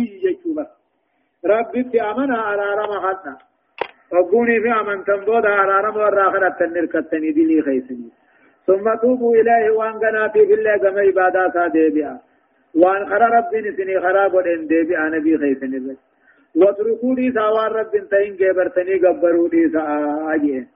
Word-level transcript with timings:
ربي 0.00 0.18
جيتوبا 0.22 0.66
ربي 1.46 1.84
في 1.84 2.02
أمنا 2.02 2.38
على 2.38 2.62
رمى 2.80 2.98
خدنا 3.04 3.36
وقوني 4.12 4.60
في 4.60 4.70
أمن 4.80 5.04
تنبودا 5.04 5.48
على 5.48 5.88
رمى 5.88 6.02
والراخرة 6.02 6.48
تنركتني 6.48 7.32
دي 7.32 7.44
لي 7.44 7.62
خيسني. 7.62 8.10
ثم 8.66 8.94
توبوا 9.02 9.36
إليه 9.36 9.70
وان 9.70 9.92
قناتي 9.92 10.46
في 10.46 10.54
الله 10.54 10.76
كما 10.76 11.00
عبادات 11.00 11.72
ديبئا 11.72 12.18
وان 12.74 13.06
خرى 13.10 13.26
ربي 13.36 13.60
نسني 13.60 14.00
خراب 14.00 14.34
ودين 14.34 14.66
ديبئا 14.66 15.08
نبي 15.08 15.38
خيسني 15.38 15.78
بس. 15.78 15.96
واتركوا 16.56 17.14
سوار 17.34 17.72
رب 17.72 17.92
تين 18.10 18.36
جبرتني 18.36 18.94
قبروا 18.94 19.48
لي 19.48 19.68
سآجين 19.72 20.68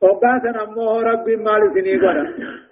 وقاسا 0.00 0.50
نمو 0.50 1.00
رب 1.00 1.28
مال 1.28 1.62
سني 1.74 1.96
قرى 2.02 2.24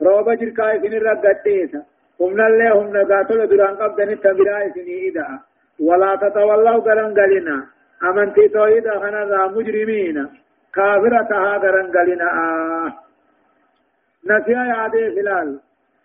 روبا 0.03 0.35
جركا 0.35 0.79
سني 0.83 0.99
رقتيسا 0.99 1.83
هم 2.21 2.41
اللي 2.41 2.69
هم 2.71 2.97
نقاتل 2.97 3.47
دران 3.47 3.75
قبضني 3.77 4.17
تبرا 4.17 4.69
سني 4.75 5.09
إذا 5.09 5.29
ولا 5.81 6.17
تتولوا 6.17 6.81
قرن 6.87 7.11
قلنا 7.19 7.57
أمنتي 8.09 8.49
تويدا 8.49 8.95
خنا 9.03 9.47
مجرمين 9.47 10.17
كافرة 10.75 11.31
ها 11.45 11.59
قرن 11.63 11.87
قلنا 11.97 12.29
آه 12.43 12.93
نسيا 14.31 14.63
يادي 14.73 15.05
فلال 15.17 15.49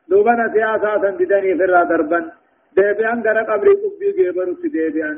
دوبا 0.09 0.31
نسيا 0.31 0.75
أساسا 0.75 1.09
ددني 1.19 1.51
فرا 1.59 1.83
دربا 1.83 2.19
ديبيان 2.75 3.19
غرا 3.25 3.43
قبري 3.49 3.73
قبي 3.81 4.09
گيبر 4.17 4.47
في 4.61 4.67
ديبيان 4.67 5.17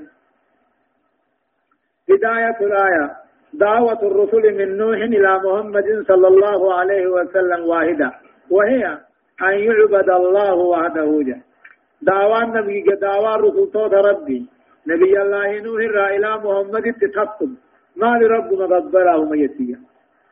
هداية 2.09 2.57
الآية 2.61 3.05
دعوة 3.53 4.01
الرسل 4.09 4.57
من 4.57 4.77
نوح 4.77 4.97
إلى 4.97 5.39
محمد 5.45 6.05
صلى 6.07 6.27
الله 6.27 6.73
عليه 6.79 7.07
وسلم 7.07 7.65
واحدة 7.65 8.11
وهي 8.49 8.97
أن 9.41 9.59
يعبد 9.59 10.09
الله 10.09 10.53
وحده 10.53 11.09
جل. 11.27 11.41
دعوة 12.01 12.43
النبي 12.43 12.83
دعوة 13.01 13.35
الرسل 13.35 13.71
توت 13.71 13.93
ربي. 13.93 14.49
نبي 14.87 15.21
الله 15.21 15.59
نوح 15.65 15.81
إلى 16.15 16.29
محمد 16.43 16.85
تتحكم 17.01 17.55
ما 17.95 18.17
لرب 18.19 18.53
مغبره 18.53 19.25
ميتيا. 19.29 19.79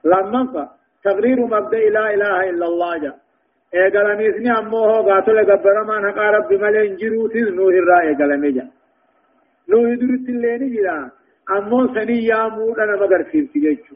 لما 0.05 0.69
تقرير 1.03 1.39
مبدأ 1.45 1.89
لا 1.89 2.13
إله 2.13 2.49
إلا 2.49 2.65
الله 2.65 2.97
جاء 2.97 3.15
ايقلمي 3.73 4.30
اسني 4.30 4.52
أمو 4.59 4.77
هو 4.77 5.09
قاتل 5.09 5.37
قبر 5.52 5.83
ما 5.83 5.99
نقا 5.99 6.25
رب 6.35 6.53
ملين 6.53 6.95
جروت 6.95 7.35
نوح 7.35 7.73
الرا 7.81 7.99
ايقلمي 8.02 8.52
جا 8.52 8.65
نوح 9.69 9.89
درت 10.02 10.27
اللين 10.33 10.63
جرا 10.73 11.11
أمو 11.58 11.80
سني 11.95 12.25
يا 12.25 12.47
مودنا 12.47 12.95
مگر 13.02 13.23
في 13.23 13.39
جيجو 13.53 13.95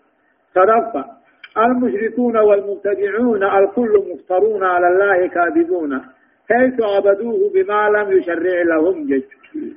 صدفة. 0.56 1.19
المشركون 1.58 2.38
والمبتدعون 2.38 3.44
الكل 3.44 3.94
مفترون 4.14 4.64
على 4.64 4.88
الله 4.88 5.28
كاذبون. 5.28 6.02
حيث 6.50 6.82
عبدوه 6.82 7.50
بما 7.54 7.90
لم 7.90 8.18
يشرع 8.18 8.62
لهم 8.62 9.06
جيجو 9.08 9.74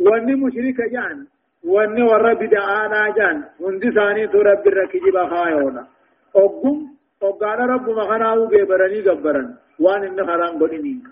واني 0.00 0.34
مشرك 0.34 0.78
جان. 0.92 1.26
واني 1.64 2.02
ورب 2.02 2.42
دعانا 2.42 3.14
جان. 3.16 3.44
هندي 3.60 3.90
ثاني 3.90 4.26
تو 4.26 4.40
رب 4.40 4.66
الركجي 4.66 5.10
بخايونا 5.10 5.86
أقوم 6.36 6.78
أقانا 7.22 7.64
رب 7.66 7.88
مخناو 7.90 8.48
جبرني 8.48 9.00
جبرن 9.00 9.54
وان 9.80 10.02
إن 10.02 10.26
خران 10.26 10.58
قدنين 10.60 11.02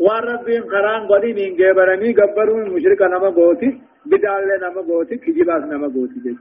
وان 0.00 0.22
ربين 0.22 0.62
خران 0.62 1.02
قدنين 1.10 1.56
جبرني 1.56 2.12
جبرون 2.12 2.70
مشرك 2.70 3.02
نما 3.02 3.28
قوتي 3.28 3.80
بدال 4.06 4.60
نما 4.62 4.80
قوتي 4.88 5.16
كجباس 5.16 5.62
نما 5.64 5.88
قوتي 5.94 6.20
جيش. 6.24 6.38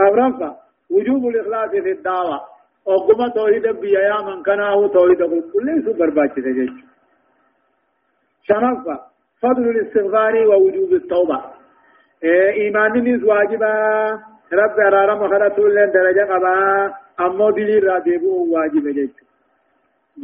أورفا 0.00 0.61
وجوب 0.92 1.28
الإخلاص 1.28 1.70
في 1.70 1.92
الدعوة. 1.92 2.40
أقوم 2.88 3.28
توحيد 3.34 3.66
بيا 3.80 4.22
من 4.22 4.42
كناه 4.42 4.88
توحيد 4.88 5.18
كل 5.52 5.82
سو 5.84 5.92
برباچ 5.92 6.34
جيش 6.38 6.70
شنفا 8.48 8.96
فضل 9.42 9.64
الاستغفار 9.70 10.34
ووجوب 10.46 10.92
التوبة. 10.92 11.40
إيه 12.24 12.50
إيمان 12.52 12.92
نيز 12.92 13.24
واجبا. 13.24 13.74
رب 14.52 14.76
أرارم 14.86 15.28
خرطول 15.28 15.74
لن 15.74 15.90
درجة 15.92 16.24
قبا. 16.32 16.94
أمو 17.20 17.50
دلي 17.50 17.78
رادبو 17.78 18.54
واجب 18.54 18.88
جيش. 18.88 19.10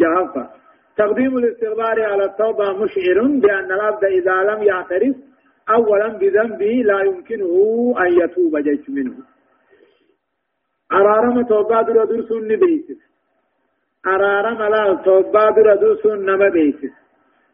جهفا 0.01 0.51
تقديم 0.97 1.39
الاستغفار 1.39 2.03
على 2.03 2.25
التوبة 2.25 2.73
مشعر 2.73 3.19
بأن 3.43 3.73
العبد 3.73 4.05
إذا 4.05 4.37
لم 4.51 4.63
يعترف 4.63 5.17
أولا 5.71 6.09
بذنبه 6.09 6.73
لا 6.85 7.01
يمكنه 7.03 7.55
أن 8.01 8.13
يتوب 8.21 8.57
جيش 8.59 8.91
منه. 8.91 9.17
أرارم 10.93 11.43
توبة 11.43 11.83
در 11.83 12.05
درسون 12.05 12.53
نبيسس 12.53 13.01
أرارم 14.07 14.63
لا 14.63 14.95
توبة 15.05 15.51
در 15.51 15.75
درسون 15.75 16.19
نما 16.25 16.49
بيسس 16.49 16.95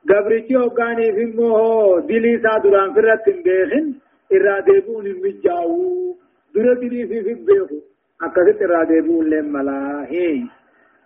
قبرتي 0.09 0.57
أوغاني 0.57 1.13
في 1.13 1.25
موه 1.37 2.01
دلي 2.01 2.39
سادران 2.43 2.95
فرت 2.95 3.29
بيخن 3.45 3.95
إرادبون 4.33 5.07
المجاوو 5.07 6.17
دور 6.55 6.75
دلي 6.75 7.07
في 7.07 7.23
في 7.23 7.35
بيخو 7.35 7.79
أكثت 8.23 8.63
إرادبون 8.63 9.31
لملا 9.31 10.07
هي 10.09 10.43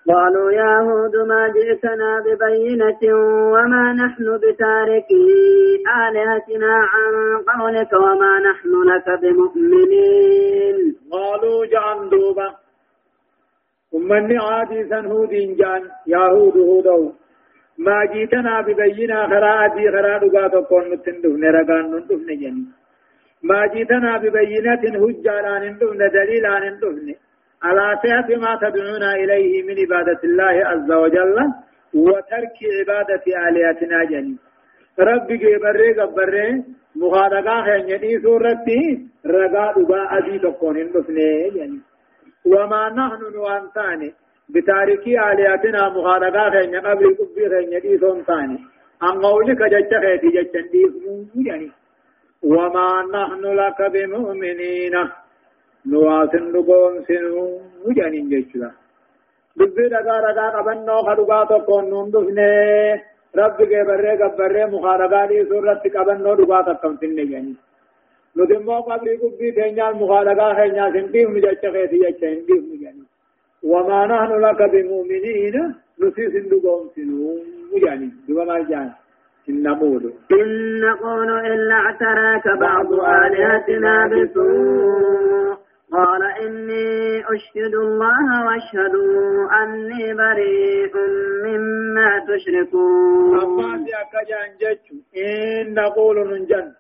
قالوا 0.07 0.53
يا 0.53 0.79
هود 0.79 1.17
ما 1.17 1.49
جئتنا 1.49 2.23
ببينة 2.27 3.03
وما 3.53 3.93
نحن 3.93 4.39
بتاركي 4.43 5.27
آلهتنا 6.05 6.75
عن 6.93 7.15
قولك 7.49 7.93
وما 7.93 8.39
نحن 8.39 8.71
لك 8.91 9.21
بمؤمنين. 9.23 10.97
قالوا 11.13 11.67
جان 11.67 12.09
دوبا. 12.09 12.55
أمني 13.95 14.39
عادي 14.39 14.89
سنهود 14.89 15.31
جان. 15.31 15.83
يهود 16.07 16.57
هودو. 16.57 17.13
ما 17.79 18.05
جيتنا 18.05 18.61
ببينة 18.61 19.27
خرا 19.27 19.65
أدي 19.65 19.91
خرا 19.91 20.19
دقا 20.19 20.49
تكون 20.49 20.85
نتندف 20.93 21.35
نرقان 21.43 21.91
نندف 21.91 22.21
نجني 22.29 22.65
ما 23.43 23.67
جيتنا 23.67 24.17
ببينة 24.19 24.83
هجة 25.05 25.41
لا 25.45 25.59
نندف 25.59 25.91
دليل 26.15 26.43
لا 26.43 26.59
نندف 26.59 26.95
على 27.63 27.99
صحة 28.03 28.29
ما 28.37 28.53
تدعونا 28.63 29.15
إليه 29.15 29.63
من 29.63 29.77
عبادة 29.79 30.21
الله 30.25 30.57
عز 30.71 30.91
وجل 30.93 31.37
وترك 31.95 32.59
عبادة 32.79 33.25
آلهتنا 33.49 34.05
جني. 34.05 34.37
ربي 34.99 35.37
جبري 35.37 35.93
جبري 35.93 36.65
مخالقا 36.97 37.63
خيني 37.63 38.21
سورتي 38.23 39.09
رقا 39.27 39.73
دقا 39.77 40.19
أدي 40.19 40.39
تكون 40.39 40.77
نندفني 40.77 41.31
يعني 41.59 41.81
وما 42.47 42.83
نحن 42.89 43.23
نوانتاني 43.35 44.13
بتاركي 44.49 45.15
آلهتنا 45.31 45.89
مخالقا 45.89 46.51
خيني 46.51 46.79
قبل 46.79 47.17
قبي 47.19 47.49
خيني 47.49 47.99
سونتاني 47.99 48.59
أن 49.03 49.17
قولك 49.23 49.63
جج 49.73 49.93
خيتي 50.05 50.29
جج 50.29 50.55
يعني 51.47 51.71
وما 52.43 52.89
نحن 53.15 53.43
لك 53.61 53.79
بمؤمنين. 53.93 54.95
نواسن 55.91 56.45
نقوم 56.53 56.95
سنو 57.09 57.45
مجانين 57.87 58.29
جيشلا 58.29 58.71
دبي 59.57 59.89
دقا 59.89 60.17
رقا 60.25 60.49
قبنو 60.57 61.03
خدقا 61.07 61.45
تقون 61.45 61.85
نندفنه 61.93 62.49
رب 63.39 63.59
کے 63.71 63.83
برے 63.89 64.15
گبرے 64.21 64.65
مخاربا 64.73 65.25
دی 65.31 65.43
صورت 65.49 65.83
قبنو 65.95 66.35
دقا 66.43 66.61
تقم 66.69 66.95
سننے 67.01 67.25
جانی 67.33 67.53
ندمو 68.37 68.81
قبلی 68.89 69.17
قبی 69.23 69.51
تینجان 69.59 69.99
مخاربا 70.03 70.53
خیجنا 70.61 70.91
سنتیف 70.95 71.29
نجاچ 71.37 71.67
خیسی 71.73 71.99
جاچ 72.05 72.21
سنتیف 72.21 72.63
نجانی 72.73 73.05
وما 73.63 74.07
نحن 74.07 74.33
لك 74.47 74.63
بمؤمنين 74.73 75.75
نسيس 76.01 76.35
نقوم 76.53 76.89
سنو 76.97 77.37
مجانين 77.75 78.13
دقا 78.29 78.45
ما 78.45 78.61
جان 78.71 78.91
إن 79.49 79.63
نقول 79.63 80.13
إن 80.33 80.81
نقول 80.81 81.47
إلا 81.47 81.75
اعتراك 81.75 82.49
بعض 82.61 82.93
آلهتنا 82.93 84.07
بسوء 84.07 85.58
قال 85.93 86.23
إني 86.45 87.25
أشهد 87.35 87.75
الله 87.75 88.27
واشهدوا 88.47 89.49
أني 89.63 90.15
بريء 90.15 90.95
مما 91.45 92.11
تشركون. 92.29 93.41
أما 93.43 93.85
سيأكا 93.85 94.21
جان 94.29 94.51
جتشو 94.61 94.95
إن 95.17 95.75
نقول 95.75 96.17
ننجن 96.31 96.73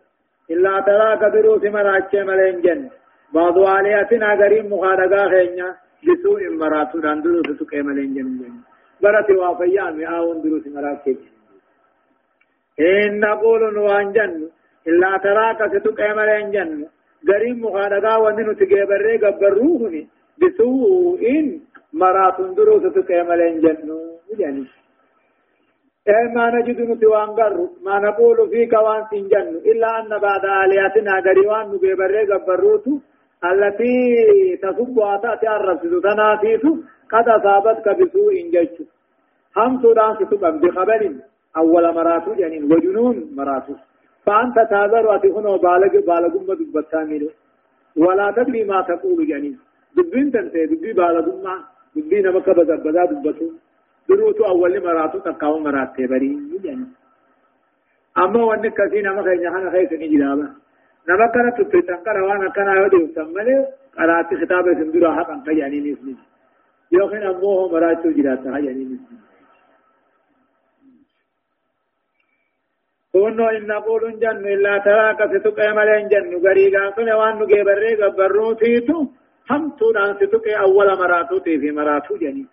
إلا 0.51 0.81
تراك 0.81 1.33
دروس 1.33 1.65
مراجع 1.65 2.23
ملين 2.25 2.61
جن 2.61 2.91
بعض 3.35 3.59
آلهتنا 3.59 4.31
قريب 4.41 4.65
مخارقا 4.73 5.29
خينيا 5.31 5.69
بسوء 6.05 6.41
مراتو 6.61 6.99
دان 6.99 7.23
دروس 7.23 7.49
سكي 7.61 7.83
ملين 7.83 8.15
جن 8.15 8.29
جن 8.39 8.55
برتي 9.03 9.33
وافيان 9.33 9.97
مئاون 9.97 10.43
دروس 10.43 10.67
مراجع 10.67 11.19
إن 12.81 13.21
نقول 13.21 13.75
نوانجن 13.75 14.33
إلا 14.89 15.11
تراك 15.25 15.61
ستكي 15.73 16.09
ملين 16.19 16.51
جن 16.51 16.87
غريم 17.29 17.57
مخانقا 17.65 18.17
ونن 18.17 18.57
تجبري 18.57 19.17
غبروهني 19.23 20.03
بسوء 20.41 21.23
مرات 21.93 22.39
دروس 22.57 22.83
تكملين 22.95 23.61
جنو 23.61 23.99
يعني 24.39 24.65
إيه 26.09 26.29
ما 26.35 26.45
نجد 26.55 26.81
نتوانغر 26.91 27.55
ما 27.85 27.99
نقول 28.07 28.39
فيك 28.51 28.73
وان 28.73 29.03
سنجن 29.11 29.49
إلا 29.71 30.01
أن 30.01 30.11
بعد 30.27 30.45
آلياتنا 30.65 31.13
غريوان 31.27 31.65
نجبري 31.73 32.23
غبروتو 32.31 32.93
التي 33.51 33.97
تصب 34.63 34.97
واتات 34.99 35.43
الرسل 35.45 35.93
تنافيس 36.03 36.65
قد 37.13 37.29
أصابتك 37.29 37.87
بسوء 37.99 38.35
جيش 38.55 38.75
هم 39.57 39.83
سودان 39.83 40.15
ستبقى 40.17 40.59
بخبر 40.59 41.03
أول 41.57 41.95
مراتو 41.95 42.33
يعني 42.33 42.59
وجنون 42.71 43.17
مراتو 43.37 43.75
فأنت 44.29 44.57
تاذر 44.71 45.15
أتكون 45.15 45.47
بالغ 45.65 45.93
بالغ 46.09 46.35
ما 46.49 46.55
دبتامين 46.61 47.29
ولا 47.97 48.27
تدري 48.37 48.65
ما 48.71 48.79
تقول 48.89 49.19
جنين 49.31 49.59
دبين 49.97 50.27
تنتهي 50.33 50.67
دبي 50.67 50.93
بالغ 50.93 51.27
ما. 51.45 51.55
دبي 51.97 52.23
نمك 52.23 52.49
بدا 52.59 52.77
بدا 52.85 53.05
دبتو. 53.11 53.49
دروتو 54.09 54.45
أول 54.53 54.75
مراتو 54.85 55.19
تقاو 55.19 55.59
مرات 55.65 55.91
تبري 55.97 56.31
يعني. 56.65 56.87
أما 58.19 58.43
وأن 58.45 58.69
كثير 58.79 59.03
نما 59.07 59.23
خير 59.27 59.39
نحن 59.45 59.71
خير 59.73 59.87
سنجرابا 59.91 60.49
نما 61.09 61.27
كنا 61.33 61.51
تبتن 61.57 61.97
كنا 62.05 62.21
وانا 62.27 62.49
كنا 62.57 62.73
يودي 62.79 62.97
وسمله 63.05 63.59
قرأت 63.99 64.31
خطابة 64.41 64.75
سندرا 64.79 65.11
حقا 65.17 65.53
يعني 65.61 65.79
نسمي 65.81 66.15
يوخين 66.93 67.23
أموه 67.23 67.73
مراتو 67.73 68.11
جراتا 68.17 68.51
يعني 68.67 68.85
نسمي 68.93 69.19
كونو 73.19 73.49
إن 73.57 73.67
نقول 73.67 74.03
جن 74.23 74.45
إلا 74.55 74.79
تراك 74.87 75.21
ستك 75.33 75.59
ملين 75.77 76.05
جن 76.13 76.27
غريغا 76.45 76.83
كن 76.97 77.09
وان 77.21 77.35
نجي 77.41 77.63
بري 77.69 77.93
غبرو 78.01 78.53
تيتو 78.61 78.99
هم 79.51 79.63
تودان 79.79 80.11
ستك 80.21 80.47
أول 80.65 80.89
مراتو 81.01 81.39
تي 81.45 81.59
في 81.61 81.71
مراتو 81.79 82.15
جني 82.23 82.45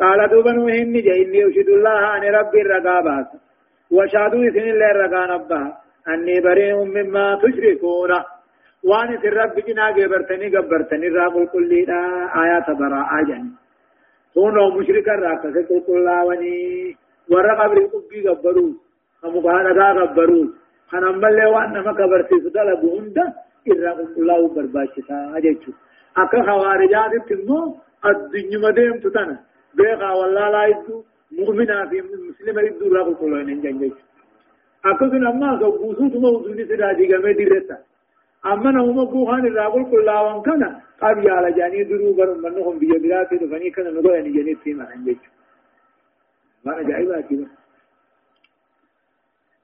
قال 0.00 0.20
دوبن 0.32 0.58
وهن 0.64 0.92
جي 1.06 1.12
إني 1.22 1.40
أشهد 1.48 1.68
الله 1.76 2.00
أن 2.16 2.24
ربي 2.38 2.60
الرقابات 2.64 3.28
وشهدوا 3.96 4.44
إذن 4.48 4.66
الله 4.74 4.90
الرقان 4.94 5.30
أبها 5.38 5.68
أني 6.12 6.36
بريء 6.46 6.76
مما 6.96 7.26
تشركون 7.42 8.12
وان 8.88 9.10
في 9.20 9.28
الرب 9.32 9.56
جنا 9.66 9.86
غبرتني 9.96 10.46
غبرتني 10.54 11.08
راب 11.16 11.34
كل 11.52 11.70
آيات 12.42 12.68
براءة 12.80 13.20
جني 13.28 13.50
كونو 14.34 14.64
مشركا 14.76 15.14
راكسة 15.24 15.70
كل 15.86 15.92
الله 15.98 16.18
وني 16.28 16.56
ورقب 17.32 17.70
رقبي 17.78 18.18
غبروا 18.28 18.72
مقانا 19.28 19.72
دا 19.72 19.92
غبرون 19.92 20.54
خنا 20.90 21.12
ملي 21.12 21.46
وأنا 21.46 21.80
ما 21.82 21.92
كبرتي 21.92 22.40
سدلا 22.44 22.74
بوندا 22.74 23.32
إرا 23.70 23.92
الله 24.18 24.48
برباشتا 24.54 25.16
أجيتشو 25.36 25.72
أكا 26.16 26.42
خوارجات 26.46 27.12
تنمو 27.28 27.76
الدنيا 28.10 28.58
مديم 28.64 28.96
تتنا 29.02 29.36
بيخا 29.76 30.10
والله 30.18 30.46
لا 30.54 30.62
يدو 30.66 30.94
مؤمنا 31.38 31.86
في 31.90 32.02
مسلم 32.30 32.56
يدو 32.66 32.94
راق 32.94 33.08
كلون 33.20 33.46
نجنجيتشو 33.46 34.04
أكا 34.90 35.04
سن 35.10 35.26
أما 35.26 35.48
سبوسو 35.60 36.08
تما 36.12 36.28
وزني 36.28 36.64
سراجي 36.68 37.04
غمي 37.14 37.32
ديرتا 37.38 37.76
أما 38.52 38.70
نوما 38.70 39.04
بوخان 39.04 39.44
راق 39.58 39.74
كلون 39.90 40.42
كنا 40.46 40.70
قاب 41.00 41.18
يالا 41.26 41.50
جاني 41.58 41.84
درو 41.88 42.12
برم 42.18 42.38
منهم 42.44 42.78
بيجراتي 42.80 43.36
دفني 43.42 43.70
كنا 43.74 43.90
نغو 43.90 44.10
يعني 44.16 44.30
جاني 44.36 44.54
تيما 44.62 44.84
نجنجيتشو 44.90 45.30
ما 46.64 46.80
أجايبا 46.80 47.20
كده 47.20 47.46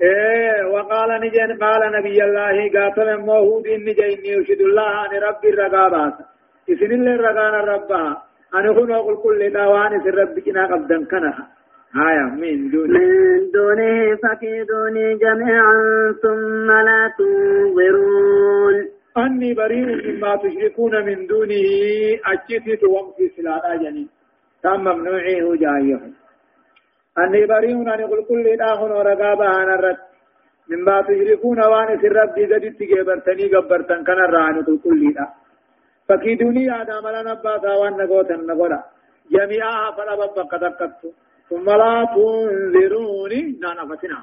إيه 0.03 0.65
وقال 0.75 1.21
نجن 1.21 1.59
قال 1.65 1.93
نبي 1.93 2.25
الله 2.25 2.57
قاتل 2.75 3.19
موهود 3.19 3.67
إني 3.67 3.93
أشهد 4.41 4.61
الله 4.61 5.07
أن 5.07 5.13
رب 5.29 5.45
الرقابات 5.45 6.15
إذن 6.69 6.93
الله 6.93 7.15
الرقان 7.15 7.55
ربها. 7.75 8.23
أن 8.55 8.71
يكون 8.71 8.93
أقول 8.93 9.17
كل 9.17 9.53
دوان 9.53 10.03
في 10.03 10.11
رب 10.11 10.39
كنا 10.39 10.67
قبدا 10.67 11.05
كنها 11.05 11.49
هايا 11.95 12.27
من 12.43 12.71
دونه 12.71 12.99
من 12.99 13.51
دونه 13.51 14.17
فكيدوني 14.23 15.07
جميعا 15.25 15.75
ثم 16.23 16.71
لا 16.71 17.13
تنظرون. 17.19 18.75
أني 19.19 19.55
بريء 19.55 19.87
مما 20.07 20.37
تشركون 20.37 21.05
من 21.07 21.27
دونه. 21.27 21.67
أجتت 22.27 22.85
ومفي 22.85 23.29
سلالا 23.37 23.77
جنين. 23.77 24.09
تم 24.63 24.81
ممنوعه 24.81 25.57
جاية 25.57 26.01
أني 27.19 27.47
بريء 27.47 27.95
أن 27.95 28.01
يقول 28.01 28.25
كل 28.29 28.45
إله 28.55 28.79
ورقابة 28.83 29.47
أنا 29.63 29.75
الرد 29.75 30.01
مما 30.71 31.03
تشركون 31.03 31.61
وان 31.73 31.99
في 32.01 32.07
الرب 32.07 32.37
قد 32.53 32.65
تجبرتني 32.79 33.47
قبرتن 33.55 34.05
كان 34.05 34.19
الرعن 34.29 34.57
كل 34.85 35.03
فكيدوني 36.09 36.71
هذا 36.71 37.01
ملا 37.05 37.23
نباتا 37.23 37.73
وان 37.81 37.93
نقوتا 38.01 38.37
نقولا. 38.37 38.81
جميعها 39.31 39.91
فلا 39.97 40.15
ببقى 40.15 40.59
دقت 40.65 41.01
ثم 41.51 41.67
لا 41.81 41.95
تنذروني 42.15 43.41
نانا 43.63 43.85
فتنا. 43.91 44.21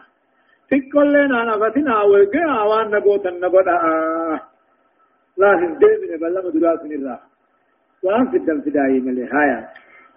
تكل 0.71 1.13
نانا 1.33 1.53
فتنا 1.61 1.95
وقع 2.11 2.63
وان 2.69 2.87
نقوتا 2.95 3.29
نقولا. 3.29 3.75
لا 5.37 5.51
هندين 5.61 6.17
بلا 6.21 6.39
مدراسن 6.45 6.91
الراح 6.91 7.21
وان 8.03 8.31
في 8.31 8.37
الدم 8.37 8.61
في 8.61 8.69
دائما 8.69 9.11
لهايا 9.11 9.59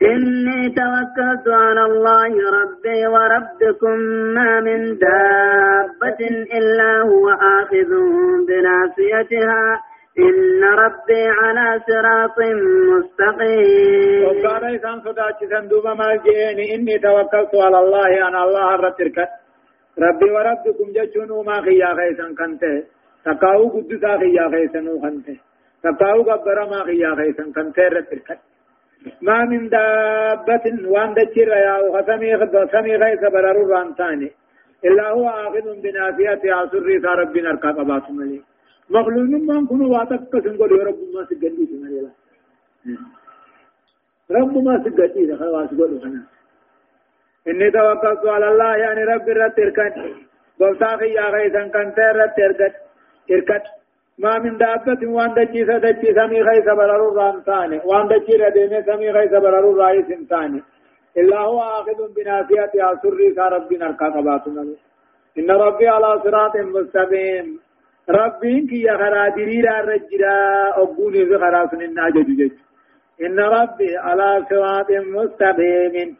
إني 0.02 0.68
توكلت 0.68 1.46
على 1.48 1.82
الله 1.82 2.32
ربي 2.60 3.06
وربكم 3.06 3.96
ما 4.36 4.60
من 4.60 4.98
دابة 4.98 6.20
إلا 6.58 7.02
هو 7.02 7.28
آخذ 7.58 7.90
بناصيتها. 8.48 9.80
إن 10.18 10.64
ربي 10.64 11.22
على 11.40 11.80
صراط 11.88 12.38
مستقيم. 12.90 14.24
وقال 14.24 14.64
إذن 14.64 15.00
صداتي 15.04 15.46
سندوب 15.50 15.86
ما 15.86 16.16
جيني 16.24 16.74
إني 16.74 16.98
توكلت 16.98 17.54
على 17.54 17.78
الله 17.78 18.28
أنا 18.28 18.44
الله 18.44 18.76
رترك 18.76 19.18
ربي 19.98 20.30
وربكم 20.30 20.86
جشنوا 20.96 21.44
ما 21.44 21.60
خيا 21.60 21.90
خيسا 21.98 22.26
كنت 22.38 22.62
تقاو 23.24 23.68
قدسا 23.68 24.12
خيا 24.18 24.44
خيسا 24.52 24.80
نوخنت 24.80 25.26
تقاو 25.84 26.22
قبر 26.22 26.58
ما 26.70 26.80
خيا 26.88 27.14
خيسا 27.18 27.44
كنت 27.56 27.78
رتركت 27.78 28.40
ما 29.22 29.44
من 29.44 29.68
دابة 29.68 30.64
وان 30.92 31.14
دجر 31.14 31.48
يا 31.48 31.74
وخسمي 31.78 32.36
خسمي 32.36 32.96
غيث 32.96 33.20
برر 33.20 33.58
رانتاني 33.72 34.30
إلا 34.84 35.10
هو 35.10 35.28
آخذ 35.28 35.66
بنافية 35.82 36.42
عصر 36.54 36.86
ربنا 37.20 37.50
ركا 37.50 37.70
قبات 37.78 38.10
ملي. 38.10 38.40
مخلوق 38.90 39.22
من 39.22 39.66
كنو 39.66 39.92
واتك 39.92 40.32
سنقول 40.44 40.70
يا 40.78 40.84
رب 40.84 41.00
ما 41.14 41.24
سجدي 41.30 41.64
ملي 41.82 42.08
رب 44.30 44.54
ما 44.66 44.74
سجدي 44.84 45.36
خلاص 45.36 45.70
قولوا 45.78 46.00
خنا 46.00 46.22
إني 47.48 47.70
توكلت 47.70 48.26
على 48.26 48.48
الله 48.52 48.76
يعني 48.76 49.04
رب 49.04 49.28
رت 49.28 49.58
إركن 49.58 49.92
بوساخي 50.58 51.10
يا 51.18 51.26
غيثا 51.34 51.62
كنت 51.74 51.98
رت 51.98 52.38
إركت 52.46 52.74
إركت 53.30 53.64
ما 54.18 54.38
من 54.38 54.56
دابة 54.56 55.02
وان 55.14 55.34
دجي 55.34 55.66
سدجي 55.66 56.14
سمي 56.18 56.40
غيث 56.42 56.66
برر 56.78 57.02
رانتاني 57.16 57.80
وان 57.84 58.06
دجي 58.08 58.36
رديمي 58.36 58.82
سمي 58.82 59.10
غيث 59.10 59.32
برر 59.44 59.76
رايس 59.76 60.10
انتاني 60.10 60.62
إلا 61.16 61.38
هو 61.38 61.60
آخذ 61.60 62.14
بنافية 62.16 62.72
عصر 62.82 63.12
ربنا 63.56 63.90
الكاقبات 63.90 64.42
إن 65.38 65.50
ربي 65.50 65.88
على 65.88 66.20
صراط 66.24 66.56
مستقيم. 66.56 67.60
ربي 68.10 68.66
كي 68.66 68.82
يخرا 68.82 69.28
دريرا 69.28 69.80
رجرا 69.80 70.36
أبوني 70.82 71.26
في 71.26 71.38
خراس 71.38 71.72
الناجد 71.74 72.28
جج. 72.38 72.52
إن 73.24 73.38
ربي 73.40 73.96
على 73.96 74.44
صراط 74.50 74.90
مستقيم. 74.90 76.16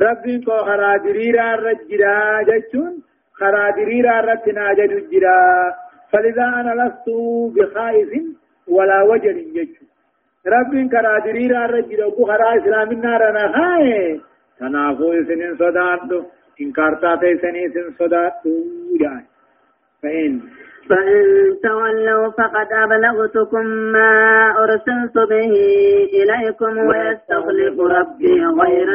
ربي 0.00 0.38
كو 0.44 0.56
خرا 0.68 0.96
دريرا 0.96 1.54
رجرا 1.54 2.42
ججون. 2.48 2.94
خرا 3.38 3.70
دريرا 3.70 4.20
رتنا 4.20 4.72
ججرا 4.72 5.38
فلذا 6.12 6.42
أنا 6.42 6.72
لست 6.82 7.08
بخائف 7.56 8.08
ولا 8.68 9.02
وجل 9.02 9.52
جج 9.54 9.74
رب 10.46 10.90
كرا 10.90 11.18
دريرا 11.18 11.66
رجل 11.66 12.02
أبو 12.02 12.24
خرا 12.24 12.56
إسلام 12.56 12.90
النار 12.90 13.30
أنا 13.30 13.44
هاي. 13.56 14.20
تنافو 14.60 15.24
سنين 15.28 15.56
صداتو 15.56 16.22
إن 16.60 16.72
كارتا 16.72 17.20
سنين 17.42 17.72
صداتو 17.98 18.50
جاي. 19.00 19.24
فإن. 20.02 20.40
فإن 20.88 21.24
تولوا 21.62 22.30
فقد 22.30 22.68
أبلغتكم 22.72 23.66
ما 23.66 24.54
أرسلت 24.58 25.16
به 25.30 25.52
إليكم 26.18 26.78
ويستخلف 26.78 27.80
ربي 27.80 28.44
غير 28.60 28.88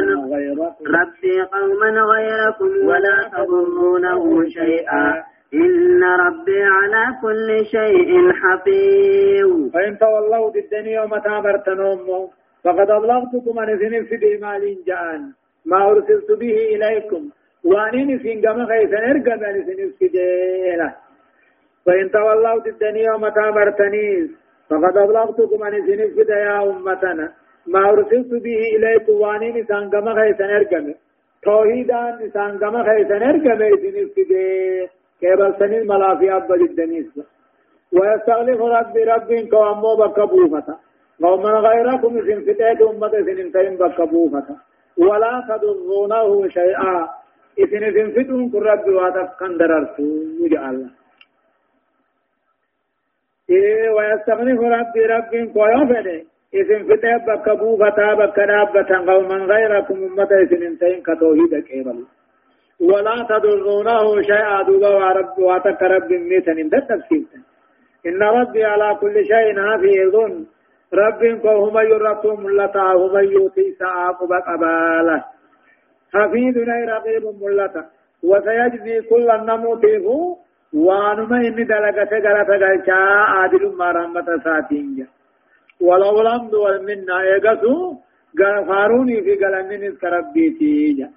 ربي 0.98 1.42
قوما 1.42 1.90
غيركم 2.02 2.88
ولا 2.88 3.30
تضرونه 3.34 4.46
شيئا. 4.50 5.33
إن 5.54 6.04
ربي 6.04 6.64
على 6.64 7.04
كل 7.22 7.66
شيء 7.66 8.32
حفيظ. 8.34 9.72
فإن 9.74 9.98
تولوا 9.98 10.50
ضدني 10.50 10.94
يوم 10.94 11.18
تابرتنوم 11.18 12.30
فقد 12.64 12.90
أبلغتكم 12.90 13.60
أن 13.60 13.70
إذن 13.70 14.06
في 14.06 14.18
ديمال 14.18 14.78
جاءن 14.88 15.22
ما 15.66 15.92
أرسلت 15.92 16.32
به 16.32 16.58
إليكم 16.76 17.30
وأنين 17.64 18.20
في 18.20 18.42
قم 18.48 18.66
خيثا 18.66 18.98
أرقم 18.98 19.44
أن 19.44 19.92
في 20.00 20.08
ديلا 20.08 20.94
فإن 21.86 22.12
تولوا 22.12 22.60
ضدني 22.60 23.04
يوم 23.04 23.30
تابرتنيز 23.30 24.30
فقد 24.70 24.98
أبلغتكم 24.98 25.64
أن 25.64 25.86
في 25.86 26.26
يا 26.30 26.64
أمتنا. 26.64 27.32
ما 27.68 27.90
أرسلت 27.90 28.32
به 28.46 28.60
إليكم 28.76 29.14
وأنين 29.14 29.56
إذن 29.58 29.90
قم 29.90 30.16
خيثا 30.16 30.46
أرقم 30.46 30.94
توحيدا 31.44 32.20
إذن 32.22 32.58
قم 32.62 32.84
خيثا 32.84 33.16
أرقم 33.16 33.62
إذن 33.62 34.10
في 34.16 34.24
ديلا 34.24 35.03
كيبل 35.20 35.54
سنين 35.60 35.88
ملافي 35.88 36.36
أبا 36.36 36.56
جدنيس 36.58 37.20
ويستغلق 37.94 38.62
ربي 38.62 39.04
ربي 39.04 39.48
كوامو 39.48 39.96
بكبوفتا 39.96 40.76
قوما 41.22 41.50
غيركم 41.50 42.14
سن 42.28 42.40
فتاة 42.48 42.80
أمة 42.90 43.12
سن 43.28 43.52
سن 43.54 43.76
بكبوفتا 43.82 44.56
ولا 44.98 45.34
تضرونه 45.50 46.48
شيئا. 46.48 47.10
إذن 47.60 47.84
سن 47.96 48.10
فتون 48.16 48.50
كن 48.52 48.64
ربي 48.70 48.92
واتف 48.92 49.30
كندررتو. 49.40 50.04
وجعل 50.42 50.90
إيه 53.50 53.90
ويستغنف 53.90 54.60
ربي 54.60 55.02
ربي 55.14 55.42
فده 55.54 56.18
إذن 56.54 56.82
فتح 56.90 57.18
بك 57.28 57.50
بوفتا 57.60 58.14
بك 58.14 58.38
دابة 58.40 58.92
قوما 59.12 59.38
غيركم 59.52 59.98
أمة 60.04 60.32
إذن 60.44 60.64
انتين 60.64 61.02
كتوحيد 61.08 61.54
كيبل. 61.68 62.06
ولا 62.90 63.16
تضرونه 63.30 64.22
شيئا. 64.22 64.58
دوبا 64.68 64.90
ورب 65.00 65.40
واتك 65.40 65.82
رب 65.84 66.10
ميتن 66.12 66.58
إن 66.64 66.70
تفسير. 66.70 67.26
إن 68.08 68.22
ربي 68.24 68.64
على 68.64 68.90
كل 69.02 69.16
شيء 69.32 69.50
حفيظ. 69.68 70.16
رب 70.94 71.22
فهم 71.44 71.76
يرتم 71.92 72.38
ملتا 72.44 72.88
هم 73.02 73.16
يوتي 73.36 73.66
سعاقب 73.80 74.32
قباله 74.48 75.24
حفيظ 76.14 76.56
أي 76.76 76.84
رقيب 76.94 77.24
ملتا. 77.44 77.84
وسيجزي 78.24 79.02
كل 79.10 79.28
النموته 79.38 80.06
وانما 80.74 81.38
إني 81.48 81.64
دلقة 81.64 82.12
غلطة 82.26 82.56
غلطة 82.64 82.94
عادل 83.34 83.64
ما 83.80 83.92
رحمة 83.92 84.30
ساتين. 84.44 85.08
ولو 85.82 86.22
الحمد 86.22 86.54
والمنة. 86.54 87.14
إيقظوا. 87.22 87.94
غفاروني 88.40 89.22
في 89.22 89.34
قلنين 89.42 89.84
كربيتي 90.02 91.08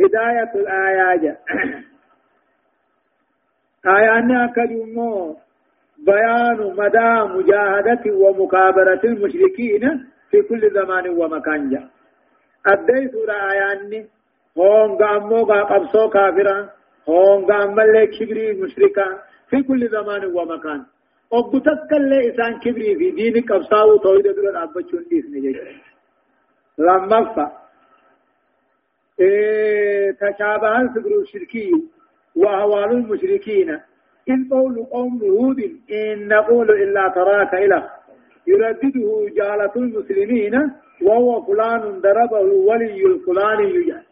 هداية 0.00 0.52
الآيات. 0.54 1.38
آيان 3.86 4.30
أكدوا 4.36 5.34
بيان 6.06 6.58
مدى 6.76 7.10
مجاهدة 7.34 8.04
ومكابرة 8.12 9.00
المشركين 9.04 10.06
في 10.30 10.42
كل 10.48 10.70
زمان 10.70 11.08
ومكان. 11.08 11.70
جاء 11.70 11.88
أدي 12.66 13.08
سورة 13.12 13.32
آيان 13.32 14.06
هون 14.58 14.96
قامو 15.02 15.44
قابصو 15.44 16.08
كافرا 16.10 16.70
هون 17.08 17.44
قام 17.52 17.80
اللي 17.80 18.06
كبري 18.06 18.52
مشركا 18.52 19.06
في 19.50 19.62
كل 19.62 19.88
زمان 19.88 20.24
ومكان. 20.24 20.86
وقتك 21.30 21.92
اللي 21.92 22.30
إسان 22.30 22.58
كبري 22.58 22.96
في 22.98 23.10
دين 23.10 23.44
قبصاو 23.44 23.96
تويد 23.96 24.26
دول 24.36 24.56
أبچون 24.56 25.08
ديس 25.10 25.24
نجيش. 25.32 25.56
لما 26.78 27.34
فا 27.34 27.67
إيه 29.20 30.10
تشابه 30.10 30.80
الفكر 30.80 31.20
الشركي 31.20 31.70
وأهوال 32.36 32.90
المشركين. 32.92 33.70
إن 34.30 34.48
قول 34.50 34.84
قوم 34.84 35.20
هود 35.22 35.60
إن 35.90 36.28
نقول 36.28 36.70
إلا 36.70 37.08
تراك 37.08 37.54
إله. 37.54 37.90
يردده 38.46 39.26
جالة 39.36 39.72
المسلمين 39.76 40.54
وهو 41.02 41.42
فلان 41.46 42.00
ضربه 42.00 42.40
ولي 42.40 43.06
الفلاني 43.06 43.74
يجعل 43.74 44.02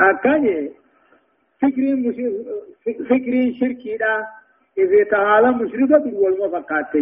أكاني 0.00 0.70
فكرين 3.08 3.54
شركي 3.60 3.96
إذا 4.78 5.04
تعالى 5.10 5.50
مشركة 5.52 6.14
والمفقات 6.14 6.92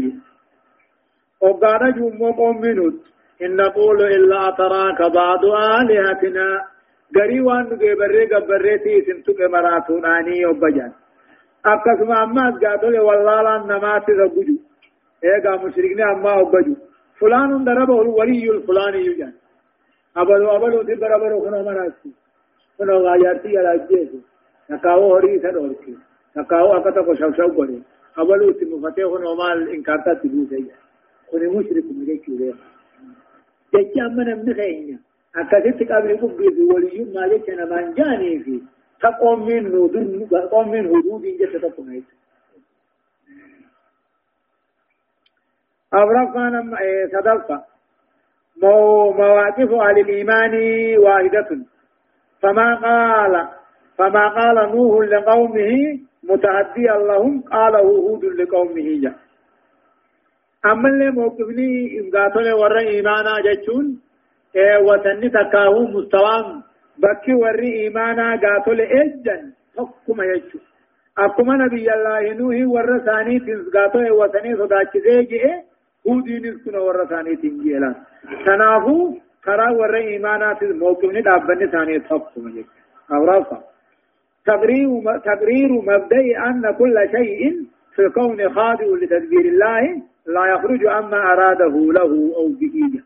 وقال 1.41 1.95
جمع 1.95 2.31
قوم 2.31 2.61
منود. 2.61 3.00
إن 3.42 3.56
نقول 3.56 4.02
إلا 4.02 4.48
أتراك 4.48 5.00
بعض 5.12 5.44
آلهتنا 5.80 6.48
غري 7.16 7.40
وان 7.40 7.64
غبري 7.82 8.22
غبري 8.32 8.78
تي 8.84 8.94
سنتو 9.06 9.32
مراتون 9.54 10.04
اني 10.06 10.46
وبجان 10.46 10.92
akkasuma 11.62 12.16
ammaas 12.20 12.54
gaatole 12.62 13.00
wallaalaan 13.08 13.66
namaatti 13.66 14.12
ragguju 14.20 14.54
eegaa 15.30 15.56
mushrikni 15.64 16.02
ammaa 16.02 16.40
obbaju 16.44 16.74
fulaanun 17.20 17.64
daraba 17.64 17.94
waliyyul 18.18 18.62
fulaaniyyu 18.66 19.14
jan 19.20 19.32
abalu 20.14 20.50
abaluuti 20.50 20.96
barabaro 21.02 21.40
kuno 21.44 21.62
manaatti 21.68 22.10
kuno 22.76 23.02
gaajaarti 23.04 23.54
yalaajjeesu 23.54 24.18
takaawo 24.68 25.08
horii 25.14 25.36
isa 25.36 25.54
dhoorke 25.54 25.94
takaawo 26.34 26.74
akka 26.78 26.92
tokko 26.92 27.16
shawshaw 27.20 27.50
godhe 27.58 27.78
abaluutti 28.16 28.64
mufatee 28.72 29.08
kuno 29.14 29.34
maal 29.34 29.62
inkaartaatti 29.74 30.28
buuse 30.28 30.58
kuni 31.30 31.46
mushrikum 31.54 32.06
jechuu 32.06 32.54
beeka 33.73 33.88
jechi 33.88 34.00
amma 34.00 34.25
namni 34.25 34.55
keenya 34.55 34.99
akkasitti 35.41 35.85
qabri 35.85 36.19
qubbiifi 36.23 36.62
waliyyummaa 36.73 37.29
jecha 37.29 37.57
namaan 37.57 37.95
jaaniifi 37.95 38.61
تقوم 39.02 39.47
من 39.47 39.67
هدود 39.67 40.29
تقوم 40.31 40.71
من 40.71 40.87
هدود 40.87 41.23
جت 41.23 41.57
تقوم 41.57 41.88
هيك. 41.91 42.05
أبرقنا 45.93 46.61
صدقة. 47.12 47.64
مواقف 49.19 49.71
أهل 49.73 49.99
الإيمان 49.99 50.55
واحدة. 50.99 51.50
فما 52.43 52.75
قال 52.75 53.49
فما 53.99 54.29
قال 54.29 54.57
نوح 54.76 55.09
لقومه 55.09 55.99
متعديا 56.23 56.97
لهم 57.09 57.41
قاله 57.41 57.81
هود 57.81 58.25
لقومه 58.25 59.00
جاء. 59.02 59.19
أما 60.66 60.88
اللي 60.88 61.11
موقفني 61.11 61.99
إن 62.00 62.11
قاتل 62.16 62.52
ورى 62.52 62.81
إيمانا 62.88 63.35
جتشون 63.47 64.00
وتني 64.87 65.28
تكاهو 65.28 65.87
مستوام 65.87 66.62
بكي 66.99 67.35
وري 67.35 67.73
إيمانا 67.83 68.26
قاتل 68.42 68.81
إجن 68.81 69.52
حكم 69.78 70.23
يجو 70.23 70.59
أكما 71.19 71.54
نبي 71.57 71.87
الله 71.95 72.33
نوح 72.38 72.57
ورساني 72.75 73.38
تنسقاتو 73.38 73.99
وسني 74.21 74.57
صداك 74.57 74.92
زيجئ 74.99 75.45
هودي 76.09 76.38
نسكنا 76.45 76.78
ورساني 76.78 77.37
تنجيلا 77.37 77.95
تنافو 78.47 79.14
خرا 79.45 79.71
ور 79.71 79.95
إيمانا 79.97 80.59
موقفني 80.62 81.21
دابني 81.23 81.66
ثاني 81.66 82.00
حكم 82.00 82.49
يجو 82.49 82.64
أورافا 83.12 83.59
تقرير 85.25 85.69
مبدئ 85.73 86.38
أن 86.49 86.75
كل 86.78 86.97
شيء 87.16 87.40
في 87.95 88.02
الكون 88.02 88.54
خاضع 88.54 88.85
لتدبير 89.02 89.40
الله 89.52 90.02
لا 90.26 90.47
يخرج 90.47 90.87
عما 90.87 91.33
أراده 91.33 91.75
له 91.93 92.33
أو 92.37 92.49
به. 92.49 93.02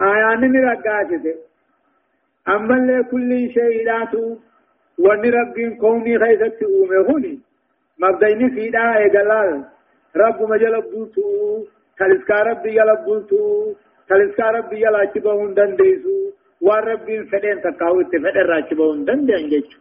آيان 0.00 0.40
من 0.40 0.64
رقاتته 0.64 1.34
أما 2.48 2.76
اللي 2.76 3.02
كل 3.10 3.30
شيء 3.54 3.84
لاتو 3.84 4.36
وان 4.98 5.24
رب 5.38 5.56
كوني 5.80 6.18
خيست 6.18 6.62
أومهوني 6.62 7.40
مبدأني 7.98 8.50
في 8.50 8.68
داء 8.70 9.08
قلال 9.08 9.64
رب 10.16 10.42
مجل 10.50 10.82
بوتو 10.82 11.64
تلسكا 11.98 12.42
رب 12.42 12.66
يلبوتو 12.66 13.74
تلسكا 14.08 14.50
رب 14.50 14.72
يلاچبهون 14.72 15.54
دنديسو 15.54 16.16
ورب 16.60 17.06
فدين 17.32 17.60
تقاوت 17.62 18.12
فدر 18.22 18.46
راچبهون 18.52 19.04
دندين 19.04 19.48
جيچو 19.48 19.78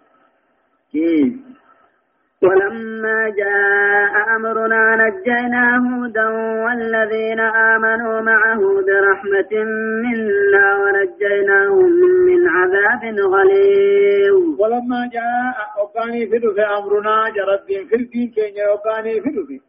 ولما 2.43 3.29
جاء 3.37 4.35
أمرنا 4.35 4.95
نجينا 4.95 5.77
هودا 5.77 6.27
والذين 6.65 7.39
آمنوا 7.39 8.21
معه 8.21 8.59
برحمة 8.87 9.63
منا 10.03 10.77
ونجيناهم 10.81 11.91
من 12.27 12.47
عذاب 12.47 13.19
غليظ. 13.19 14.59
ولما 14.59 15.09
جاء 15.13 15.55
أباني 15.83 16.27
في 16.27 16.61
أمرنا 16.77 17.29
جرد 17.35 17.87
في 17.89 17.95
الدين 17.95 18.31
كينيا 18.35 18.73
أباني 18.73 19.21
في 19.21 19.59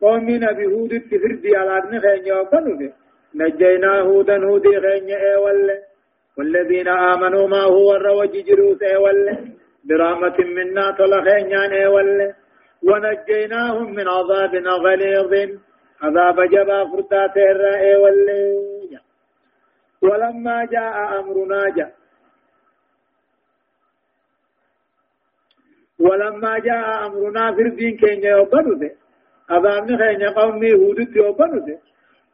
قوم 0.00 0.30
نبي 0.30 0.66
هود 0.66 0.92
في 1.42 1.56
على 1.56 1.78
ابن 1.78 2.00
خينيا 2.00 2.40
أباني 2.40 2.92
نجينا 3.34 4.00
هودا 4.00 4.36
هودي 4.44 4.80
خينيا 4.80 5.36
أولي 5.36 5.78
والذين 6.38 6.88
آمنوا 6.88 7.48
ما 7.48 7.62
هو 7.62 7.96
الروج 7.96 8.30
جروس 8.46 8.82
أولي 8.82 9.38
برحمة 9.88 10.36
منا 10.38 10.90
طلخين 10.90 11.50
يعني 11.50 11.86
ولا 11.86 12.34
ونجيناهم 12.82 13.94
من 13.94 14.08
عذاب 14.08 14.54
غليظ. 14.84 15.32
عذاب 16.02 16.40
جبا 16.40 16.84
فرتات 16.90 17.36
الرأي 17.36 17.96
ولا 17.96 18.68
ولما 20.02 20.64
جاء 20.64 21.20
أمرنا 21.20 21.68
جاء 21.76 21.92
ولما 25.98 26.58
جاء 26.58 27.06
أمرنا 27.06 27.54
في 27.54 27.62
الدين 27.62 27.96
كين 27.96 28.24
يوبنه 28.24 28.90
أذامن 29.50 29.98
خين 29.98 30.22
قومي 30.38 30.72
هود 30.74 31.16
يوبنه 31.16 31.78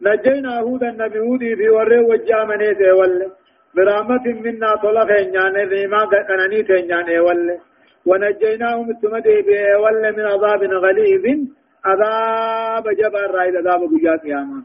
نجينا 0.02 0.60
هودا 0.60 0.88
النبي 0.88 1.18
هودي 1.20 1.56
في 1.56 1.68
وري 1.68 1.98
وجامنه 1.98 2.92
ولا 2.98 3.30
برحمة 3.76 4.24
منا 4.44 4.76
طلق 4.82 5.10
إنيان 5.22 5.56
ريما 5.68 6.00
كناني 6.28 6.62
تنيان 6.62 7.08
ول 7.26 7.58
ونجيناهم 8.06 8.90
التمدي 8.90 9.74
ول 9.82 10.02
من 10.16 10.24
عذاب 10.32 10.62
غليظ 10.84 11.24
عذاب 11.84 12.84
جبار 13.00 13.30
رايد 13.30 13.56
عذاب 13.56 13.80
بجاء 13.92 14.16
قياما 14.16 14.62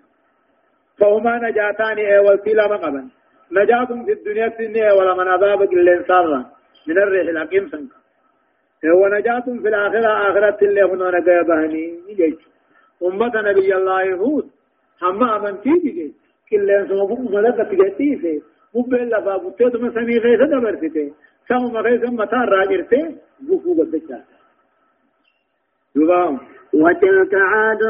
فهما 1.00 1.50
نجاتان 1.50 1.98
اول 2.18 2.38
كلا 2.46 2.68
مقبا 2.68 3.10
نجاة 3.52 3.86
في 4.06 4.12
الدنيا 4.12 4.48
السنة 4.48 4.94
ولا 4.94 5.14
من 5.14 5.28
عذاب 5.28 5.62
قلين 5.62 6.04
سارا 6.08 6.46
من 6.88 6.98
الريح 6.98 7.30
الحكيم 7.30 7.70
سنك. 7.70 7.92
ونجاة 9.02 9.40
في 9.40 9.68
الآخرة 9.68 10.30
آخرة 10.30 10.58
اللي 10.68 10.84
هنا 10.84 11.20
نقابهني 11.20 12.00
جيش 12.20 12.36
أمة 13.04 13.32
نبي 13.36 13.76
الله 13.76 14.02
يهود. 14.02 14.50
هم 15.04 15.24
أمنتي 15.24 15.70
جيش 15.84 16.12
كلين 16.50 16.88
سمبوك 16.88 17.20
ملكة 17.20 17.70
جيش 17.98 18.42
مبين 18.76 19.10
لفا 19.10 19.38
بوتي 19.38 19.70
تم 19.70 19.92
سمي 19.96 20.18
غيث 20.18 20.42
دبرتي 20.52 21.14
سم 21.50 21.78
غيث 21.78 22.04
متا 22.20 22.38
راجرتي 22.38 23.02
بوفو 23.48 23.74
بدچا 23.74 24.20
دوبا 25.96 26.40
وتلك 26.74 27.34
عاد 27.34 27.84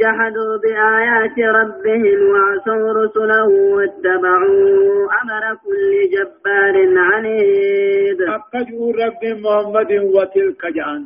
جحدوا 0.00 0.56
بآيات 0.62 1.38
ربهم 1.38 2.20
وعصوا 2.32 2.92
رسله 2.92 3.48
واتبعوا 3.76 5.08
أمر 5.22 5.44
كل 5.64 5.92
جبار 6.14 6.76
عنيد. 6.98 8.20
أقجوا 8.22 8.92
رب 8.92 9.22
محمد 9.44 9.92
وتلك 9.92 10.66
جان 10.76 11.02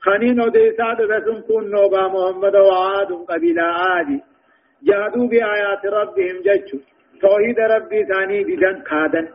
خنين 0.00 0.40
وديساد 0.40 1.00
رسم 1.00 1.40
كن 1.48 1.70
نوبا 1.70 2.08
محمد 2.08 2.56
وعاد 2.56 3.12
قبيلة 3.28 3.62
عادي 3.62 4.20
جادوا 4.82 5.26
بآيات 5.28 5.86
ربهم 5.86 6.36
ججوا 6.46 6.80
توحيد 7.22 7.58
ربي 7.60 8.04
ثاني 8.04 8.44
بدن 8.44 8.82
خادن. 8.90 9.26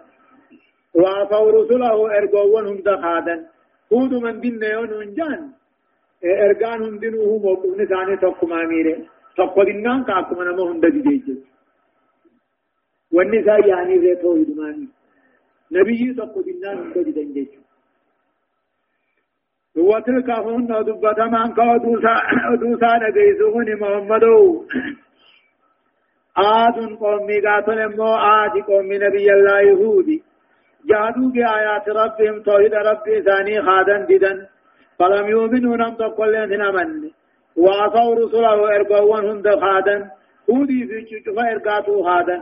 وعصوا 0.93 1.51
رسله 1.51 2.17
ارقوون 2.17 2.65
هم 2.67 2.77
دخادن 2.87 3.39
هود 3.93 4.13
من 4.23 4.39
دين 4.39 4.63
يون 4.63 5.13
جان. 5.17 5.41
إرغان 6.25 6.79
هندنوه 6.83 7.31
موقفن 7.43 7.85
ثاني 7.85 8.17
تقما 8.17 8.65
ميره 8.71 8.97
تقودنان 9.37 10.03
كاكما 10.03 10.43
نما 10.43 10.63
هند 10.71 10.85
ديجي 10.85 11.37
والنساء 13.13 13.67
يعني 13.67 13.97
ذي 13.97 14.15
توحيد 14.15 14.49
ماني. 14.57 14.87
نبي 15.71 16.13
تقودنان 16.13 16.77
هند 16.95 17.09
ديجي 17.09 17.59
وتلك 19.77 20.29
هن 20.29 20.67
دبت 20.87 21.19
من 21.33 21.47
كودوسا 21.57 22.15
دوسا 22.61 22.91
نجيسون 23.03 23.67
محمدو. 23.81 24.65
آد 26.37 26.77
قومي 26.99 27.39
قاتل 27.45 27.97
مو 27.97 28.15
آد 28.15 28.55
قومي 28.69 28.97
نبي 28.97 29.33
الله 29.33 29.59
يهودي 29.61 30.23
جادوا 30.89 31.29
بآيات 31.33 31.89
ربهم 31.89 32.41
توحيد 32.41 32.73
ربي 32.73 33.21
ثاني 33.21 33.61
خادن 33.61 34.05
ددن 34.09 34.45
فلم 34.99 35.27
يؤمنوا 35.27 35.77
نم 35.77 35.93
تقول 35.93 36.33
لهم 36.33 36.61
أمن. 36.61 37.09
وعصوا 37.55 38.15
رسله 38.15 38.75
إرقوان 38.75 39.25
هند 39.29 39.47
خادن. 39.63 40.01
هودي 40.49 40.79
في 40.87 40.97
شجفة 41.09 41.51
إرقاتو 41.51 42.03
خادن. 42.03 42.41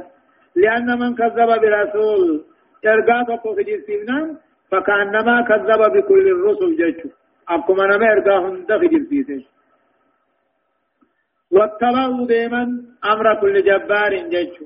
لأن 0.56 1.00
من 1.00 1.16
كذب 1.16 1.50
برسول 1.62 2.44
إرقاتو 2.86 3.56
في 3.56 3.64
جسمنا 3.64 4.36
فكأنما 4.72 5.42
كذب 5.42 5.82
بكل 5.94 6.28
الرسل 6.28 6.76
جيشو 6.80 7.10
أبكم 7.50 7.82
أنا 7.82 7.98
ما 7.98 8.12
إرقا 8.12 8.38
هند 8.46 8.78
في 8.80 8.88
جسمنا 8.88 9.55
واتبعوا 11.56 12.28
ديما 12.28 12.64
أمر 13.12 13.26
كل 13.42 13.56
جبار 13.64 14.14
جيشو 14.34 14.66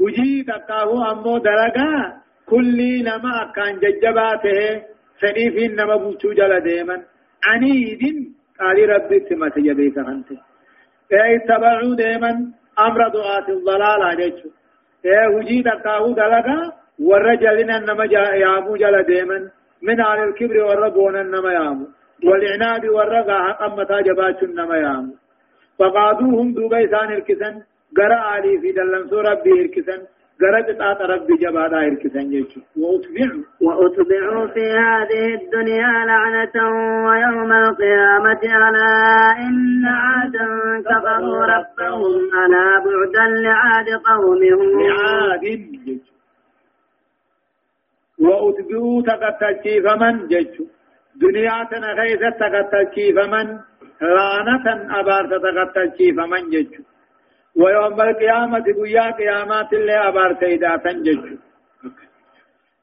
وجي 0.00 0.42
تقاه 0.48 1.12
أمو 1.12 1.38
درقا 1.38 1.92
كل 2.46 2.78
نما 3.08 3.52
كان 3.56 3.78
ججباته 3.82 4.82
سنيفين 5.20 5.76
نما 5.76 5.96
بوچو 5.96 6.32
جل 6.38 6.60
ديما 6.60 6.96
عنيد 7.48 8.02
قال 8.60 8.78
ربي 8.90 9.18
سمت 9.28 9.56
يبيك 9.56 9.98
أنت 9.98 10.28
اي 11.12 11.38
تبعوا 11.48 11.94
دائما 11.94 12.32
أمر 12.86 13.00
دعاة 13.08 13.48
الضلال 13.48 14.02
عليك 14.10 14.38
اي 15.06 15.26
وجيد 15.34 15.68
قاو 15.68 16.12
دلقا 16.12 16.72
والرجلنا 17.08 17.76
انما 17.76 18.04
يامو 18.44 18.76
جل 18.76 19.02
دائما 19.02 19.38
من 19.82 20.00
على 20.00 20.24
الكبر 20.24 20.56
والربون 20.64 21.16
انما 21.16 21.52
يامو 21.52 21.86
والعناد 22.24 22.86
والرقا 22.86 23.38
حقا 23.46 23.68
متى 23.68 24.02
جبات 24.06 24.42
انما 24.42 24.76
يامو 24.76 25.14
فقادوهم 25.78 26.52
دوبيسان 26.54 27.12
الكسن 27.12 27.54
قرأ 27.96 28.20
علي 28.32 28.58
في 28.60 28.72
دلنسو 28.72 29.20
ربي 29.20 29.60
الكسن 29.60 30.00
قرد 30.40 30.78
طاط 30.78 31.00
ربي 31.00 31.34
جبا 31.42 31.68
داير 31.68 31.94
كسن 31.94 32.32
يجو 32.32 32.60
وأتبعوا 33.60 34.46
في 34.46 34.64
هذه 34.86 35.34
الدنيا 35.40 35.92
لعنة 36.10 36.56
ويوم 37.06 37.52
القيامة 37.52 38.42
على 38.44 38.88
إن 39.46 39.84
عادا 39.86 40.46
كفروا 40.88 41.44
ربهم 41.54 42.14
ألا 42.42 42.66
بعدا 42.84 43.26
لعاد 43.44 43.88
قومهم 44.10 44.80
لعاد 44.80 45.44
وأتبعوا 48.18 49.02
تقتل 49.02 49.82
فمن 49.84 50.28
ججو 50.28 50.64
دنيا 51.16 51.64
تنخيث 51.70 52.20
تقتل 52.40 53.14
فمن 53.16 53.58
لعنة 54.16 54.66
أبارت 55.00 55.30
تقتل 55.30 56.14
فمن 56.16 56.50
ججو 56.50 56.82
ويوم 57.56 58.00
القيامة 58.00 58.64
قيا 58.82 59.10
قيامات 59.10 59.72
اللي 59.72 60.08
أبار 60.08 60.36
سيدا 60.40 60.76
تنجج 60.76 61.24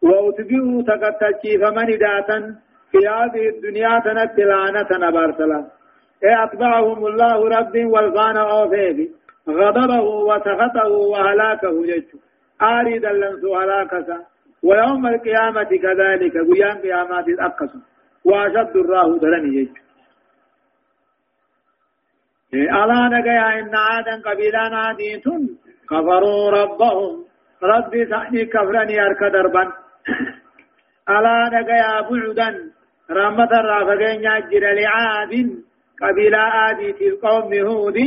وأتبعوا 0.02 0.82
تقتل 0.88 1.60
فمن 1.62 1.88
داتا 1.98 2.56
في 2.92 2.98
هذه 3.08 3.50
الدنيا 3.50 4.00
تنت 4.06 4.40
لعنة 4.40 5.08
أبار 5.10 5.32
سلام 5.38 5.68
إيه 6.24 6.44
أتبعهم 6.44 7.06
الله 7.08 7.50
رب 7.58 7.76
والغان 7.94 8.38
أوفيه 8.38 9.10
غضبه 9.50 10.02
وسخطه 10.02 10.88
وهلاكه 10.88 11.86
جج 11.86 12.04
آريدا 12.62 13.12
لنسو 13.12 13.56
هلاكسا 13.56 14.18
ويوم 14.64 15.08
القيامة 15.08 15.64
كذلك 15.84 16.34
قيام 16.38 16.78
قيامات 16.78 17.28
الأقصى 17.28 17.80
وأشد 18.26 18.78
الراه 18.78 19.18
درني 19.22 19.64
جج 19.64 19.78
ألا 22.54 23.02
نجا 23.14 23.60
إن 23.60 23.76
عادا 23.76 24.16
قبيلا 24.30 24.70
ناديتم 24.70 25.48
كفروا 25.90 26.52
ربهم. 26.52 27.32
ربي 27.64 28.06
ثاني 28.06 28.46
كفرني 28.46 29.02
أرك 29.06 29.24
دربا 29.34 29.64
ألا 31.16 31.50
نجا 31.54 32.02
بعدا 32.10 32.50
رحمة 33.12 33.52
الرافقين 33.62 34.20
يجر 34.24 34.64
لعاد 34.80 35.34
قبيلا 36.02 36.44
آدي 36.70 36.94
في 36.94 37.12
قوم 37.12 37.54
هود 37.54 37.98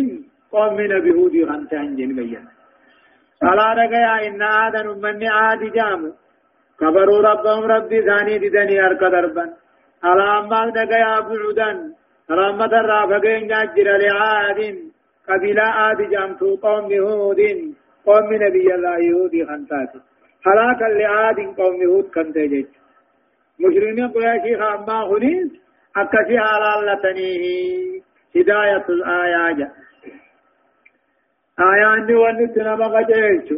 قوم 0.53 0.77
نبي 0.81 1.11
هود 1.11 1.35
خمسان 1.49 1.97
جن 1.97 2.15
بيان 2.17 2.47
ألا 3.43 3.69
نجا 3.81 4.27
إن 4.27 4.43
عادا 4.43 4.83
من 4.83 5.29
عاد 5.37 5.63
جام 5.77 6.13
كفروا 6.81 7.21
ربهم 7.31 7.65
ربي 7.75 8.03
ثاني 8.09 8.39
ددني 8.39 8.77
أرك 8.87 9.01
دربا 9.15 9.45
ألا 10.05 10.39
أما 10.39 10.61
نجا 10.67 11.21
بعدا 11.29 11.71
رحمة 12.31 12.73
الرافقين 12.81 13.49
جاجر 13.49 13.89
لعاد 13.97 14.61
قبيلة 15.29 15.63
عاد 15.63 16.11
جامتو 16.11 16.57
قوم 16.57 16.93
هود 16.93 17.41
قوم 18.07 18.29
نبي 18.35 18.75
الله 18.75 18.99
يهودي 18.99 19.47
خنتات 19.47 19.93
هلاكا 20.47 20.85
لعاد 20.85 21.39
قوم 21.59 21.83
هود 21.83 22.05
كنت 22.15 22.39
جيج 22.39 22.67
مشرين 23.61 24.09
قريشي 24.09 24.57
خاما 24.61 24.99
خنيس 25.11 25.51
أكسي 25.97 26.39
حلالتنيه 26.39 28.01
هداية 28.37 28.85
الآيات 28.89 29.71
آيان 31.61 32.15
ونسنا 32.15 32.77
مغجيش 32.77 33.49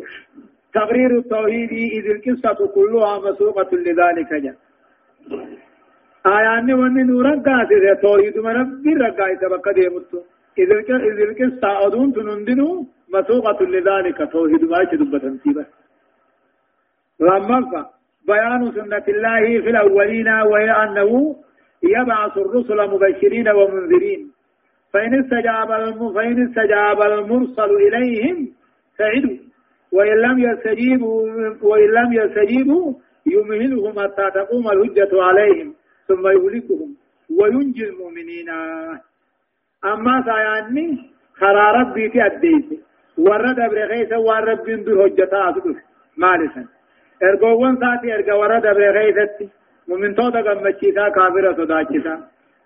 تقرير 0.75 1.11
التوحيد 1.19 1.73
إذ 1.73 2.07
القصة 2.11 2.67
كلها 2.75 3.19
مسوقة 3.19 3.71
لذلك 3.73 4.33
جاء 4.33 4.57
آياني 6.27 6.75
وني 6.75 7.03
نورا 7.03 7.35
قاسي 7.47 7.95
توحيد 8.03 8.39
من 8.39 8.53
ربي 8.61 8.93
رقائي 9.05 9.37
سبقا 9.43 9.73
ديمتو 9.73 10.19
إذ 10.59 10.71
القصة 11.29 11.87
أدون 11.87 12.13
تنندنو 12.13 12.87
مسوقة 13.15 13.61
لذلك 13.75 14.19
توحيد 14.33 14.63
ما 14.71 14.79
يشدب 14.83 15.19
تنسيبا 15.19 15.65
لما 17.21 17.87
بيان 18.29 18.73
سنة 18.77 19.05
الله 19.09 19.43
في 19.63 19.71
الأولين 19.71 20.29
وهي 20.29 20.71
أنه 20.71 21.37
يبعث 21.83 22.35
الرسل 22.39 22.79
مبشرين 22.93 23.49
ومنذرين 23.49 24.31
فإن 24.93 25.13
استجاب 25.21 25.69
فإن 26.15 26.47
استجاب 26.47 27.03
المرسل 27.03 27.71
إليهم 27.87 28.49
سعدوا 28.99 29.37
وإن 29.93 30.17
لم 30.27 30.39
يستجيبوا 30.39 31.23
وإن 31.63 31.89
لم 31.99 32.13
يستجيبوا 32.13 32.93
يمهلهم 33.27 33.93
حتى 34.01 34.31
تقوم 34.35 34.69
الحجة 34.69 35.23
عليهم 35.23 35.75
ثم 36.09 36.27
يهلكهم 36.27 36.91
وينجي 37.39 37.85
المؤمنين. 37.89 38.49
أما 39.85 40.15
سيعني 40.25 40.87
خرى 41.41 41.81
ربي 41.81 42.11
في 42.11 42.27
الدين 42.27 42.83
ورد 43.19 43.61
أبرغيس 43.61 44.13
ورب 44.13 44.69
يندر 44.69 45.07
هجتا 45.07 45.49
أبدوش 45.49 45.77
مالسا. 46.17 46.65
ارقوان 47.23 47.77
ساتي 47.81 48.15
ارقى 48.15 48.39
ورد 48.39 48.67
أبرغيس 48.67 49.17
ممن 49.89 50.15
توتا 50.15 50.41
قمتشيسا 50.41 51.09
كافرة 51.09 51.53
صداتشيسا 51.59 52.15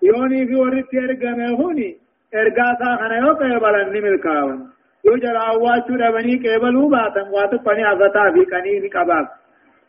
يوني 0.02 0.46
في 0.46 0.54
وردت 0.54 0.94
ارقى 0.94 1.30
مهوني 1.38 1.96
ارقى 2.34 2.76
ساخنا 2.80 3.16
يوقع 3.18 3.58
بلن 3.58 3.88
نمل 3.94 4.16
كاون 4.24 4.70
يوجد 5.04 5.36
عواشو 5.44 5.94
ربني 5.94 6.36
كيبلو 6.38 6.88
باتن 6.88 7.28
واتو 7.34 7.56
قني 7.56 7.84
عزتا 7.84 8.30
في 8.34 8.44
قنيني 8.52 8.88
كباب 8.88 9.26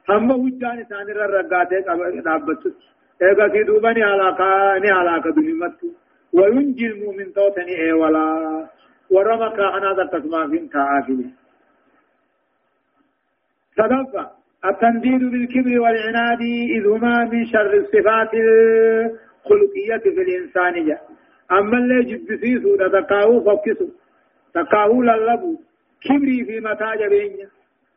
هم 0.09 0.31
وجاني 0.31 0.83
ساني 0.89 1.11
رر 1.11 1.29
رقاتي 1.37 1.81
تابتشيسا 2.25 2.91
ايغا 3.21 3.49
في 3.49 3.63
دوبني 3.63 4.03
علاقة 4.03 4.77
ني 4.77 4.91
علاقة 4.91 5.29
المؤمن 5.29 5.71
أنا 9.75 9.89
التنديد 14.65 15.31
بالكبر 15.31 15.79
والعناد 15.79 16.41
إذ 16.77 16.87
هما 16.87 17.23
من 17.23 17.45
شر 17.45 17.73
الصفات 17.73 18.33
الخلقية 18.33 19.97
في 20.03 20.21
الإنسان 20.21 20.85
جاء 20.87 21.01
أما 21.51 21.77
اللي 21.77 22.03
جبسيسو 22.03 22.75
تتقاو 22.75 23.43
فكسو 23.43 23.89
تقاو 24.53 25.03
للبو 25.03 25.59
كبري 26.01 26.45
في 26.45 26.59
متاج 26.59 27.09
بينيا 27.09 27.49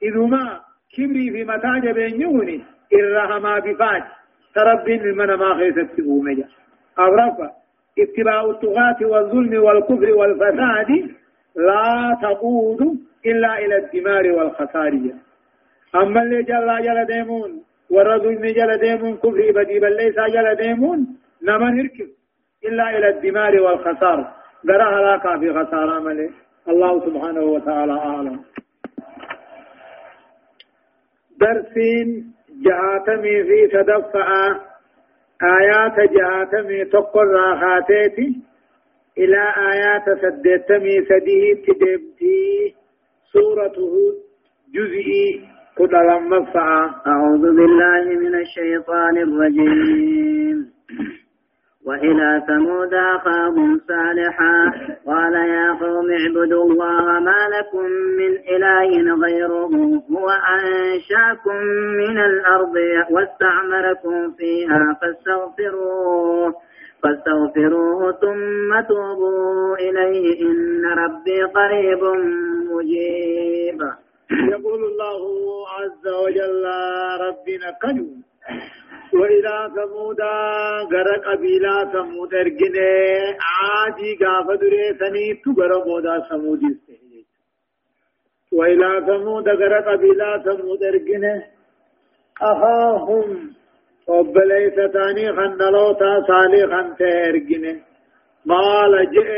إذما 0.03 0.61
كبري 0.97 1.31
في 1.31 1.45
متاج 1.45 1.95
بينيوني 1.95 2.65
إرهما 2.95 3.59
تربين 4.55 5.03
من 5.17 5.35
ما 5.35 5.55
خيست 5.55 6.01
بومجا 6.01 6.49
أغرفة 6.99 7.51
اتباع 7.99 8.45
الطغاة 8.45 8.97
والظلم 9.03 9.62
والكفر 9.64 10.12
والفساد 10.19 10.90
لا 11.57 12.19
تقود 12.23 12.81
إلا 13.27 13.59
إلى 13.59 13.77
الدمار 13.77 14.33
والخسارية. 14.33 15.14
أما 15.95 16.23
اللي 16.23 16.43
جل 16.43 16.83
جل 16.83 17.07
ديمون 17.07 17.62
والرظلم 17.90 18.43
جل 18.47 18.79
ديمون 18.79 19.17
كفر 19.17 19.53
بدي 19.55 19.79
بل 19.81 19.97
ليس 19.97 20.14
جل 20.35 20.55
ديمون 20.55 21.07
نما 21.43 21.71
نركب 21.71 22.09
إلا 22.64 22.99
إلى 22.99 23.09
الدمار 23.09 23.61
والخسار. 23.61 24.33
قرأ 24.69 25.01
هلاكا 25.01 25.38
في 25.38 25.53
خسارة 25.53 26.01
ملي 26.01 26.31
الله 26.69 27.01
سبحانه 27.07 27.40
وتعالى 27.40 27.93
أعلم. 27.93 28.40
درسين 31.40 32.34
جهاتمي 32.62 33.43
في 33.45 33.69
تدفع 33.73 34.29
آيات 35.43 36.11
جهاتمي 36.11 36.85
تقر 36.85 37.27
راخاتيتي 37.27 38.37
إلى 39.19 39.43
آيات 39.73 40.05
سدتمي 40.23 41.05
سديه 41.05 41.55
تدبتي 41.55 42.75
سورة 43.33 43.73
هود 43.79 44.14
جزئي 44.75 45.49
كل 45.79 45.93
لما 45.93 46.47
أعوذ 47.07 47.40
بالله 47.40 48.05
من 48.19 48.35
الشيطان 48.35 49.17
الرجيم. 49.17 50.71
وإلى 51.87 52.42
ثمود 52.47 52.94
أخاهم 52.94 53.81
صالحا. 53.88 54.73
قال 55.07 55.35
يا 55.35 55.73
قوم 55.73 56.07
اعبدوا 56.11 56.64
الله 56.64 57.20
ما 57.20 57.40
لكم 57.57 57.87
من 58.20 58.33
إله 58.55 58.90
غيره 59.25 59.70
هو 60.16 60.29
أنشأكم 60.31 61.57
من 62.01 62.18
الأرض 62.18 62.77
واستعمركم 63.11 64.33
فيها 64.38 64.99
فاستغفروه 65.01 66.55
فاستغفروه 67.03 68.12
ثم 68.12 68.81
توبوا 68.88 69.77
إليه. 69.77 70.42
إن 70.42 70.85
ربي 70.85 71.42
قريب 71.42 72.03
مجيب. 72.70 73.81
يقول 74.53 74.81
الله 74.85 75.23
عز 75.79 76.07
وجل 76.25 76.64
ربنا 77.27 77.68
قدوم 77.83 78.23
وإلى 79.14 79.70
ثمود 79.77 80.20
غرق 80.92 81.24
قبيلة 81.29 81.85
ثمود 81.92 82.35
ارجنة 82.35 82.88
عادي 83.50 84.18
غاف 84.22 84.46
دري 84.61 84.85
سني 85.00 85.35
تو 85.44 85.50
غرق 85.59 85.87
مودا 85.87 86.18
ثمود 86.29 86.62
وإلى 88.53 88.90
ثمود 89.07 89.48
غرق 89.48 89.88
قبيلة 89.88 90.38
ثمود 90.38 90.83
ارجنة 90.83 91.44
أخاهم 92.42 93.55
وبليس 94.09 94.74
تاني 94.74 95.33
خندلوتا 95.37 96.11
صالحا 96.29 96.83
تهرجنه 96.98 97.81
قال 98.48 99.11
جئ 99.14 99.31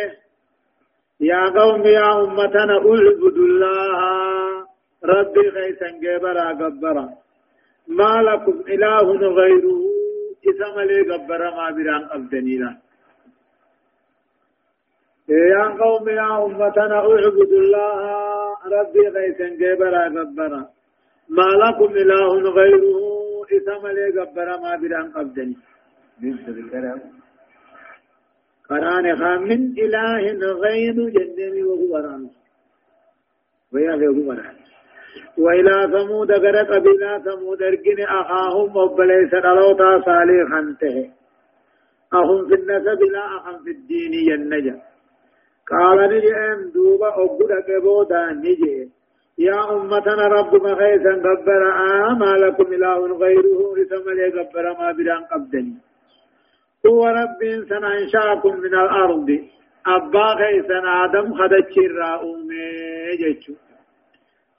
يا 1.21 1.43
قوم 1.59 1.83
يا 1.87 2.25
أمتنا 2.25 2.75
اعبدوا 2.75 3.47
الله 3.51 4.67
ربي 5.05 5.49
غيثا 5.49 5.89
جبرا 6.03 6.49
قبرا 6.61 7.26
ما 7.89 8.23
لكم 8.29 8.57
إله 8.69 9.07
غيره؟ 9.39 9.81
إسم 10.49 10.81
لي 10.81 11.01
قبر 11.11 11.43
ما 11.57 11.71
بران 11.71 12.05
أبدنينا. 12.11 12.79
يا 15.29 15.65
قوم 15.83 16.09
يا 16.09 16.45
أمتنا 16.45 16.97
اعبدوا 16.97 17.61
الله. 17.65 18.57
ربي 18.77 19.09
غيثا 19.09 19.49
جبرا 19.49 20.05
قبرا 20.09 20.63
ما 21.29 21.49
لكم 21.63 21.91
إله 22.03 22.33
غيره؟ 22.59 22.99
إسم 23.57 23.87
لي 23.87 24.07
قبر 24.21 24.49
ما 24.63 24.73
بران 24.81 25.13
أبدني. 25.17 25.57
قرآن 28.71 29.07
من 29.49 29.61
إله 29.85 30.23
غير 30.65 30.97
جنني 31.17 31.63
وهو 31.63 31.97
رانه 31.97 32.31
ويا 33.73 33.93
هو 33.93 34.33
رانه 34.33 34.66
وإلى 35.39 35.77
ثمود 35.93 36.33
غير 36.33 36.57
قبيلة 36.57 37.19
ثمود 37.19 37.63
ارجن 37.63 38.01
أخاهم 38.21 38.77
وبليس 38.77 39.31
دلوتا 39.31 39.91
صالحا 40.07 40.77
ته. 40.81 41.11
أهم 42.15 42.49
في 42.49 42.55
النسب 42.55 43.01
لا 43.13 43.25
أهم 43.37 43.65
في 43.65 43.71
الدين 43.71 44.13
ينجا. 44.31 44.77
قال 45.71 45.99
نجئن 46.11 46.71
دوبا 46.75 47.09
أقود 47.09 47.53
كبودا 47.69 48.33
نجئ 48.33 48.89
يا 49.39 49.59
أمتنا 49.73 50.27
ربك 50.27 50.65
خيسا 50.81 51.13
قبر. 51.25 51.63
آما 52.11 52.33
لكم 52.43 52.73
إله 52.73 53.17
غيره. 53.17 53.61
إسم 53.83 54.11
لي 54.11 54.27
قبر 54.37 54.65
ما 54.79 54.93
بدان 54.93 55.23
قبدني. 55.33 55.77
هو 56.87 57.03
رب 57.07 57.41
سن 57.69 57.85
أنشاكم 57.85 58.57
من 58.65 58.75
الأرض. 58.75 59.29
أبا 59.87 60.29
خيسا 60.41 60.79
آدم 61.05 61.35
خدتش 61.35 61.79
الرأومي 61.79 62.67
جيشو 63.21 63.66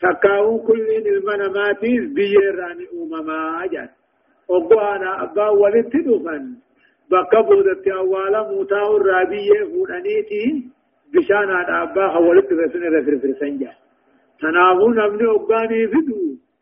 تكاو 0.01 0.59
كل 0.67 0.87
المناماتيز 1.07 2.13
بيراني 2.13 2.85
أمما 2.93 3.63
أجل 3.63 3.89
وقوانا 4.49 5.23
أبا 5.23 5.49
ولدت 5.49 5.95
دفن 6.07 6.55
بقى 7.11 7.43
بودت 7.47 7.87
أولا 7.87 8.41
موتاو 8.51 8.97
الرابية 8.97 9.59
فولانيتي 9.71 10.45
بشانا 11.13 11.83
أبا 11.83 12.17
ولدت 12.17 12.51
رسول 12.53 12.83
رفر 12.93 13.13
فرسنجا 13.21 13.71
تنابو 14.39 14.87
نمني 14.89 15.25
أباني 15.35 15.87
فدو 15.87 16.21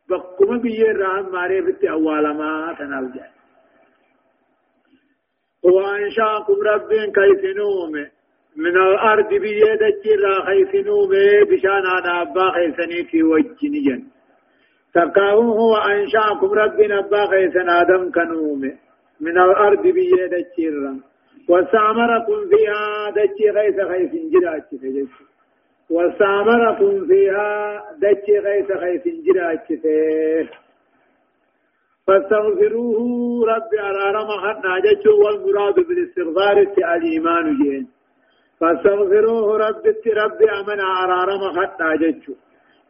بقما 0.10 0.58
بيران 0.58 1.26
ماري 1.32 1.62
فت 1.62 1.84
أولا 1.86 2.34
ما 2.34 2.76
تناوجا 2.80 3.26
وأنشاكم 5.64 6.54
ربين 6.72 7.12
كيف 7.12 7.42
نومه 7.58 8.12
من 8.56 8.78
الأرض 8.78 9.30
بيدك 9.30 10.04
لا 10.24 10.46
خيسنو 10.46 11.08
بي 11.08 11.44
بشان 11.50 11.86
أنا 11.98 12.22
أبا 12.22 12.52
خيسني 12.52 13.04
في 13.04 13.24
وجه 13.24 14.02
تقاو 14.94 15.42
هو 15.42 15.76
أنشأكم 15.76 16.48
ربنا 16.48 17.00
أبا 17.00 17.26
خيسن 17.28 17.70
آدم 17.70 18.12
كنوم 18.12 18.62
من 19.22 19.38
الأرض 19.38 19.82
بيدك 19.82 20.56
وسامركم 21.50 22.40
فيها 22.50 23.10
دك 23.10 23.38
خيس 23.56 23.78
خيس 23.92 24.12
جراك 24.32 24.68
فجك 24.82 25.08
وسامركم 25.90 27.08
فيها 27.08 27.82
دك 28.02 28.26
خيس 28.44 28.78
خيس 28.82 29.04
جراك 29.26 29.68
فاستغفروه 32.08 33.46
رب 33.54 33.72
أرارم 33.80 34.28
خدنا 34.28 34.80
جتشو 34.80 35.14
والمراد 35.26 35.76
بالاستغفار 35.88 36.58
الإيمان 36.96 37.58
جين 37.58 37.95
فاستغفروه 38.60 39.58
رب 39.58 39.86
رب 40.22 40.42
أمن 40.42 40.80
عرارم 40.80 41.42
خطا 41.58 41.96
جتشو 42.02 42.34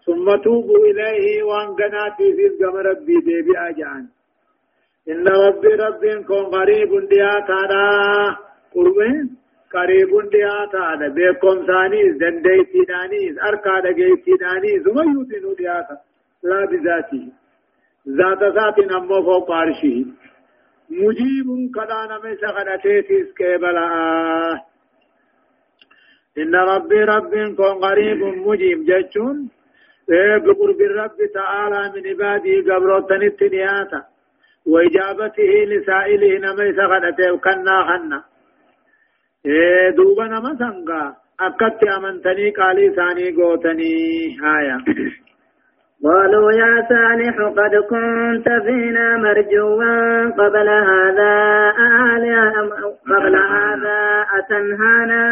ثم 0.05 0.35
توبوا 0.35 0.85
إليه 0.89 1.43
وان 1.43 1.67
قناتي 1.79 2.33
في 2.35 2.45
القمر 2.47 2.85
ربي 2.85 3.15
ديبي 3.25 3.57
أجعان 3.57 4.05
إن 5.09 5.27
ربي 5.27 5.67
رب 5.67 6.23
كون 6.27 6.45
قريب 6.45 7.09
دياتانا 7.09 8.37
قربين؟ 8.75 9.37
قريب 9.73 10.29
دياتانا 10.31 11.07
بيكم 11.07 11.65
ثانيز 11.67 12.17
دنديتي 12.17 12.81
دانيز 12.87 13.39
أركا 13.39 13.79
دقيتي 13.79 14.33
دانيز 14.41 14.87
وما 14.87 15.03
يوتنو 15.03 15.53
دياتا 15.53 15.97
لا 16.43 16.65
بذاته 16.65 17.25
ذات 18.17 18.43
ذات 18.57 18.79
نمو 18.91 19.23
فوق 19.23 19.51
عرشه 19.51 20.05
مجيب 20.89 21.47
كدانا 21.75 22.19
من 22.23 22.35
سخنتيتيس 22.41 23.33
كيبلا 23.37 23.85
إن 26.37 26.55
ربي 26.55 26.99
رب 27.03 27.33
كن 27.57 27.73
قريب 27.85 28.19
مجيب 28.47 28.79
جتون 28.85 29.49
بقرب 30.45 30.79
الرب 30.81 31.19
تعالى 31.33 31.81
من 31.93 32.03
عباده 32.09 32.55
قبروتن 32.75 33.23
التنياتا 33.23 34.01
وإجابته 34.71 35.51
لسائله 35.71 36.31
نمي 36.45 36.73
سغدته 36.73 37.31
وكنا 37.33 37.77
خنا. 37.87 38.23
دوبا 39.97 40.25
نما 40.27 40.51
سنقا 40.59 41.03
أكت 41.39 41.83
أمنتني 41.97 42.49
قالي 42.49 42.89
ثاني 42.95 43.31
قوتني. 43.37 43.93
آية. 44.57 44.77
قالوا 46.03 46.51
يا 46.51 46.87
صالح 46.89 47.35
قد 47.41 47.75
كنت 47.89 48.49
فينا 48.65 49.17
مرجوا 49.17 50.29
قبل 50.29 50.69
هذا 50.69 51.71
قبل 53.07 53.35
هذا 53.35 54.25
أتنهانا 54.37 55.23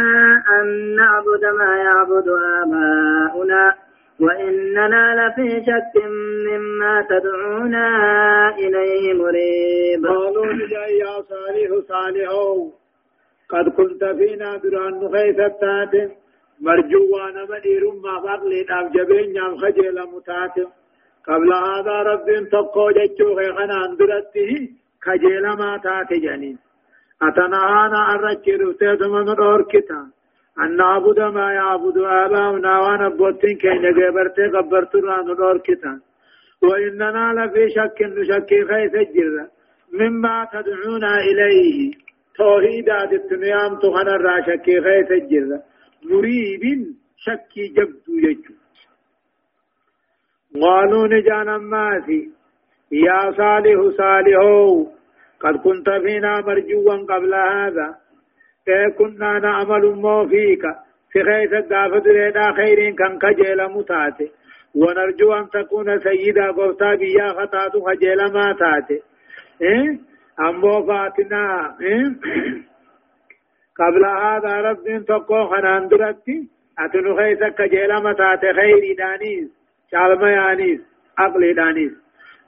أن 0.50 0.96
نعبد 0.96 1.46
ما 1.60 1.78
يعبد 1.78 2.28
آباؤنا؟ 2.62 3.74
وإننا 4.20 5.28
لفي 5.28 5.66
شك 5.66 6.06
مما 6.48 7.06
تدعونا 7.10 7.88
إليه 8.58 9.14
مريب. 9.14 10.06
قالوا 10.06 10.46
يا 11.04 11.22
صالح 11.30 11.70
صالح 11.88 12.30
قد 13.50 13.70
كنت 13.70 14.04
فينا 14.04 14.58
دران 14.58 14.94
نخيث 14.94 15.40
التاتي 15.40 16.23
مرجو 16.66 17.02
وأنا 17.14 17.44
مدير 17.52 17.84
ما 18.04 18.16
فضلي 18.26 18.60
نام 18.70 18.86
جبين 18.96 19.34
نام 19.34 19.58
خجل 19.58 19.98
متاتي 20.14 20.66
قبل 21.28 21.50
هذا 21.54 21.96
رب 22.10 22.28
تقو 22.52 22.92
جتشو 22.98 23.36
خيخنا 23.38 23.78
اندرته 23.86 24.52
خجل 25.06 25.46
ما 25.60 25.72
تاتي 25.84 26.20
جنين 26.26 26.58
أتنهانا 27.28 28.00
أن 28.12 28.20
رجل 28.20 28.76
تيتم 28.80 29.12
من 29.12 29.30
أوركتا. 29.30 30.02
أن 30.60 30.76
نعبد 30.76 31.20
ما 31.20 31.54
يعبد 31.54 31.98
آباؤنا 31.98 32.80
وأنا 32.80 33.10
بوتين 33.10 33.58
كي 33.58 33.74
نجبرتي 33.84 34.48
قبرت 34.56 34.96
ران 34.96 35.30
أوركتا. 35.30 36.00
وإننا 36.64 37.26
لفي 37.38 37.70
شك 37.76 38.00
نشك 38.02 38.50
خيث 38.70 38.96
الجرة 38.96 39.46
مما 40.00 40.48
تدعونا 40.54 41.14
إليه. 41.30 41.92
توحيدات 42.38 43.14
الدنيام 43.14 43.76
تخنا 43.82 44.16
را 44.26 44.42
شك 44.48 44.66
خيث 44.86 45.12
الجرة 45.12 45.60
مريب 46.06 46.64
شك 47.18 47.54
جبدو 47.76 48.14
يجو 48.24 48.54
قالوا 50.62 51.08
نجانا 51.08 51.58
ماسي 51.58 52.22
يا 52.92 53.32
صالح 53.38 53.80
صالحو 53.98 54.88
قد 55.44 55.56
كنت 55.58 55.90
فينا 55.90 56.42
مرجوا 56.48 56.96
قبل 57.10 57.34
هذا. 57.34 57.96
إيه 58.68 58.88
كنا 58.98 59.40
نعمل 59.40 59.84
مو 59.96 60.28
فيك. 60.28 60.64
في 61.12 61.24
خيث 61.24 61.54
الدافد 61.54 62.08
لنا 62.08 62.54
خير 62.54 62.96
كان 62.96 63.20
كجيل 63.20 63.68
متاتي 63.68 64.32
ونرجو 64.76 65.34
أن 65.34 65.50
تكون 65.50 66.00
سيدا 66.00 66.52
قفتا 66.52 66.96
بيا 66.96 67.28
خطاتو 67.30 67.82
خجيل 67.86 68.18
ما 68.34 68.56
تاتي 68.60 69.02
إيه؟ 69.62 70.00
أمو 70.40 70.88
فاتنا. 70.88 71.76
إيه؟ 71.82 72.16
قبل 73.80 74.06
هذا 74.06 74.54
رب 74.62 75.06
تقو 75.08 75.48
خنان 75.50 75.88
درتي 75.88 76.38
أتنو 76.80 77.18
خيث 77.18 77.44
كجيل 77.58 77.92
متاتي 78.04 78.54
خير 78.54 78.96
دانيس 78.98 79.50
شالما 79.92 80.30
يانيس 80.32 80.82
عقل 81.18 81.54
دانيس. 81.56 81.94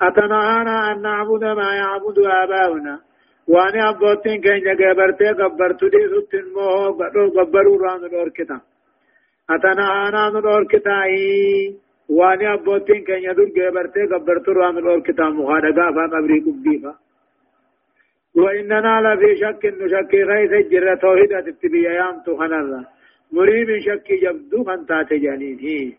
أتنهانا 0.02 0.92
أن 0.92 1.02
نعبد 1.02 1.44
ما 1.44 1.76
يعبد 1.76 2.18
آباؤنا. 2.20 3.00
وأنا 3.48 3.90
أبوتين 3.90 4.42
كين 4.42 4.76
جبرتي 4.80 5.28
قبرتو 5.40 5.88
دي 5.88 6.02
ستن 6.12 6.46
موه 6.56 7.30
قبرو 7.38 7.78
ران 7.84 8.06
الأوركتا 8.06 8.60
أتنهانا 9.50 10.28
الأوركتا 10.28 11.00
وأنا 12.10 12.54
أبوتين 12.54 13.04
كين 13.08 13.24
يدور 13.30 13.50
جبرتي 13.58 14.02
قبرتو 14.12 14.52
ران 14.52 14.78
الأوركتا 14.78 15.26
مخادقا 15.30 15.86
فقبري 15.96 16.40
قبيفا 16.46 16.94
وإننا 18.36 19.02
لفي 19.02 19.36
شك 19.36 19.65
نشك 19.65 20.13
غيث 20.13 20.52
الجرة 20.52 20.95
توحيدة 20.95 21.39
التبيا 21.39 21.91
يام 21.91 22.19
تخنر 22.26 22.84
مريب 23.34 23.67
شك 23.80 24.08
جبدو 24.24 24.63
خنتات 24.63 25.13
جانين 25.13 25.95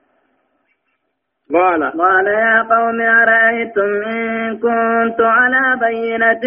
قال. 1.55 1.92
قال 1.99 2.27
يا 2.27 2.62
قوم 2.62 3.01
أرأيتم 3.01 4.03
إن 4.03 4.57
كنت 4.59 5.20
على 5.20 5.81
بينة 5.81 6.44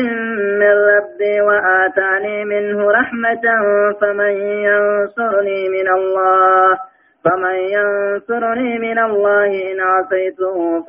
من 0.60 0.74
ربي 0.92 1.42
وآتاني 1.42 2.46
منه 2.46 2.92
رحمة 2.92 3.42
فمن 4.02 4.34
ينصرني 4.42 5.70
من 5.70 5.88
الله 5.90 6.78
فمن 7.26 7.56
ينصرني 7.56 8.80
من 8.80 9.00
الله 9.00 9.72
إن 9.72 9.80
عصيته 9.80 10.84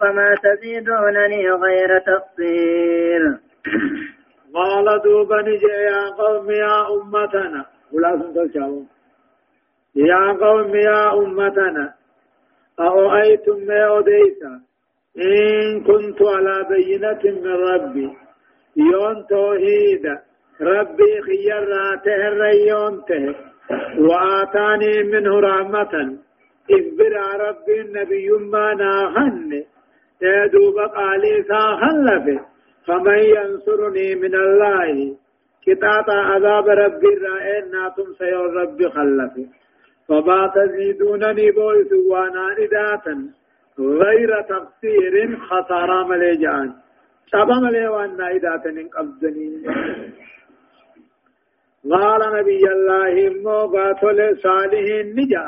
فما 0.00 0.34
تزيدونني 0.42 1.50
غير 1.50 1.98
تقصير 1.98 3.51
قال 4.54 5.00
دوبا 5.04 5.40
يا 5.90 6.02
قوم 6.18 6.50
يا 6.50 6.76
أمتنا. 6.94 7.66
يا 9.96 10.32
قوم 10.32 10.76
يا 10.76 11.14
أمتنا 11.14 11.94
أرأيتم 12.80 13.58
ما 13.66 13.98
أديتا 13.98 14.60
إن 15.18 15.80
كنت 15.84 16.22
على 16.22 16.66
بينة 16.70 17.22
من 17.40 17.54
ربي. 17.70 18.10
يون 18.76 19.26
توحيد. 19.26 20.04
ربي 20.60 21.20
خيراته 21.26 22.28
الريونته 22.28 23.34
وآتاني 23.98 25.02
منه 25.02 25.40
رحمة. 25.40 26.18
اخبر 26.70 27.12
ربي 27.40 27.80
النبي 27.80 28.28
ما 28.30 28.74
ناهن 28.74 29.64
يدوب 30.22 30.78
قالي 30.78 31.44
ساخلف 31.48 32.51
فمن 32.86 33.18
ينصرني 33.18 34.14
من 34.14 34.34
الله 34.34 35.16
كتاتا 35.66 36.12
عذاب 36.30 36.68
ربي 36.68 37.14
رائن 37.24 37.70
ناتم 37.70 38.08
سيور 38.18 38.54
ربي 38.54 38.88
خلفه. 38.88 39.46
فما 40.08 40.52
تزيدونني 40.54 41.50
بويس 41.50 41.92
وأنا 42.10 42.46
نداتا 42.58 43.14
غير 43.78 44.40
تقصير 44.40 45.38
خسارة 45.48 46.06
مليجان 46.06 46.72
شابا 47.32 47.54
ملي 47.54 47.88
وأنا 47.88 48.32
نداتا 48.34 48.88
قبضني 48.94 49.64
قال 51.90 52.20
نبي 52.38 52.64
الله 52.76 53.14
مو 53.44 53.58
قاتل 53.74 54.38
صالح 54.42 54.86
نجا. 55.16 55.46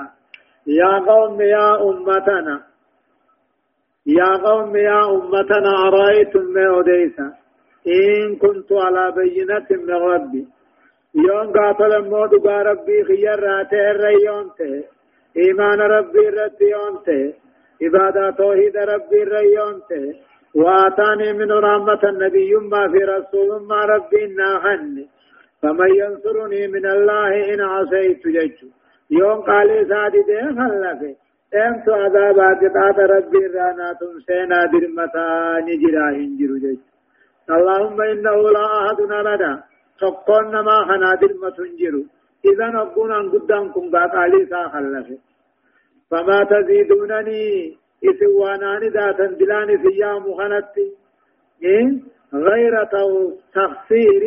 يا 0.66 0.98
قوم 0.98 1.40
يا 1.40 1.82
أمتنا 1.88 2.62
يا 4.06 4.36
قوم 4.36 4.76
يا 4.76 5.00
أمتنا 5.10 5.72
أرأيتم 5.88 6.44
ما 6.54 6.80
أديسا 6.80 7.32
إن 7.86 8.36
كنت 8.36 8.72
على 8.72 9.12
بينة 9.16 9.66
من 9.70 9.94
ربي. 9.94 10.46
يوم 11.14 11.52
قاتل 11.52 11.92
الموت 11.92 12.46
ربي 12.46 13.04
خير 13.04 13.40
راته 13.42 13.90
الريونته 13.90 14.84
إيمان 15.36 15.80
ربي 15.80 16.28
الرتيونته 16.28 17.34
عبادة 17.82 18.30
توحيد 18.30 18.76
ربي 18.76 19.22
الريونته 19.22 20.14
وآتاني 20.54 21.32
من 21.32 21.52
رحمة 21.52 22.02
النبي 22.04 22.54
ما 22.54 22.88
في 22.92 22.98
رسول 22.98 23.66
ما 23.66 23.84
ربي 23.84 24.26
ناهن 24.26 25.06
فمن 25.62 25.90
ينصرني 25.94 26.68
من 26.68 26.86
الله 26.86 27.54
إن 27.54 27.60
عصيت 27.60 28.28
جيت 28.28 28.58
يوم 29.10 29.40
قال 29.40 29.68
سادي 29.88 30.22
ده 30.28 30.40
خلفه 30.58 31.16
أنت 31.54 31.88
عذاب 31.88 32.38
قطعة 32.60 33.06
ربي 33.06 33.46
رانا 33.46 33.92
تنسينا 34.00 34.58
درمتا 34.72 35.26
نجرا 35.66 36.10
هنجر 36.10 36.52
جيت 36.62 36.82
اللهم 37.56 38.00
إنه 38.00 38.36
لا 38.56 38.66
أحد 38.78 39.00
نبدا 39.00 39.52
تقون 40.00 40.44
نما 40.54 40.76
خنادر 40.88 41.32
مسنجر 41.42 41.94
إذا 42.44 42.66
نقول 42.66 43.12
أن 43.12 43.30
قدام 43.30 43.72
كن 43.72 43.90
قالي 43.90 44.46
سا 44.50 44.68
خلفه 44.68 45.18
فما 46.10 46.44
تزيدونني 46.44 47.76
إسواناني 48.08 48.88
ذاتا 48.88 49.26
دلاني 49.26 49.78
في 49.78 50.04
مخنتي 50.26 50.86
إيه؟ 51.62 51.88
غير 52.34 52.84
تخسير 53.54 54.22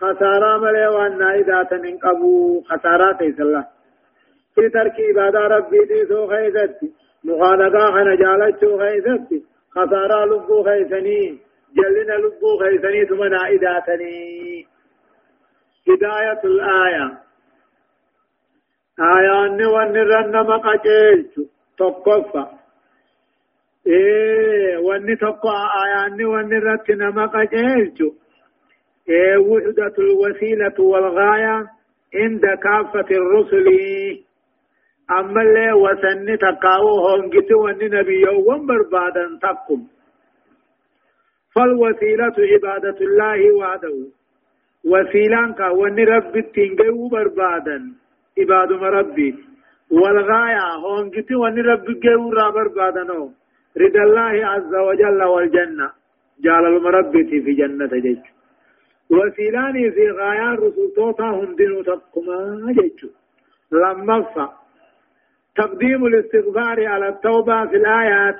خسارة 0.00 0.58
ملي 0.58 0.86
وأنا 0.86 1.36
ذاتا 1.36 1.76
انقبو 1.76 2.60
خسارات 2.68 3.22
الله 3.22 3.64
في 4.54 4.68
ترك 4.68 4.96
عبادة 5.08 5.40
ربي 5.40 5.78
دي 5.78 6.06
سو 6.08 6.26
خيزتي 6.26 6.92
مخالقا 7.24 7.90
خنا 7.90 8.14
جالتشو 8.14 8.78
خيزتي 8.78 9.44
خسارة 9.70 10.24
لبو 10.24 10.62
خيزني 10.64 11.38
جلنا 11.76 12.12
لبو 12.12 12.58
خيزني 12.60 13.06
ثم 13.06 13.24
نائداتني. 13.24 14.66
هداية 15.88 16.40
الآية. 16.44 17.18
آية 19.00 19.44
أني 19.46 19.66
ونرن 19.66 20.32
مقاجيلت. 20.32 21.34
تقفى 21.78 22.46
إيه 23.86 24.76
وني 24.78 25.16
تقى 25.16 25.58
آية 25.84 26.06
أني 26.06 26.24
ونرت 26.24 26.90
مقاجيلت. 26.90 28.00
إيه 29.08 29.36
وحدة 29.38 29.94
الوسيلة 29.98 30.80
والغاية 30.80 31.66
عند 32.14 32.46
كافة 32.62 33.08
الرسل. 33.10 33.66
أما 35.18 35.42
اللي 35.42 35.72
وسن 35.72 36.38
تقاو 36.38 36.88
هونجت 37.06 37.52
وني 37.52 37.88
نبي 37.88 38.20
يوم 38.20 38.66
بربادا 38.66 39.38
تقم 39.42 39.82
فالوسيلة 41.54 42.36
عبادة 42.52 42.98
الله 43.00 43.40
وحده. 43.52 43.96
وسيلان 44.84 45.52
كا 45.52 45.68
وني 45.68 46.04
ربي 46.04 46.42
تنجو 46.42 47.08
بربادا. 47.08 47.78
عباد 48.38 48.72
ربي. 48.72 49.34
والغاية 49.90 50.66
هون 50.84 51.10
جتي 51.10 51.34
وني 51.34 51.60
ربي 51.60 51.94
جو 52.04 52.30
بربادا. 52.56 53.02
نو 53.02 53.32
رضا 53.82 54.02
الله 54.02 54.46
عز 54.52 54.74
وجل 54.74 55.22
والجنة. 55.22 55.90
جعل 56.44 56.64
المربي 56.66 57.24
في 57.44 57.52
جنة 57.52 57.92
جيش. 58.04 58.24
وسيلاني 59.10 59.90
في 59.90 60.10
غاية 60.10 60.54
رسول 60.54 60.92
توتا 60.96 61.24
هم 61.24 61.56
دينو 61.56 61.82
تقما 61.82 62.72
جيش. 62.78 63.06
لما 63.72 64.22
فا 64.22 64.59
تقديم 65.56 66.06
الاستغفار 66.06 66.86
على 66.86 67.08
التوبة 67.08 67.66
في 67.66 67.76
الآيات. 67.76 68.38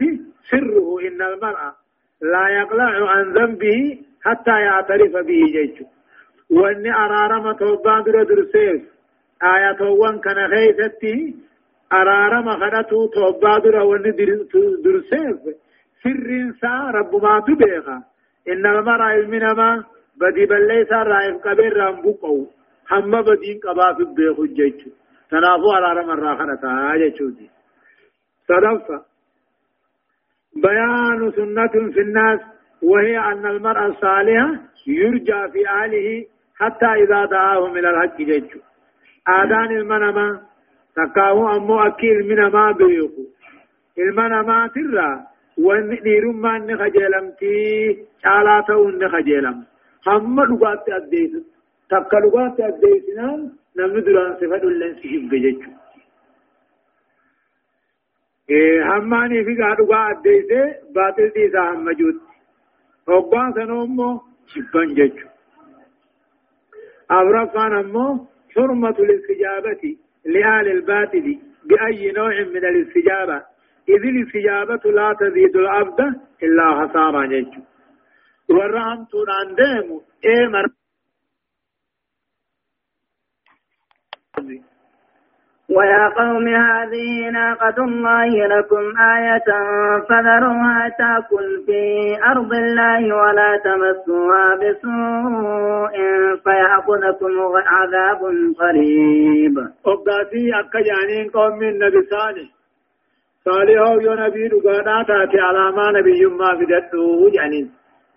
سره 0.51 1.01
إن 1.09 1.23
المرأة 1.23 1.73
لا 2.23 2.49
يقلع 2.49 3.11
عن 3.11 3.33
ذنبه 3.33 3.99
حتى 4.25 4.51
يعترف 4.51 5.13
به 5.13 5.43
جيشه 5.53 5.87
وإني 6.51 6.95
أرارم 6.95 7.53
توبان 7.53 8.03
در 8.03 8.23
درسيف 8.23 8.83
آياتوان 9.43 10.19
كان 10.19 10.49
خيستي 10.49 11.37
أرارم 11.93 12.51
خدتو 12.61 13.07
توبا 13.07 13.59
در 13.59 13.77
وإني 13.77 14.11
درسيف 14.85 15.37
سر 16.03 16.53
سا 16.61 16.91
رب 16.95 17.23
ما 17.23 17.41
تبيغا 17.41 18.03
إن 18.49 18.67
المرأة 18.67 19.15
المنما 19.15 19.85
بدي 20.21 20.47
بليسا 20.47 21.03
رائف 21.03 21.37
قبير 21.37 21.77
رامبوكو 21.77 22.47
هم 22.91 23.23
بدين 23.23 23.59
قبا 23.65 23.93
في 23.93 24.05
بيخو 24.05 24.45
جيجو 24.45 24.91
تنافو 25.31 25.71
أرارم 25.73 26.11
الراخنة 26.11 26.63
جيجو 26.99 27.29
دي 27.37 27.51
صدفة 28.49 28.99
بيان 30.57 31.33
سنة 31.37 31.93
في 31.95 32.01
الناس 32.01 32.41
وهي 32.83 33.19
أن 33.19 33.47
المرأة 33.47 33.87
الصالحة 33.87 34.51
يرجى 34.87 35.41
في 35.53 35.69
أهله 35.69 36.25
حتى 36.61 36.87
إذا 36.87 37.25
دعاهم 37.25 37.77
إلى 37.79 37.91
الحق 37.91 38.17
جيجو 38.17 38.61
آدان 39.29 39.71
المنما 39.77 40.41
تكاو 40.97 41.57
أمو 41.57 41.81
أكي 41.81 42.13
المنما 42.13 42.73
بيقو 42.73 43.25
المنما 43.99 44.71
ترى 44.75 45.11
ونيرما 45.59 46.59
نخجلمتي 46.59 47.59
شالاته 48.23 48.91
نخجلم 48.91 49.65
هم 50.07 50.41
لغات 50.41 50.89
أديس 50.89 51.33
تكا 51.91 52.17
لغات 52.17 52.61
أديسنا 52.61 53.51
نمن 53.77 54.03
دران 54.05 54.35
صفة 54.41 54.63
اللين 54.63 54.95
سيب 55.03 55.31
جيجو 55.35 55.71
هماني 58.91 59.45
في 59.45 59.63
قادوا 59.63 60.11
أديسه 60.11 60.75
باطل 60.95 61.29
ديسا 61.35 61.61
هم 61.61 61.85
مجود 61.85 62.21
وقوان 63.09 63.53
سنومو 63.53 64.21
شبان 64.53 64.95
جيجو 64.95 65.29
أبرفان 67.11 67.73
أمو 67.73 68.27
حرمة 68.55 68.97
الاستجابة 69.05 69.97
لآل 70.25 70.67
الباطل 70.77 71.39
بأي 71.65 72.13
نوع 72.13 72.35
من 72.55 72.65
الاستجابة 72.71 73.43
إذ 73.89 74.03
الاستجابة 74.13 74.91
لا 74.91 75.17
تزيد 75.21 75.57
العبد 75.57 76.01
إلا 76.43 76.67
خسارة 76.79 77.27
جيجو 77.27 77.63
ورحمتون 78.51 79.27
عن 79.39 79.55
ديمو 79.55 80.03
إيه 80.25 80.47
ويا 85.77 86.09
قوم 86.09 86.49
هذه 86.49 87.31
ناقة 87.33 87.85
الله 87.85 88.47
لكم 88.47 88.85
آية 89.17 89.49
فذروها 90.09 90.89
تأكل 90.99 91.63
في 91.67 91.83
أرض 92.25 92.53
الله 92.53 93.17
ولا 93.17 93.61
تمسوها 93.65 94.55
بسوء 94.55 95.95
فيأخذكم 96.45 97.33
عذاب 97.67 98.21
قريب 98.59 99.55
أبداتي 99.87 100.51
أكا 100.61 100.81
جانين 100.89 101.31
قوم 101.31 101.59
من 101.59 101.79
نبي 101.79 102.01
صالح 102.11 102.49
صالح 103.45 103.71
يو 104.05 104.15
نبي 104.15 104.47
رقانا 104.47 105.03
تاتي 105.03 105.41
على 105.41 105.73
ما 105.77 105.91
نبي 105.99 106.23
يما 106.23 106.57
في 106.59 106.65
دتو 106.65 107.29
جانين 107.29 107.71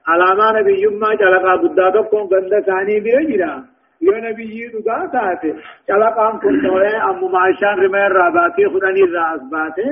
على 0.07 0.35
ما 0.37 0.59
نبي 0.59 0.83
يما 0.83 1.15
جلقا 1.15 1.55
بداتكم 1.55 2.17
قند 2.31 2.59
ثاني 2.65 2.99
بيجرا 2.99 3.72
taate 5.15 5.49
calaqaan 5.87 6.39
kun 6.41 6.55
ta'ee 6.63 6.95
ammuma 7.09 7.47
ishaan 7.53 7.77
rimee 7.83 8.05
irraa 8.09 8.31
baatee 8.37 8.69
fudhanii 8.73 9.05
irraa 9.07 9.29
as 9.35 9.43
baate 9.55 9.83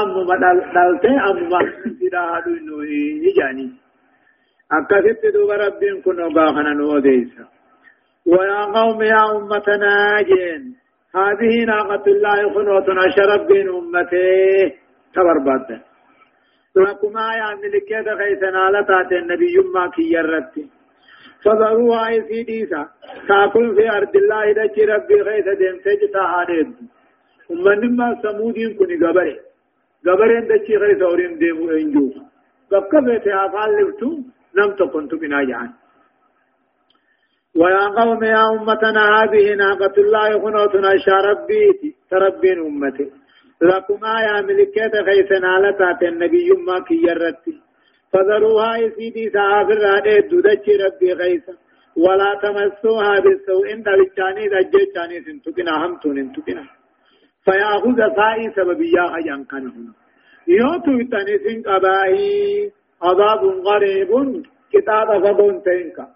ammuma 0.00 0.40
dhalte 0.42 1.10
ammuma 1.28 1.60
sidhaa 2.00 2.26
haadhu 2.32 2.58
nuyi 2.66 3.00
ijaani 3.30 3.66
akkasitti 4.78 5.32
duuba 5.34 5.62
rabbiin 5.64 6.02
kun 6.02 6.20
ogaa 6.28 6.50
kana 6.58 6.74
nu 6.74 6.92
odeessa 6.98 7.44
ويا 8.26 8.64
قوم 8.76 9.02
يا 9.02 9.22
أمتنا 9.36 10.22
جين 10.22 10.62
هذه 11.14 11.64
ناقة 11.64 12.04
الله 12.06 12.54
خنوة 12.54 12.88
أشرب 13.06 13.46
بين 13.46 13.68
أمته 13.68 14.72
تبربت 15.14 15.68
لكم 16.76 17.16
آية 17.18 17.54
من 17.60 17.70
لكي 17.74 17.96
خيسنا 18.20 18.70
لتات 18.74 19.12
النبي 19.12 19.54
ما 19.74 19.90
كي 19.94 20.12
يرتي 20.12 20.64
فضروها 21.44 22.20
في 22.28 22.42
ديسا. 22.42 22.82
تاكل 23.28 23.74
في 23.76 23.90
أرض 23.90 24.16
الله 24.16 24.52
دجي 24.52 24.84
ربي 24.84 25.20
غيث 25.26 25.48
دين 25.60 25.76
تجتا 25.84 26.22
هانيد 26.32 26.68
ومن 27.50 27.96
ما 27.96 28.08
سمودين 28.22 28.74
كوني 28.78 28.96
غبري. 29.02 29.36
غبرين 30.06 30.44
دجي 30.50 30.76
غيث 30.76 31.02
أورين 31.02 31.38
ديمو 31.38 31.70
إنجو. 31.70 32.06
بيتي 33.06 33.34
أفعال 33.34 33.70
لفتو 33.76 34.10
نم 34.56 34.70
تكنت 34.78 35.14
بنا 35.14 35.44
جان. 35.44 35.70
ويا 37.56 37.86
قوم 37.98 38.24
يا 38.24 38.42
أمتنا 38.54 39.04
هذه 39.16 39.54
ناقة 39.54 39.94
الله 39.98 40.28
خنوتنا 40.42 40.90
شاربيتي 41.04 41.94
تربين 42.10 42.58
أمتي. 42.68 43.06
لكم 43.62 44.04
آية 44.04 44.42
ملكة 44.46 44.94
غيثنا 45.08 45.52
لتات 45.62 46.02
النبي 46.02 46.48
ما 46.66 46.78
كي 46.86 46.94
يرتي. 47.08 47.54
فذروها 48.12 48.76
يسيدي 48.76 49.30
سافر 49.30 49.78
رادة 49.86 50.28
دودتش 50.30 50.66
ربي 50.84 51.12
غيثا. 51.12 51.54
ولا 51.96 52.30
تمسوها 52.42 53.20
بالسوء. 53.20 53.72
إن 53.72 53.82
دلتاني 53.82 54.48
دجتاني 54.48 55.20
سنتكنا 55.24 55.86
همتون 55.86 56.18
انتكنا. 56.18 56.64
فيأخذ 57.44 57.98
سائي 58.16 58.50
سببيا 58.56 59.04
أجان 59.18 59.44
كان 59.44 59.66
هنا. 59.74 59.92
يوتو 60.48 60.92
تنسين 61.12 61.62
قبائي 61.62 62.70
عذاب 63.02 63.42
غريب. 63.68 64.10
كتاب 64.72 65.08
فقون 65.24 65.62
تينكا 65.62 66.06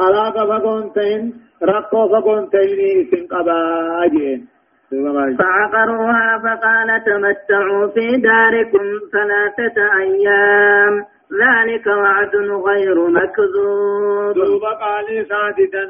هلاك 0.00 0.36
فقون 0.50 0.92
تين. 0.92 1.22
رقو 1.62 2.08
فقون 2.08 2.50
تيني 2.50 3.10
سن 3.10 3.26
قبائي 3.26 4.44
فعقروها 5.38 6.38
فقال 6.44 7.04
تمتعوا 7.04 7.86
في 7.86 8.06
داركم 8.16 8.86
ثلاثة 9.12 9.76
أيام. 10.00 11.04
ذلك 11.40 11.86
وعد 11.86 12.34
غير 12.68 13.08
مكذوب. 13.08 14.34
دوبا 14.34 14.72
قال 14.82 15.26
ساددا 15.28 15.84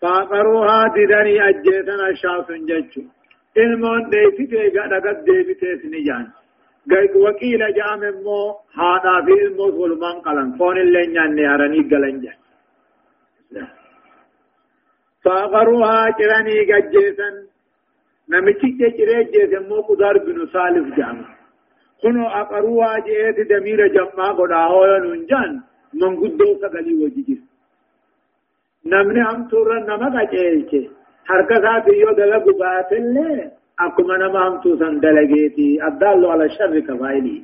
فاقروها 0.00 0.84
ددني 0.96 1.48
أجيتنا 1.48 2.08
الشاف 2.08 2.52
ججو. 2.52 3.02
المون 3.56 4.10
ديفتي 4.10 4.68
قد 4.78 5.24
ديفتي 5.24 5.76
سنجان 5.82 6.26
قيد 6.90 7.16
وكيل 7.16 7.62
جام 7.78 8.02
مو 8.24 8.40
هذا 8.80 9.14
في 9.24 9.46
المو 9.46 9.66
ظلمان 9.70 10.16
قلن 10.26 10.58
فون 10.58 10.76
اللي 10.78 11.06
نياني 11.06 11.54
أرني 11.54 11.80
قلن 11.90 12.20
جان. 12.20 12.38
فاقروها 15.24 16.10
جراني 16.18 16.72
قجيتا 16.72 17.28
نمتي 18.30 18.68
جري 18.98 19.24
جيتا 19.32 19.60
مو 19.68 19.80
قدار 19.80 20.18
بن 20.18 20.46
صالف 20.46 20.96
جامع 20.96 21.43
كنو 22.04 22.26
أقروا 22.40 22.98
جئت 23.06 23.38
دمير 23.50 23.80
جمع 23.96 24.26
قد 24.38 24.52
آهويا 24.52 24.98
ننجان 25.04 25.52
من 26.00 26.12
قدو 26.20 26.48
سقلي 26.62 26.94
وجيجر 27.00 27.40
نمني 28.90 29.22
هم 29.28 29.48
تورا 29.48 29.78
نمك 29.88 30.16
أجيلك 30.22 30.72
حركة 31.28 31.78
بيو 31.86 32.10
دلق 32.18 32.46
باتل 32.60 33.16
أكما 33.80 34.16
نما 34.22 34.48
هم 34.48 34.60
توسن 34.62 35.00
دلقيتي 35.00 35.68
الدال 35.88 36.26
على 36.32 36.44
الشر 36.44 36.80
كفايلي 36.80 37.38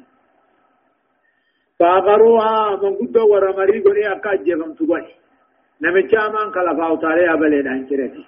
فأقروها 1.79 2.77
من 2.83 2.92
قدو 3.01 3.25
ورمري 3.33 3.81
قولي 3.85 4.12
أكا 4.12 4.33
أجيبم 4.33 4.73
تبني 4.79 5.12
نمچا 5.83 6.23
من 6.35 6.46
خلفاو 6.55 6.96
تاري 7.03 7.33
أبلين 7.33 7.66
أنكرتي 7.68 8.25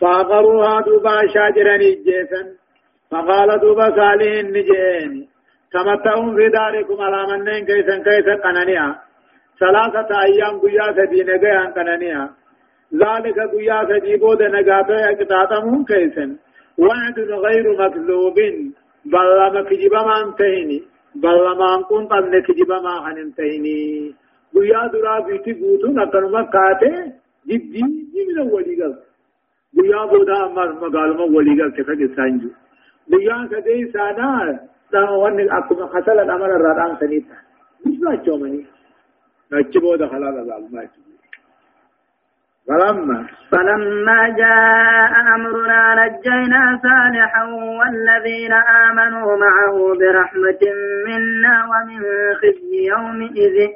فأقروها 0.00 0.80
دوبا 0.86 1.26
شاجراني 1.34 1.90
جيسن 2.06 2.46
فقال 3.10 3.60
دوبا 3.60 3.86
صالح 3.96 4.38
النجين 4.44 5.28
تمتعون 5.72 6.36
في 6.36 6.48
داركم 6.48 7.00
على 7.00 7.20
منين 7.30 7.66
كيسا 7.66 7.96
كيسا 8.06 8.34
قنانيا. 8.44 8.96
ثلاثة 9.60 10.10
أيام 10.22 10.54
قيا 10.62 10.86
سدي 10.96 11.22
نجيا 11.22 11.64
قنانيا. 11.76 12.30
ذلك 12.94 13.38
قيا 13.52 13.78
سدي 13.88 14.16
بود 14.16 14.42
نجاتو 14.42 14.92
يكتاتمون 14.92 15.84
كيسا 15.84 16.36
وعد 16.78 17.18
غير 17.44 17.66
مكذوب 17.80 18.38
بل 19.12 19.28
لما 19.38 19.62
كجب 19.68 19.94
ما 20.08 20.16
انتهيني. 20.24 20.82
بل 21.14 21.36
لما 21.46 21.74
انكون 21.76 22.06
قد 22.06 22.24
نكجب 22.34 22.70
ما 22.84 22.94
انتهيني. 23.10 24.14
قيا 24.54 24.86
درا 24.92 25.20
بيتي 25.26 25.52
قوتو 25.60 25.88
نقنما 25.98 26.42
كاتي 26.54 26.92
جدي 27.48 27.82
جميل 28.14 28.38
ولي 28.52 28.74
قل 28.82 28.94
قيا 29.76 30.04
بودا 30.10 30.46
أمر 30.46 30.68
مقالما 30.82 31.24
ولي 31.36 31.62
قل 31.62 31.72
تفق 31.76 32.00
سانجو 32.16 32.48
بيان 33.10 33.48
سانا 33.92 34.60
الامر 36.22 36.56
الرادان 36.56 36.96
سنيتا 37.00 37.34
مش 37.86 37.96
نچبو 39.52 39.96
ده 39.96 40.06
فلما 42.68 43.26
فلما 43.50 44.28
جاء 44.28 45.12
أمرنا 45.34 46.06
نجينا 46.06 46.80
صالحا 46.82 47.44
والذين 47.78 48.52
آمنوا 48.52 49.36
معه 49.36 49.94
برحمة 50.00 50.62
منا 51.06 51.64
ومن 51.70 52.00
خزي 52.40 52.86
يومئذ 52.86 53.68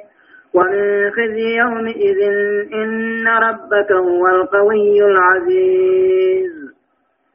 ومن 0.53 1.11
خزي 1.11 1.55
يومئذ 1.57 2.19
إن 2.73 3.27
ربك 3.27 3.91
هو 3.91 4.27
القوي 4.27 5.05
العزيز 5.05 6.72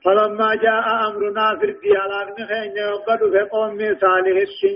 فلما 0.05 0.55
جاء 0.55 0.85
أمرنا 1.09 1.57
في 1.59 1.67
الديالات 1.67 2.41
نخين 2.41 2.77
يقض 2.77 3.21
في 3.33 3.41
قوم 3.53 3.79
صالح 3.79 4.37
الشي 4.49 4.75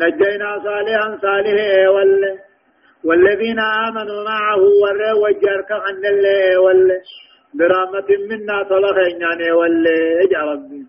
نجينا 0.00 0.50
صالحا 0.64 1.18
صالح 1.22 1.88
ولا 1.94 2.38
والذين 3.04 3.58
آمنوا 3.60 4.24
معه 4.24 4.62
ورى 4.82 5.12
وجرك 5.22 5.70
عن 5.72 6.04
الله 6.12 6.58
ولا 6.58 7.00
برحمة 7.54 8.08
منا 8.30 8.62
طلقين 8.62 9.20
يعني 9.20 9.52
ولا 9.52 9.98
يا 10.32 10.42
ربي. 10.52 10.86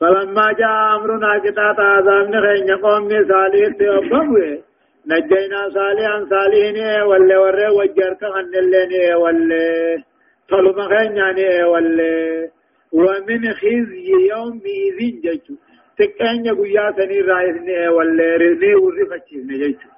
فلما 0.00 0.52
جاء 0.52 0.96
أمرنا 0.96 1.38
كتاب 1.38 1.80
عذاب 1.80 2.28
نخين 2.34 2.76
قوم 2.76 3.08
صالح 3.08 3.76
تيوبه 3.78 4.62
نجينا 5.06 5.60
صالحا 5.74 6.26
صالحين 6.30 7.02
ولا 7.02 7.38
ورى 7.38 7.68
وجرك 7.68 8.22
عن 8.24 8.54
الله 8.62 9.18
ولا 9.18 10.02
طلب 10.48 10.78
يعني 10.90 11.64
ولا 11.64 12.48
ومن 12.92 13.52
خزي 13.60 14.10
يوم 14.30 14.60
إذن 14.66 15.20
جيتو 15.20 15.54
تكأن 15.98 16.46
يقول 16.46 16.94
سني 16.96 17.20
رايسني 17.20 17.88
ولا 17.88 18.36
رزي 18.36 18.74
ورفتشني 18.74 19.58
جيتو 19.62 19.88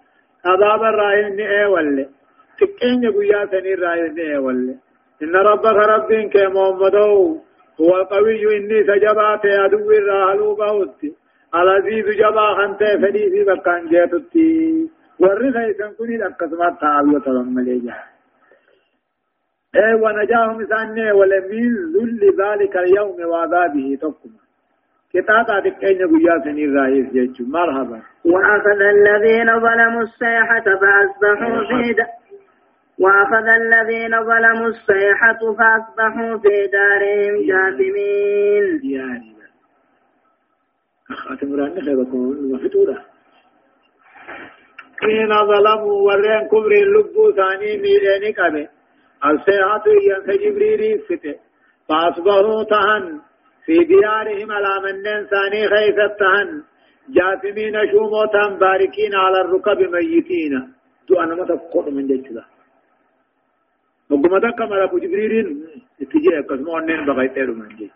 عذاب 0.46 0.82
الرايسني 0.82 1.64
ولا 1.64 2.06
تكأن 2.60 3.02
يقول 3.02 3.48
سني 3.50 3.74
رايسني 3.74 4.38
ولا 4.38 4.74
إن 5.22 5.36
ربك 5.36 5.78
رب 5.92 6.10
كمحمدو 6.32 7.40
هو 7.80 7.96
القوي 7.96 8.56
إني 8.56 8.78
سجبات 8.88 9.46
عدو 9.46 9.90
الراهلو 9.90 10.54
بوتي 10.54 11.14
العزيز 11.54 12.06
جبا 12.20 12.46
خنت 12.56 12.82
فدي 13.02 13.30
في 13.30 13.44
بكان 13.44 13.88
جيتتي 13.88 14.88
ورث 15.18 15.56
يسن 15.68 15.92
كوني 15.98 16.16
لقسمات 16.16 16.80
تعالوا 16.80 17.18
تضملي 17.18 17.78
جاه 17.78 18.09
اي 19.76 19.94
ونجاهم 19.94 20.64
ثانية 20.64 21.12
ولمن 21.12 21.74
ذل 21.94 22.20
ذلك 22.42 22.76
اليوم 22.76 23.28
وعذابه 23.30 23.98
تقوم 24.00 24.32
كتابة 25.12 25.60
دكين 25.60 25.98
بيا 25.98 26.38
سني 26.44 26.64
الرئيس 26.64 27.12
جيتشو. 27.12 27.44
مرحبا. 27.44 28.02
وأخذ 28.24 28.80
الذين 28.96 29.60
ظلموا 29.60 30.02
الصيحة 30.02 30.64
فأصبحوا 30.64 31.60
في. 31.68 31.96
وأخذ 32.98 33.46
الذين 33.48 34.24
ظلموا 34.24 34.68
الصيحة 34.68 35.40
فأصبحوا 35.58 36.38
في 36.38 36.66
دارهم 36.72 37.46
جاثمين. 37.46 38.80
يعني 38.92 39.30
خاتم 41.16 41.54
ران 41.60 41.82
خيبكم 41.82 42.52
وفتورة 42.52 43.04
حين 45.00 45.28
ظلموا 45.46 46.02
ورين 46.06 46.48
كبر 46.48 46.72
اللبو 46.72 47.32
ثاني 47.32 47.78
ميلين 47.82 48.34
قبل 48.38 48.68
السيحة 49.24 49.84
ينسى 50.08 50.44
جبريل 50.44 50.98
فتة 50.98 51.34
فأصبحوا 51.88 52.62
تهن 52.62 53.20
في 53.64 53.84
ديارهم 53.84 54.52
على 54.52 54.74
من 54.84 55.02
ثاني 55.32 55.68
خيثة 55.68 56.06
تهن 56.20 56.62
جاثمين 57.08 57.74
شوموتا 57.90 58.48
باركين 58.60 59.14
على 59.14 59.40
الركب 59.40 59.78
ميتين 59.94 60.72
تو 61.08 61.20
أنا 61.20 61.34
ما 61.34 61.44
تفقد 61.44 61.88
من 61.92 62.06
جيش 62.06 62.26
وقم 64.10 64.38
دك 64.38 64.60
ملك 64.60 64.94
جبريل 64.94 65.66
اتجاه 66.02 66.40
قسمه 66.48 66.78
أنين 66.78 67.04
بغيتير 67.06 67.50
من 67.50 67.68
جيش 67.68 67.90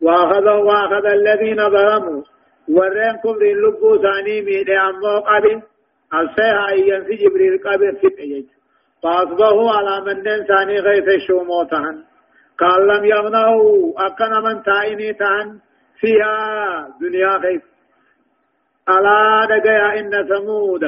وأخذ 0.00 0.46
وأخذ 0.48 1.06
الذين 1.06 1.70
ظلموا 1.70 2.22
ورين 2.68 3.16
كبر 3.24 3.42
اللبو 3.42 3.96
ثاني 4.04 4.42
ميدي 4.42 4.78
أمو 4.78 5.18
قبل 5.30 5.62
السيحة 6.14 6.70
ينسى 6.70 7.14
جبريل 7.24 7.58
قبل 7.66 7.96
فتة 7.96 8.24
جيش 8.24 8.57
فأصبحوا 9.02 9.70
على 9.70 10.00
من 10.00 10.22
ثاني 10.46 10.78
غيث 10.80 11.08
الشوموتهن 11.08 12.04
قال 12.58 12.86
لم 12.86 13.04
يغنوا 13.04 13.92
أكن 14.06 14.32
من 14.44 14.62
تايني 14.62 15.12
تهن. 15.12 15.58
فيها 16.00 16.88
دنيا 17.00 17.36
غيث. 17.36 17.62
ألا 18.88 19.46
دقيا 19.50 20.00
إن 20.00 20.10
ثمود. 20.10 20.84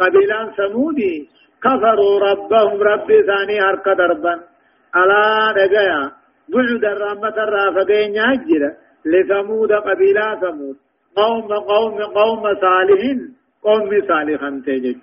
قبيلا 0.00 0.52
ثمودي. 0.56 1.28
كفروا 1.62 2.20
ربهم 2.20 2.82
ربي 2.82 3.22
ثاني 3.22 3.60
هرق 3.60 3.92
دربا. 3.92 4.34
ألا 4.96 5.52
دقيا. 5.56 6.12
بعد 6.48 6.84
الرحمة 6.84 7.36
الرافقين 7.44 8.14
يجر 8.14 8.62
لثمود 9.04 9.72
قبيلا 9.72 10.40
ثمود. 10.40 10.76
قوم 11.16 11.48
قوم 11.52 12.02
قوم 12.02 12.42
صالحين. 12.60 13.36
قوم 13.62 13.90
صالحا 14.08 14.62
تجج 14.66 15.02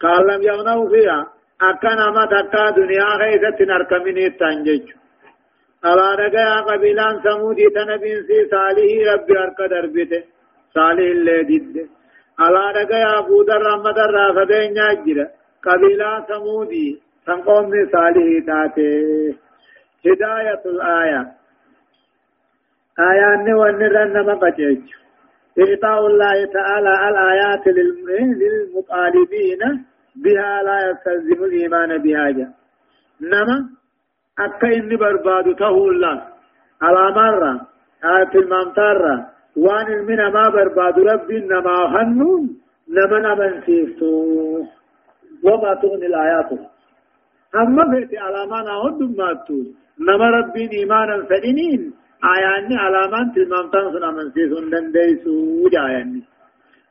قال 0.00 0.26
لم 0.26 0.42
يغنوا 0.42 0.88
فيها. 0.88 1.39
أكنا 1.62 2.10
ما 2.10 2.24
تكا 2.26 2.70
دنيا 2.70 3.04
غيثة 3.20 3.64
نركمني 3.64 4.30
تنجج 4.30 4.90
ألا 5.84 6.14
رجع 6.14 6.60
قبيلان 6.60 7.20
سمودي 7.24 7.66
تنبين 7.74 8.22
سي 8.26 8.48
صالح 8.50 9.12
ربي 9.12 9.38
أرك 9.38 9.60
دربته 9.70 10.22
صالح 10.74 10.98
اللي 11.16 11.42
دد 11.42 11.76
ألا 12.40 12.70
رجع 12.70 13.18
أبو 13.18 13.42
در 13.42 13.60
رحمة 13.68 13.98
الرافدين 14.04 14.76
يجر 14.76 15.26
قبيلان 15.66 16.24
سمودي 16.28 17.00
سنقوم 17.26 17.70
صالح 17.92 18.26
تاته 18.46 19.34
هداية 20.06 20.62
الآية 20.66 21.22
آيان 23.10 23.54
ونرن 23.54 24.26
مقجج 24.26 24.80
إعطاء 25.58 26.06
الله 26.06 26.44
تعالى 26.44 27.08
الآيات 27.08 27.66
للمطالبين 27.66 29.84
بها 30.16 30.62
لا 30.62 30.90
يستلزم 30.90 31.44
الإيمان 31.44 31.98
بها 31.98 32.30
جا. 32.30 32.48
نما 33.20 33.68
أكا 34.38 34.68
إني 34.76 34.96
برباد 34.96 35.56
تهولا 35.56 36.22
على 36.82 37.14
مرة 37.14 37.60
آية 38.04 38.34
الممترة 38.34 39.26
وان 39.56 39.86
المنا 39.92 40.30
ما 40.30 40.48
برباد 40.48 40.98
ربي 40.98 41.38
نما 41.40 41.76
هنون 41.94 42.60
نما 42.88 43.18
نمن 43.18 43.60
سيفتو. 43.66 44.64
وما 45.44 45.74
تغني 45.74 46.06
الآيات 46.06 46.50
أما 47.54 47.84
فيتي 47.90 48.18
على 48.18 48.46
ما 48.46 48.62
نهد 48.62 49.00
ما 49.18 49.34
تقول 49.34 49.66
نما 50.00 50.30
ربي 50.30 50.70
إيمانا 50.72 51.24
فدينين 51.24 51.92
آياني 52.24 52.76
على 52.76 53.10
ما 53.12 53.32
تلممتان 53.34 53.92
سنا 53.92 54.10
من 54.10 54.30
سيسون 54.30 54.70
دنديسو 54.70 55.68
جاياني. 55.68 56.22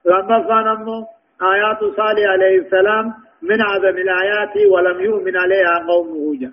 لما 0.05 0.37
فانمو 0.47 1.05
آيات 1.41 1.79
صالح 1.97 2.25
عليه 2.29 2.59
السلام 2.59 3.05
من 3.41 3.61
عدم 3.61 3.97
الآيات 3.97 4.55
ولم 4.71 4.99
يؤمن 4.99 5.37
عليها 5.37 5.85
قومه 5.87 6.39
جاء 6.39 6.51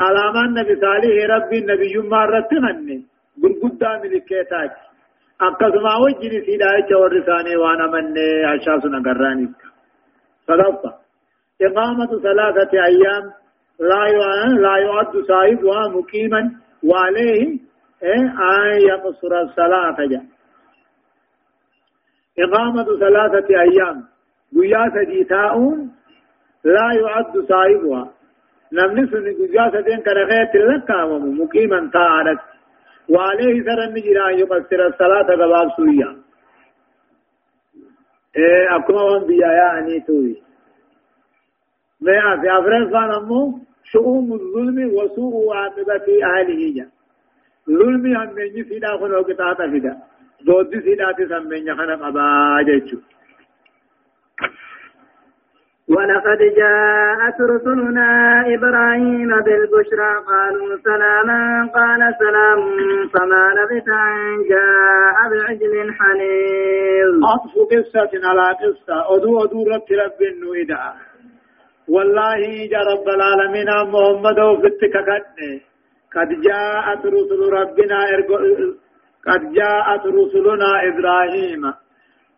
علامة 0.00 0.40
النبي 0.40 0.74
صالح 0.80 1.14
ربي 1.34 1.58
النبي 1.58 1.98
مرة 1.98 2.48
من 2.82 3.02
قرقدا 3.42 3.90
ملكيتاك. 4.02 4.72
أقسم 5.40 5.86
وجني 6.02 6.40
سيدايك 6.46 6.90
ورساني 7.00 7.56
وأنا 7.56 7.86
من 7.86 8.04
أشاسنا 8.54 8.98
قراني 9.06 9.48
صدقت 10.46 10.94
إقامة 11.62 12.10
ثلاثة 12.22 12.72
أيام 12.72 13.24
لا 13.80 14.02
لا 14.64 14.76
يعد 14.78 15.14
صاحبها 15.28 15.88
مقيما 15.88 16.50
وعليه 16.84 17.58
أن 18.02 18.80
يقصر 18.88 19.40
الصلاة 19.40 19.96
إقامة 22.38 22.84
ثلاثة 22.84 23.48
أيام. 23.48 24.13
ويا 24.56 24.90
سدي 24.94 25.24
تاؤن 25.24 25.88
لا 26.64 26.86
يعد 27.00 27.34
صاحبها 27.48 28.10
نمني 28.72 29.06
سن 29.06 29.26
جزا 29.38 29.70
سدين 29.74 30.00
كرخيت 30.00 30.54
لك 30.54 30.90
مقيما 31.40 31.90
تعالت 31.92 32.40
وعليه 33.08 33.62
سر 33.66 33.84
النجرا 33.84 34.30
يقصر 34.30 34.80
الصلاة 34.86 35.28
إيه 38.36 38.76
أكما 38.76 39.02
وان 39.02 39.26
بيا 39.26 39.46
يعني 39.46 40.00
توي 40.00 40.42
ما 42.00 42.40
في 42.40 42.58
أفرز 42.58 42.92
فانمو 42.92 43.58
شؤوم 43.84 44.32
الظلم 44.32 44.78
وسوء 44.94 45.54
عاقبة 45.56 46.06
أهله 46.24 46.74
جا 46.76 46.86
ظلمي 47.68 48.16
هم 48.16 48.34
من 48.34 48.58
يفيدا 48.58 48.96
خنو 48.98 49.22
قطعة 49.22 49.70
فيدا 49.70 49.98
دود 50.46 50.70
سيدا 50.84 51.12
تسمين 51.12 51.76
خنق 51.76 52.06
أبا 52.06 52.62
جيشو 52.66 52.98
ولقد 55.88 56.38
جاءت 56.38 57.40
رسلنا 57.40 58.10
إبراهيم 58.54 59.28
بالبشرى 59.28 60.12
قالوا 60.28 60.76
سلاما 60.84 61.68
قال 61.74 62.00
سلام 62.18 62.62
فما 63.12 63.44
لبث 63.58 63.88
أن 63.88 64.42
جاء 64.52 65.16
بعجل 65.32 65.74
حنيظ 65.98 67.14
أطف 67.34 67.54
قصة 67.72 68.12
على 68.28 68.46
قصة. 68.62 69.16
أدو 69.16 69.44
أدو 69.44 69.60
رب 69.74 69.88
رب 70.04 70.20
النويدة 70.32 70.92
والله 71.88 72.38
يا 72.74 72.82
رب 72.92 73.06
العالمين 73.08 73.68
محمد 73.92 74.38
وفتك 74.38 74.96
قد 76.16 76.28
جاءت 76.48 77.06
رسل 77.06 77.40
ربنا 77.52 77.98
قد 79.28 79.52
جاءت 79.52 80.06
رسلنا 80.06 80.70
إبراهيم. 80.90 81.83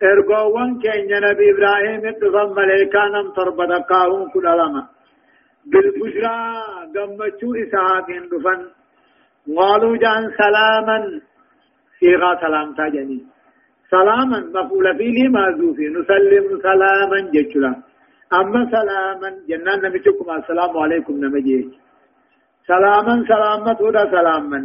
ارغوان 0.03 0.79
كين 0.83 1.11
نبي 1.25 1.51
إبراهيم 1.51 2.07
اتفهم 2.07 2.55
ملائكة 2.55 3.03
نم 3.15 3.27
تربدكاهم 3.37 4.29
كل 4.35 4.47
لما 4.59 4.83
بالبشرى 5.71 6.37
قمتشو 6.95 7.49
اسحاق 7.63 8.09
دفن 8.33 8.61
قالوا 9.57 9.97
جان 10.03 10.23
سلاما 10.39 10.99
صيغة 12.01 12.31
سلام 12.41 12.75
تاجني 12.79 13.19
سلاما 13.91 14.39
مفعول 14.55 14.87
فيه 14.99 15.29
معذوف 15.29 15.79
نسلم 15.97 16.47
سلاما 16.67 17.19
جچلا 17.35 17.73
اما 18.39 18.61
سلاما 18.75 19.31
جنان 19.49 19.79
نمتكم 19.85 20.31
السلام 20.31 20.73
عليكم 20.85 21.15
نمجي 21.25 21.61
سلاما 22.69 23.15
سلامت 23.33 23.81
ودا 23.87 24.05
سلاما 24.15 24.61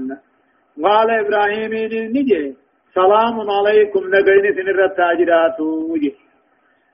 قال 0.84 1.10
إبراهيم 1.24 1.74
نجي 2.16 2.44
سلام 2.96 3.36
عليكم 3.58 4.04
نجين 4.16 4.46
سنر 4.56 4.86
التاجرات 4.86 5.60
وجه 5.60 6.14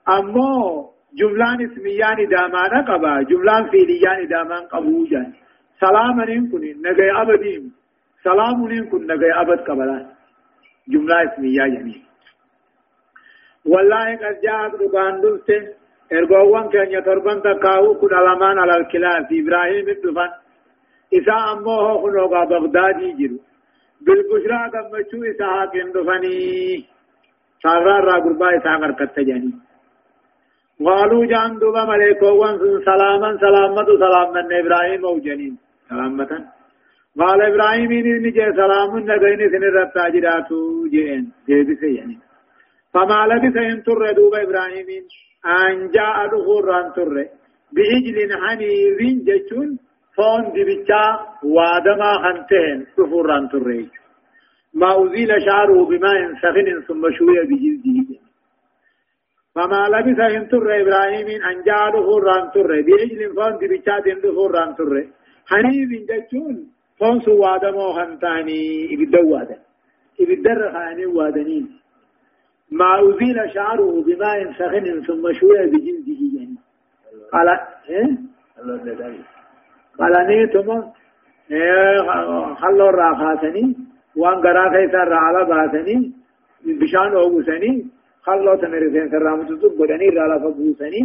امو 0.08 0.90
جملان 1.18 1.58
اسميان 1.66 2.18
دامان 2.28 2.72
قبا 2.88 3.22
جملان 3.30 3.62
فعليان 3.72 4.28
دامان 4.28 4.62
قبوجا 4.72 5.22
سلاما 5.80 6.24
نكون 6.24 6.62
نجي 6.86 7.10
ابدين 7.22 7.72
سلام 8.24 8.58
نكون 8.72 9.02
نجي 9.12 9.32
ابد 9.42 9.60
قبلان 9.68 10.06
جملة 10.88 11.16
اسمية 11.24 11.58
يعني 11.58 12.02
والله 13.66 14.16
قد 14.16 14.40
جاءت 14.44 14.74
ربان 14.82 15.20
دلته 15.20 15.60
ارغوان 16.12 16.68
كان 16.68 16.90
يتربان 16.92 17.42
تقاو 17.42 17.94
كن 18.00 18.14
علمان 18.14 18.58
على 18.58 18.76
الكلاب 18.76 19.28
إبراهيم 19.32 19.88
الدفن 19.88 20.30
إسا 21.16 21.36
أموه 21.52 22.02
خنوغا 22.02 22.44
بغدادي 22.44 23.12
جرو 23.18 23.38
بالبشرى 24.06 24.60
قمشو 24.72 25.18
إسحاق 25.30 25.72
دفني 25.94 26.36
سارا 27.62 27.96
را 28.06 28.16
قربا 28.24 28.56
إسحاق 28.56 28.82
ركت 28.90 29.18
جاني. 29.20 29.52
قالوا 30.86 31.26
جان 31.26 31.58
دوبا 31.58 31.82
ملائكو 31.84 32.28
وانسن 32.40 32.84
سلاما 32.86 33.30
سلامة 33.44 33.88
سلاما 34.02 34.40
إبراهيم 34.60 35.04
أو 35.04 35.18
جنين 35.18 35.54
سلامة 35.88 36.32
قال 37.20 37.40
إبراهيم 37.42 37.90
إني 37.92 38.30
جاء 38.30 38.50
سلام 38.60 38.98
نبين 38.98 39.40
سن 39.52 39.64
رب 39.76 39.90
تاجراتو 39.94 40.86
جين 40.92 41.32
جيبس 41.48 41.82
يعني 41.82 42.18
فما 42.94 43.20
لبث 43.30 43.56
إن 43.56 43.82
تر 43.82 44.12
دوب 44.18 44.34
إبراهيم 44.34 44.86
أن 45.46 45.90
جاء 45.96 46.16
دخوران 46.32 46.92
تر 46.96 47.14
بعجل 47.74 48.18
حنيذ 48.42 49.00
جتون 49.26 49.78
فون 50.18 50.44
دبچا 50.54 51.02
وادما 51.56 52.12
خنتهن 52.22 52.86
دخوران 52.98 53.48
تر 53.48 53.68
ما 54.74 54.90
أزيل 55.02 55.30
شعره 55.46 55.84
بماء 55.90 56.34
سخن 56.42 56.80
ثم 56.88 57.02
شوي 57.18 57.38
بجلده 57.50 58.18
فما 59.54 59.82
لبث 59.92 60.20
إن 60.20 60.48
تر 60.48 60.66
إبراهيم 60.80 61.28
أن 61.50 61.62
جاء 61.66 61.84
دخوران 61.96 62.50
تر 62.54 62.70
بعجل 62.88 63.34
فون 63.36 63.52
دبچا 63.60 63.98
دخوران 64.24 64.74
تر 64.74 64.92
حنيذ 65.50 65.90
جتون 66.08 66.56
فون 66.98 67.20
سو 67.20 67.32
وادمو 67.42 67.90
هنتاني 67.98 68.60
إبدا 68.94 69.20
وادا 69.32 69.58
إبدا 70.20 70.52
رخاني 70.52 71.06
وادنين 71.06 71.66
ما 72.70 72.90
أزيل 73.00 73.38
شعره 73.54 74.02
بماء 74.06 74.52
سخن 74.52 75.02
ثم 75.06 75.32
شوي 75.40 75.66
بجلده 75.72 76.20
يعني 76.36 76.56
قال 77.32 77.48
إيه 77.88 78.10
قال 78.56 79.37
نيتما 80.00 80.92
إيه 81.50 81.98
خلوا 82.54 82.88
الراخاتني 82.90 83.76
وان 84.16 84.36
قرا 84.44 84.64
خيسا 84.74 85.02
رعلا 85.14 85.42
باسني 85.50 86.12
بشان 86.80 87.12
اوغسني 87.22 87.72
خلوا 88.26 88.54
تمرسين 88.62 89.10
سرامتو 89.12 89.54
تبدني 89.62 90.08
رالا 90.16 90.36
فبوسني 90.42 91.02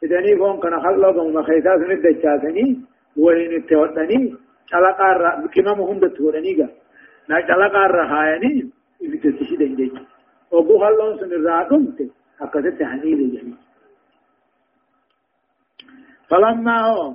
سدني 0.00 0.36
فون 0.40 0.60
كان 0.62 0.74
خلوا 0.84 1.12
كما 1.16 1.42
خيسا 1.48 1.72
سندچاتني 1.80 2.66
وين 3.16 3.52
التوتني 3.60 4.20
hundatti 4.72 6.22
godhaniiga 6.22 6.66
na 7.28 7.42
calaqaarra 7.42 8.04
haayanii 8.12 8.72
ibiddatti 9.00 9.44
shidan 9.48 9.76
jecha 9.76 10.00
oguu 10.50 10.78
halloon 10.84 11.18
sun 11.18 11.30
irraa 11.32 11.64
dhumte 11.68 12.04
akkasitti 12.40 12.84
haniile 12.84 13.26
jedhani 13.34 13.56
فلما 16.28 16.76
هو 16.88 17.14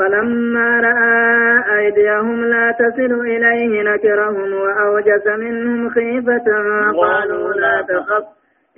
فلما 0.00 0.80
رأى 0.80 1.78
أيديهم 1.78 2.44
لا 2.44 2.72
تصل 2.72 3.12
إليه 3.20 3.82
نكرهم 3.82 4.52
وأوجس 4.52 5.26
منهم 5.26 5.90
خيفة 5.90 6.46
قالوا 7.02 7.52
لا 7.52 7.86
تخف 7.88 8.24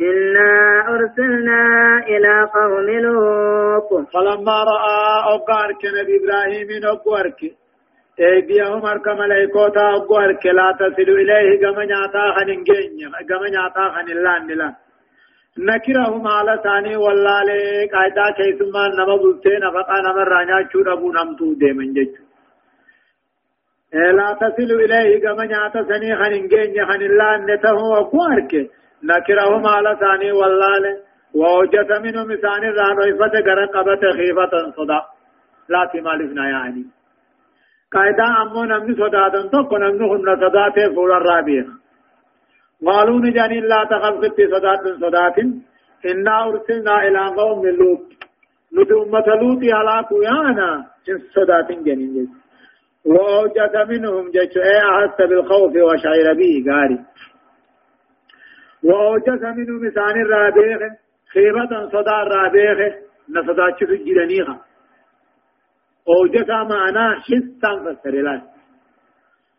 إنا 0.00 0.52
أرسلنا 0.94 1.62
إلى 2.08 2.48
قوم 2.54 2.90
لوط. 2.90 3.90
فلما 4.14 4.56
رأى 4.72 5.00
أقارك 5.34 5.82
نبي 5.98 6.14
إبراهيم 6.20 6.68
أقارك 6.84 7.40
أيديهم 8.20 8.86
اركم 8.86 9.18
ملائكوتا 9.18 9.80
اقوار 9.80 10.30
لا 10.44 10.76
تصل 10.80 11.08
إليه 11.22 11.60
كما 11.60 11.84
نعطا 11.84 12.24
خننجين 12.36 13.10
كما 13.28 13.50
نعطا 13.50 13.84
خنلان 13.94 14.46
لأن. 14.46 14.74
نكرهم 15.58 16.26
على 16.26 16.60
ثاني 16.64 16.96
والله 16.96 17.46
قاعدة 17.92 18.30
كيسما 18.36 18.88
نما 18.88 19.16
بلتين 19.16 19.70
فقا 19.74 20.00
نما 20.00 20.22
رانيا 20.22 20.68
چود 20.72 20.88
نمتو 20.88 21.52
ديمن 21.54 21.92
جيچو 21.92 22.22
لا 23.92 24.32
تصل 24.40 24.70
إليه 24.84 25.20
كما 25.22 25.44
نعطا 25.44 25.82
سني 25.82 26.16
خننجين 26.16 26.86
خنلان 26.86 27.46
نتهو 27.50 27.94
اقوار 27.96 28.48
نكرهم 29.04 29.66
على 29.66 29.96
ثاني 30.00 30.32
والله 30.32 30.96
ووجت 31.34 31.92
منهم 32.04 32.36
ثاني 32.36 32.68
رانو 32.78 33.02
إفت 33.02 33.34
قرقبت 33.46 34.02
خيفة 34.16 34.72
صدا 34.76 35.00
لا 35.68 35.90
تمالفنا 35.92 36.48
يعني 36.48 36.84
قاعدة 37.92 38.42
أمو 38.42 38.64
نمني 38.64 38.94
صداتن 38.94 39.50
توقع 39.50 39.78
نمني 39.78 40.08
خن 40.10 40.36
صداتي 40.42 40.94
فول 40.94 41.12
الرابيخ 41.12 41.81
قالوا 42.86 43.20
نجاني 43.20 43.60
لا 43.60 43.84
تخف 43.90 44.20
في 44.36 44.46
صدات 44.52 44.82
صدات. 45.02 45.38
إنا 46.10 46.44
أرسلنا 46.44 46.94
إلى 47.06 47.22
قوم 47.36 47.66
لوط. 47.66 48.06
نتو 48.74 49.02
أمة 49.02 49.26
لوط 49.40 49.62
هلاكو 49.78 50.22
يانا 50.22 50.70
إن 51.08 51.18
صدات 51.34 51.72
جنين 51.72 52.28
وأوجس 53.06 53.74
منهم 53.88 54.30
جيش. 54.30 54.56
إيه 54.56 54.82
أحس 54.90 55.18
بالخوف 55.28 55.72
وشعر 55.76 56.34
به 56.38 56.64
قاري 56.68 56.98
وأوجس 58.84 59.42
منهم 59.42 59.86
إسان 59.86 60.16
الرابيخ 60.24 60.80
خيبة 61.32 61.88
صدا 61.92 62.16
الرابيخ 62.22 62.94
نصدات 63.30 63.80
شفت 63.80 64.02
جرانيها 64.06 64.60
أوجس 66.08 66.48
معنا 66.48 67.20
حسا 67.20 67.70
فسر 67.84 68.42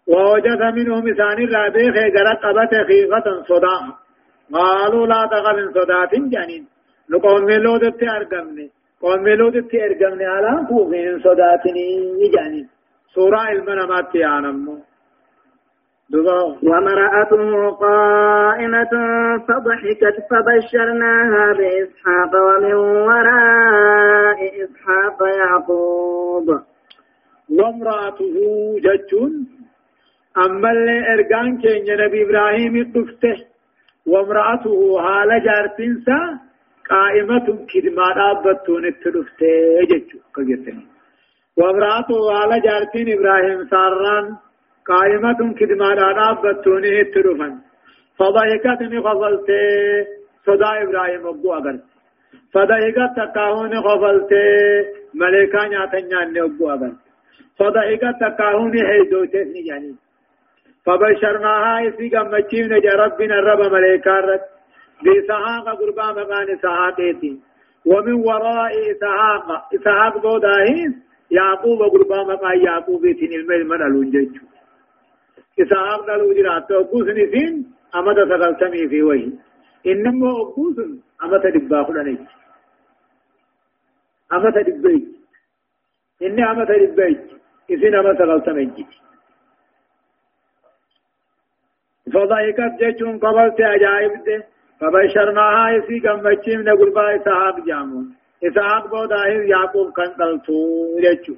ووجد 0.08 0.62
منهم 0.78 1.14
ثاني 1.20 1.44
الرابيخ 1.44 1.96
قرأت 2.16 2.40
قبت 2.46 2.74
خيفة 2.88 3.44
صدا 3.50 3.78
قالوا 4.54 5.08
لا 5.08 5.30
تغل 5.32 5.74
صدات 5.74 6.14
جنين 6.16 6.68
نقوم 7.10 7.46
ملودت 7.46 8.04
أرقمني 8.04 8.70
قوم 9.04 9.24
ملودت 9.24 9.76
أرقمني 9.76 10.26
على 10.26 10.68
فوقين 10.70 11.20
صداتني 11.20 11.88
جنين. 12.36 12.70
سورة 13.16 13.52
المنامات 13.52 14.16
يعنمو 14.16 14.78
وامرأته 16.64 17.70
قائمة 17.70 18.94
فضحكت 19.48 20.16
فبشرناها 20.30 21.54
بإسحاق 21.58 22.34
ومن 22.48 22.74
وراء 23.08 24.40
إسحاق 24.64 25.20
يعقوب. 25.38 26.48
وامرأته 27.58 28.36
ججون 28.86 29.53
أما 30.38 30.72
اللي 30.72 31.14
إرقان 31.14 31.58
كين 31.62 31.86
نبي 32.02 32.24
إبراهيم 32.24 32.76
الدفته 32.76 33.36
وامرأته 34.08 35.02
حال 35.02 35.30
جارتنسا 35.46 36.20
قائمة 36.90 37.48
كدما 37.74 38.08
دابتون 38.20 38.86
التدفته 38.86 39.54
ججو 39.90 40.20
كجتني 40.36 40.86
وامرأته 41.58 42.16
حال 42.34 42.62
جارتين 42.62 43.08
إبراهيم 43.18 43.60
ساران 43.72 44.26
قائمة 44.86 45.54
كدما 45.60 45.90
دابتوني 45.96 47.02
اترفن 47.02 47.54
فضحكت 48.20 48.80
خفلت 49.06 49.50
صدا 50.46 50.72
إبراهيم 50.84 51.28
أبو 51.28 51.54
أغر 51.54 51.78
فضحكت 52.54 53.12
تكاهون 53.18 53.74
خفلت 53.86 54.32
ملكا 55.22 55.68
ناتنيان 55.68 56.38
أبو 56.38 56.70
أغر 56.70 56.92
فضحكت 57.60 58.16
تكاهون 58.22 58.74
حيدوتس 58.88 59.36
نجاني 59.56 59.96
فبشرناها 60.86 61.88
إسي 61.88 62.10
قمتشيم 62.10 62.66
نجا 62.74 62.94
ربنا 63.04 63.40
الرب 63.40 63.62
ملكا 63.74 64.20
رد 64.20 64.42
بإسحاق 65.04 65.66
قربا 65.80 66.06
مقان 66.12 66.48
إسحاقيتي 66.56 67.40
ومن 67.86 68.14
وراء 68.14 68.74
إسحاق 68.92 69.48
إسحاق 69.76 70.18
بوداهين 70.24 70.92
يعقوب 71.32 71.80
قربا 71.94 72.24
مقان 72.24 72.62
يعقوبيتين 72.66 73.32
الملمن 73.40 73.82
الونججو 73.82 74.42
إسحاق 75.62 76.06
دلو 76.08 76.34
جرات 76.34 76.72
وقوس 76.72 77.08
نسين 77.08 77.54
أمد 77.96 78.16
سقلتمي 78.30 78.88
في 78.88 79.02
وجه 79.04 79.32
إنما 79.88 80.32
أبوس 80.42 80.78
أما 81.24 81.38
تدبا 81.44 81.84
خلانيك 81.84 82.20
أما 84.34 84.50
تدبيك 84.52 85.04
إني 86.24 86.44
أما 86.52 86.66
تدبيك 86.66 87.22
إذن 87.70 87.96
أما 87.96 88.14
تغلطنيك 88.14 88.88
فضحكت 92.14 92.74
جيشون 92.80 93.20
قبلت 93.20 93.62
أجائب 93.62 94.12
ده 94.26 94.44
فبشرناها 94.80 95.70
يسي 95.72 96.00
قمتشي 96.08 96.58
من 96.58 96.70
قلبا 96.70 97.16
إسحاق 97.16 97.66
جامون 97.68 98.06
إسحاق 98.44 98.88
بوداهر 98.90 99.42
يعقوب 99.42 99.94
كان 99.94 100.10
قلتو 100.20 100.54
جيشو 101.04 101.36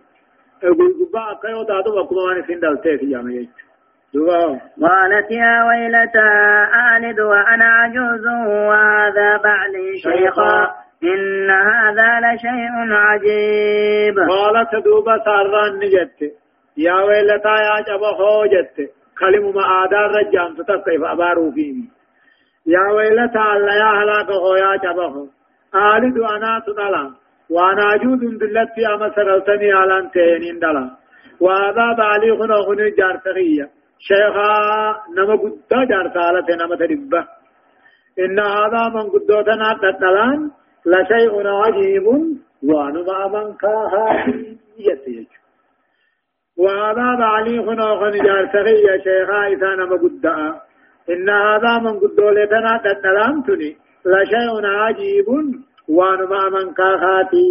قلبا 0.63 1.31
أقيو 1.31 1.63
دادو 1.63 1.91
وقلوان 1.97 2.43
سين 2.47 2.59
دلته 2.59 2.97
في 2.97 3.05
جامع 3.11 3.31
جيشو 3.31 3.65
قالت 4.81 5.31
يا 5.31 5.63
ويلتى 5.67 6.29
آلد 6.95 7.19
وأنا 7.19 7.65
عجوز 7.65 8.25
وهذا 8.67 9.37
بعلي 9.43 9.97
شيخا 9.97 10.71
إن 11.03 11.49
هذا 11.49 12.09
لشيء 12.19 12.75
عجيب 12.91 14.15
قالت 14.29 14.85
دوبا 14.85 15.17
ساران 15.25 15.79
نجت 15.79 16.33
يا 16.77 16.93
ويلتى 16.93 17.55
يا 17.67 17.81
جبهو 17.87 18.45
جت 18.45 18.91
كلمة 19.19 19.51
ما 19.51 19.63
آدار 19.83 20.11
رجام 20.11 20.53
تتقف 20.55 21.01
أبارو 21.03 21.51
فيه 21.51 21.75
يا 22.67 22.85
ويلتى 22.95 23.39
الله 23.55 23.73
يا 23.83 23.91
هلاك 23.99 24.29
هو 24.29 24.55
يا 24.55 24.75
جبهو. 24.83 25.27
آلد 25.75 26.17
وأنا 26.17 26.61
تدلا. 26.67 27.03
وأنا 27.49 27.83
عجوز 27.91 28.19
دلت 28.41 28.79
أما 28.93 29.09
سرلتني 29.15 29.73
على 29.73 29.99
انتهين 29.99 30.59
دلا 30.59 30.89
وهذا 31.41 31.93
بعلي 31.97 32.37
خنو 32.39 32.63
خنو 32.67 32.89
جارتغيه 32.97 33.69
شيخا 33.99 34.51
نما 35.15 35.35
قد 35.35 35.87
جار 35.89 36.07
سالة 36.15 36.49
نما 36.59 36.75
تربة 36.75 37.21
إن 38.19 38.39
هذا 38.39 38.89
من 38.95 39.05
قدوتنا 39.13 39.69
تتلان. 39.81 40.51
لشيء 40.85 41.47
عجيب. 41.47 42.07
وانما 42.63 43.27
من 43.33 43.53
كاها 43.53 44.25
يتيج. 44.87 45.27
وهذا 46.57 47.15
بعلي 47.19 47.61
خنا 47.65 47.87
خن 47.99 48.11
جار 48.25 48.49
سغي 48.53 49.01
شيخا 49.03 49.47
إذا 49.47 49.75
نما 49.75 49.95
قد 50.03 50.25
إن 51.09 51.29
هذا 51.29 51.79
من 51.79 51.99
قدوتنا 51.99 52.81
تتلان 52.85 53.43
تني 53.43 53.71
لشيء 54.05 54.65
عجيب 54.65 55.27
وانما 55.87 56.49
من 56.49 56.73
كاهاتي 56.73 57.47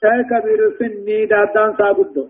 شيخ 0.00 0.26
كبير 0.30 0.60
سني 0.78 1.26
دادان 1.26 1.76
سابدو 1.78 2.28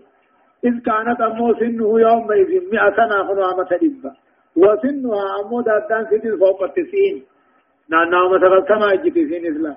إذ 0.67 0.75
كانت 0.87 1.21
أمو 1.21 1.53
سنه 1.53 1.99
يومئذ 1.99 2.51
مئة 2.71 2.89
سنة 2.97 3.17
خنوامة 3.27 3.71
دبا 3.81 4.11
وسنها 4.55 5.25
أمو 5.39 5.61
دادان 5.61 6.03
سنة 6.09 6.37
فوق 6.37 6.63
التسعين. 6.63 7.23
نانا 7.89 8.27
مثلا 8.27 8.59
كما 8.69 8.93
يجي 8.93 9.09
تسعين 9.09 9.45
إسلام 9.51 9.75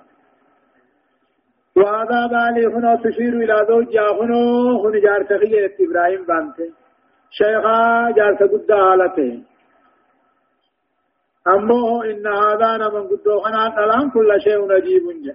وهذا 1.77 2.27
بالي 2.27 2.67
هنا 2.67 2.97
تشير 3.05 3.33
إلى 3.45 3.67
زوجها 3.69 4.09
هنا 4.21 4.41
هنا 4.83 4.99
جار 5.05 5.23
سخية 5.31 5.75
إبراهيم 5.81 6.25
بانته 6.29 6.69
شيخا 7.31 8.11
جار 8.17 8.37
سقد 8.41 8.73
حالته. 8.73 9.43
أمه 11.49 12.05
إن 12.05 12.27
هذا 12.27 12.89
من 12.95 13.05
قد 13.11 13.27
خنا 13.45 13.69
كلام 13.77 14.11
كل 14.11 14.41
شيء 14.41 14.61
نجيب 14.73 15.05
جا 15.25 15.35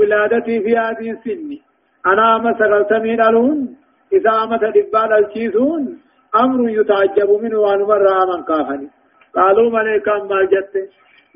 ولادتي 0.00 0.60
في 0.64 0.76
هذه 0.76 1.10
السن. 1.10 1.58
أنا 2.06 2.36
أما 2.36 2.58
سغلتمين 2.58 3.20
ألون 3.20 3.76
إذا 4.12 4.30
أما 4.30 4.56
تدبال 4.56 5.12
الكيسون 5.12 6.00
أمر 6.36 6.70
يتعجب 6.70 7.30
منه 7.42 7.58
وأنمر 7.58 8.04
من 8.30 8.42
كافني 8.44 8.90
قالوا 9.34 9.70
ملكا 9.70 10.14
ما 10.30 10.44
جت. 10.52 10.74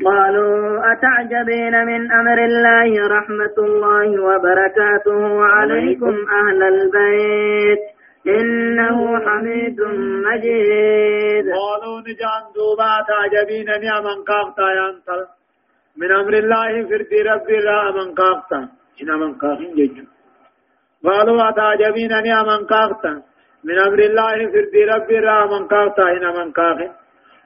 قالوا 0.04 0.92
أتعجبين 0.92 1.74
من 1.86 2.12
أمر 2.12 2.38
الله 2.44 2.90
رحمة 3.16 3.56
الله 3.58 4.22
وبركاته 4.22 5.44
عليكم 5.44 6.14
أهل 6.40 6.62
البيت. 6.62 7.82
إنه 8.26 8.98
حميد 9.26 9.80
مجيد. 10.26 11.46
قالوا 11.60 12.00
نجان 12.00 12.42
دوبا 12.54 12.92
تعجبين 13.08 13.68
نعما 13.84 14.14
قاقتا 14.28 14.68
ينطل 14.80 15.20
من 15.96 16.10
أمر 16.12 16.34
الله 16.34 16.72
فرد 16.88 17.12
ربي 17.30 17.58
را 17.66 17.90
من 17.90 18.14
قاقتا. 18.14 18.68
إن 19.02 19.10
من 19.20 19.34
قاقين 19.34 20.06
قالوا 21.04 21.48
أتعجبين 21.48 22.12
أني 22.12 22.34
من 22.50 22.60
من 23.64 23.78
أمر 23.78 23.98
الله 23.98 24.36
فرد 24.52 24.74
ربي 24.92 25.18
را 25.18 25.46
من 25.46 25.68
كافتا 25.68 26.02
هنا 26.02 26.30
من 26.38 26.52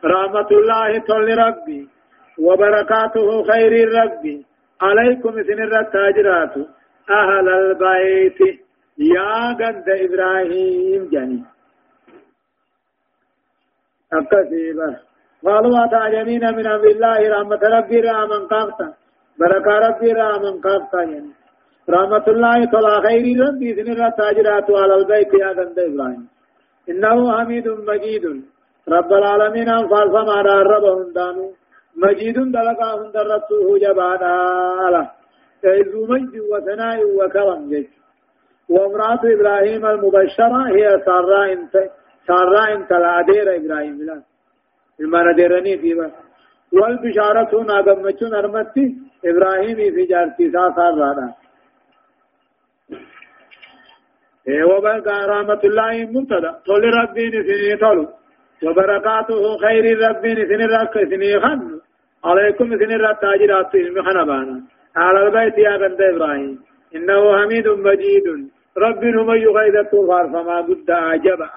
رحمة 0.05 0.51
الله 0.51 0.99
تول 0.99 1.39
ربي. 1.39 1.94
وبركاته 2.39 3.43
خير 3.51 3.73
ربي 3.99 4.47
عليكم 4.83 5.33
سن 5.43 5.61
التاجرات 5.63 6.55
أهل 7.11 7.49
البيت. 7.49 8.41
يا 8.99 9.53
قد 9.61 9.89
إبراهيم 9.89 11.03
جني. 11.13 11.43
أكسيبا 14.13 14.91
قالوا 15.45 15.85
أتعجبين 15.85 16.45
من 16.57 16.67
أمر 16.67 16.87
الله 16.95 17.19
رحمة 17.35 17.63
ربي 17.77 18.01
را 18.01 18.27
من 18.27 18.49
كافتا 18.49 18.89
بركة 19.41 19.73
ربي 19.87 20.13
را 20.13 20.39
من 20.39 20.61
كافتا 20.61 21.03
يعني 21.03 21.33
رحمة 21.91 22.27
الله 22.29 22.65
طلع 22.65 23.01
خير 23.01 23.25
ربي 23.47 23.71
إذن 23.71 23.93
الله 23.93 24.11
تاجرات. 24.19 24.71
على 24.71 24.95
البيت 24.95 25.35
يا 25.43 25.49
غند 25.49 25.79
إبراهيم. 25.79 26.29
إنه 26.91 27.17
حميد 27.39 27.69
مجيد. 27.69 28.25
رب 28.89 29.13
العالمين 29.13 29.69
أنفال 29.69 30.07
فما 30.15 30.37
رب 30.43 30.85
هندانو 30.85 31.47
مجيد 31.97 32.39
دلقا 32.53 32.89
هند 33.01 33.17
ربته 33.17 33.79
جبانا 33.83 35.11
ذو 35.65 36.07
مجد 36.07 36.35
وثناء 36.53 36.99
وكرم 37.19 37.69
جيش. 37.69 37.87
وامرأة 38.69 39.21
إبراهيم 39.35 39.87
المبشرة 39.87 40.61
هي 40.77 41.03
سارة 41.07 41.53
انت 41.53 41.75
سارة 42.27 42.75
إنت 42.75 42.93
العدير 42.93 43.57
إبراهيم 43.57 44.03
لا. 44.07 44.23
المعنى 45.01 45.35
ديرني 45.35 45.79
فيها 45.79 46.11
والبشارة 46.73 47.63
ناقمتشون 47.63 48.35
أرمتي 48.35 48.87
إبراهيم 49.25 49.77
في 49.77 50.03
جارتي 50.11 50.51
سارة 50.53 51.35
وبركة 54.71 55.27
رحمة 55.27 55.61
الله 55.65 55.93
مبتدا 56.15 56.51
طول 56.67 56.85
ربي 56.95 57.29
نسني 57.29 57.77
طول 57.77 58.09
وبركاته 58.65 59.59
خير 59.59 59.85
ربي 60.09 60.33
نسني 60.33 60.65
رك 60.65 60.95
سني 61.11 61.41
خن 61.41 61.81
عليكم 62.25 62.79
سني 62.79 62.97
رك 62.97 63.21
تاجرات 63.21 63.77
علم 63.77 64.03
خنبانا. 64.03 64.63
على 64.97 65.27
البيت 65.27 65.59
يا 65.59 65.77
بنت 65.77 66.01
إبراهيم. 66.01 66.59
إنه 66.97 67.39
حميد 67.39 67.69
مجيد. 67.69 68.27
رب 68.79 69.05
هم 69.05 69.31
يغيد 69.35 69.77
الطغار 69.77 70.27
فما 70.33 70.61
بد 70.61 70.91
عجبا 70.91 71.51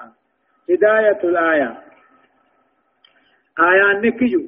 هداية 0.70 1.20
الآية. 1.24 1.70
آية 3.60 4.00
نكجو 4.02 4.42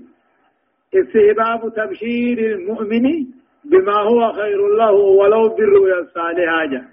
استهباب 0.94 1.72
تبشير 1.76 2.38
المؤمن 2.38 3.06
بما 3.64 3.98
هو 4.08 4.32
خير 4.32 4.68
له 4.68 4.92
ولو 4.92 5.48
بالرؤيا 5.48 5.98
الصالحة 5.98 6.84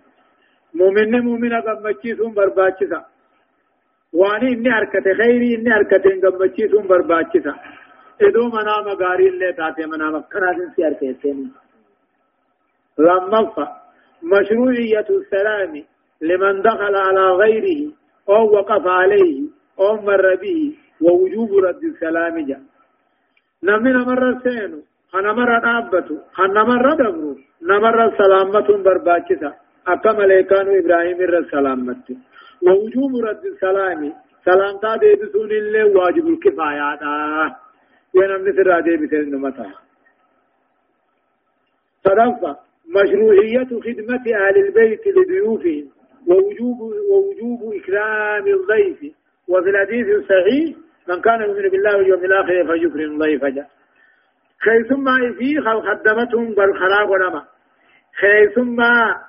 مؤمن 0.74 1.12
مؤمن 1.20 1.54
قمچيسون 1.62 2.34
برباچسا 2.34 3.02
واني 4.14 4.54
إني 4.54 4.72
حركت 4.72 5.08
خيري 5.22 5.56
إني 5.56 5.74
حركت 5.74 6.06
قمچيسون 6.24 6.88
برباچسا 6.88 7.54
ادو 8.22 8.44
منا 8.54 8.76
مغاري 8.88 9.28
اللي 9.30 9.54
تاتي 9.54 9.86
منا 9.86 10.10
مكناتين 10.10 10.70
سيار 10.76 10.94
كيسين 10.94 11.52
لما 12.98 13.68
مشروعية 14.24 15.08
السلام 15.10 15.84
لمن 16.22 16.62
دخل 16.62 16.96
على 16.96 17.26
غيره 17.42 17.92
أو 18.30 18.52
وقف 18.56 18.88
عليه 18.88 19.42
أو 19.80 19.96
مر 20.02 20.36
به 20.36 20.74
ووجوب 21.02 21.50
رد 21.66 21.84
السلام 21.84 22.46
جاء 22.48 22.62
نمنا 23.64 24.04
مرة 24.10 24.40
سينو 24.44 24.80
خنا 25.12 25.34
مرة 25.34 25.60
نابتو 25.66 26.16
خنا 26.38 26.64
مرة 26.64 26.94
دبرو 27.00 27.36
نمر 27.62 27.98
سلامة 28.18 28.68
برباچسا 28.86 29.52
أكا 29.88 30.12
ملائكان 30.12 30.68
إبراهيم 30.80 31.20
الرسالة 31.22 31.96
ووجوب 32.66 33.12
رد 33.28 33.46
السلام 33.46 34.14
سلام 34.46 34.78
تا 34.82 34.96
ديبسون 34.96 35.52
اللي 35.52 35.84
واجب 35.84 36.28
الكفاية 38.18 38.36
ونم 38.36 38.48
نسر 38.48 38.80
ديبسون 38.80 39.30
نمتا 39.32 39.72
صدفة 42.06 42.58
مشروعية 42.96 43.66
خدمة 43.66 44.26
أهل 44.36 44.58
البيت 44.66 45.08
لضيوفهم 45.08 45.88
ووجوب 46.28 46.80
ووجوب 47.12 47.74
إكرام 47.74 48.48
الضيف 48.48 49.14
وفي 49.48 49.70
الحديث 49.70 50.08
الصحيح 50.08 50.76
من 51.08 51.22
كان 51.22 51.42
يؤمن 51.42 51.70
بالله 51.70 51.98
واليوم 51.98 52.26
الآخر 52.26 52.68
فليكرم 52.68 53.18
ضيفه 53.18 53.66
خيثم 54.60 55.06
في 55.40 55.62
خدمتهم 55.62 56.54
بالخلاق 56.56 57.10
ونما 57.10 57.44
خيثم 58.20 58.82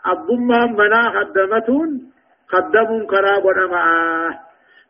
أبما 0.07 0.66
منا 0.66 1.03
خدمتون 1.11 2.12
خدمون 2.49 3.07
قراب 3.07 3.45
ونمعا 3.45 4.39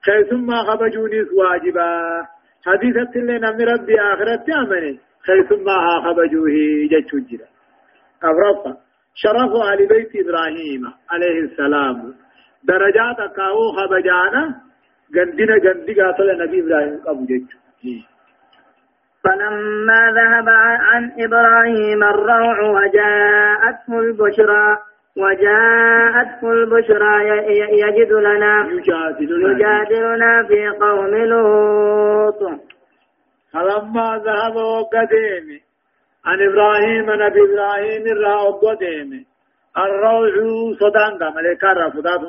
خيثم 0.06 0.54
خبجونيس 0.54 1.28
واجبا 1.32 2.26
حديثة 2.66 3.12
اللي 3.16 3.38
نمي 3.38 3.64
ربي 3.64 4.00
آخرة 4.00 4.46
أمني 4.62 5.00
خيث 5.26 5.52
ما 5.52 5.76
خبجوه 6.04 6.56
جتشو 6.92 7.18
جرا 7.18 7.48
أفرفا 8.22 8.76
شرف 9.14 9.52
آل 9.72 9.88
بيت 9.88 10.10
إبراهيم 10.16 10.82
عليه 11.10 11.40
السلام. 11.40 12.14
درجات 12.64 13.16
كاو 13.36 13.72
خبجانا. 13.76 14.68
جندنا 15.14 15.58
جندي 15.58 15.94
قاتل 16.00 16.38
نبي 16.42 16.60
إبراهيم 16.60 17.00
أبو 17.06 17.24
جتشو 17.24 17.58
فلما 19.24 20.12
ذهب 20.18 20.48
عن 20.88 21.12
إبراهيم 21.18 22.02
الروع 22.02 22.60
وجاءته 22.60 24.00
البشرى 24.00 24.78
وجاءته 25.18 26.52
البشرى 26.52 27.14
يجد 27.82 28.12
لنا 28.12 28.54
يجادلنا, 29.20 30.32
في 30.48 30.68
قوم 30.68 31.14
لوط. 31.32 32.40
فلما 33.52 34.22
ذهب 34.26 34.56
وقديم 34.56 35.46
عن 36.24 36.38
إبراهيم 36.48 37.06
نبي 37.22 37.40
إبراهيم 37.42 38.04
الرا 38.06 38.36
وقديم 38.42 39.10
الروع 39.78 40.34
صدان 40.80 41.34
ملكا 41.36 41.72
رفضات 41.72 42.20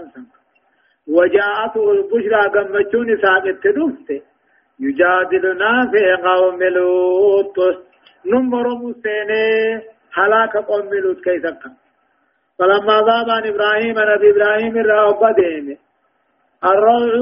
وجاءته 1.07 1.91
البشرى 1.91 2.41
قمتشون 2.55 3.17
ساقت 3.21 3.67
دفته 3.77 4.21
يجادلنا 4.79 5.91
في 5.91 6.03
قوم 6.27 6.63
لوط. 6.63 7.57
نمر 8.25 8.67
مسيني 8.83 9.45
هلاك 10.13 10.57
قوم 10.57 10.93
لوط 10.93 11.19
كيف 11.23 11.43
كان؟ 11.43 11.78
فلما 12.59 12.97
ذاب 13.07 13.29
عن 13.29 13.47
إبراهيم 13.47 13.95
نبي 13.99 14.29
إبراهيم 14.31 14.77
الرأب 14.77 15.35
ديمه 15.35 15.77
الروع 16.63 17.13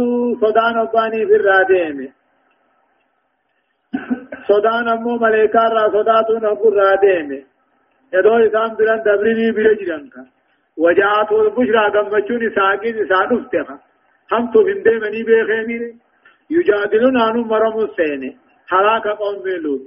صدان 0.41 0.77
أباني 0.77 1.25
في 1.25 1.35
الراديمه 1.35 2.09
صدان 4.47 4.88
أمو 4.88 5.17
ملائكة 5.17 5.59
را 5.59 5.88
صداتون 5.89 6.45
أبو 6.45 6.69
الراديمه 6.69 7.43
يدو 8.13 8.38
إسام 8.47 8.75
بلان 8.75 8.99
دبريني 9.05 9.51
بلجرانك 9.51 10.13
وجاءته 10.77 11.41
البشرى 11.41 11.83
قمچون 11.95 12.49
ساقين 12.55 12.95
إسان 13.03 13.38
افتخا 13.38 13.77
هم 14.31 14.51
تو 14.51 14.61
منی 15.03 15.23
بے 15.23 15.43
خیمیرے 15.47 15.91
يجادلون 16.49 17.17
عنه 17.17 17.43
مرم 17.43 17.79
السين. 17.79 18.38
حلاك 18.67 19.07
قوم 19.07 19.47
لوط 19.47 19.81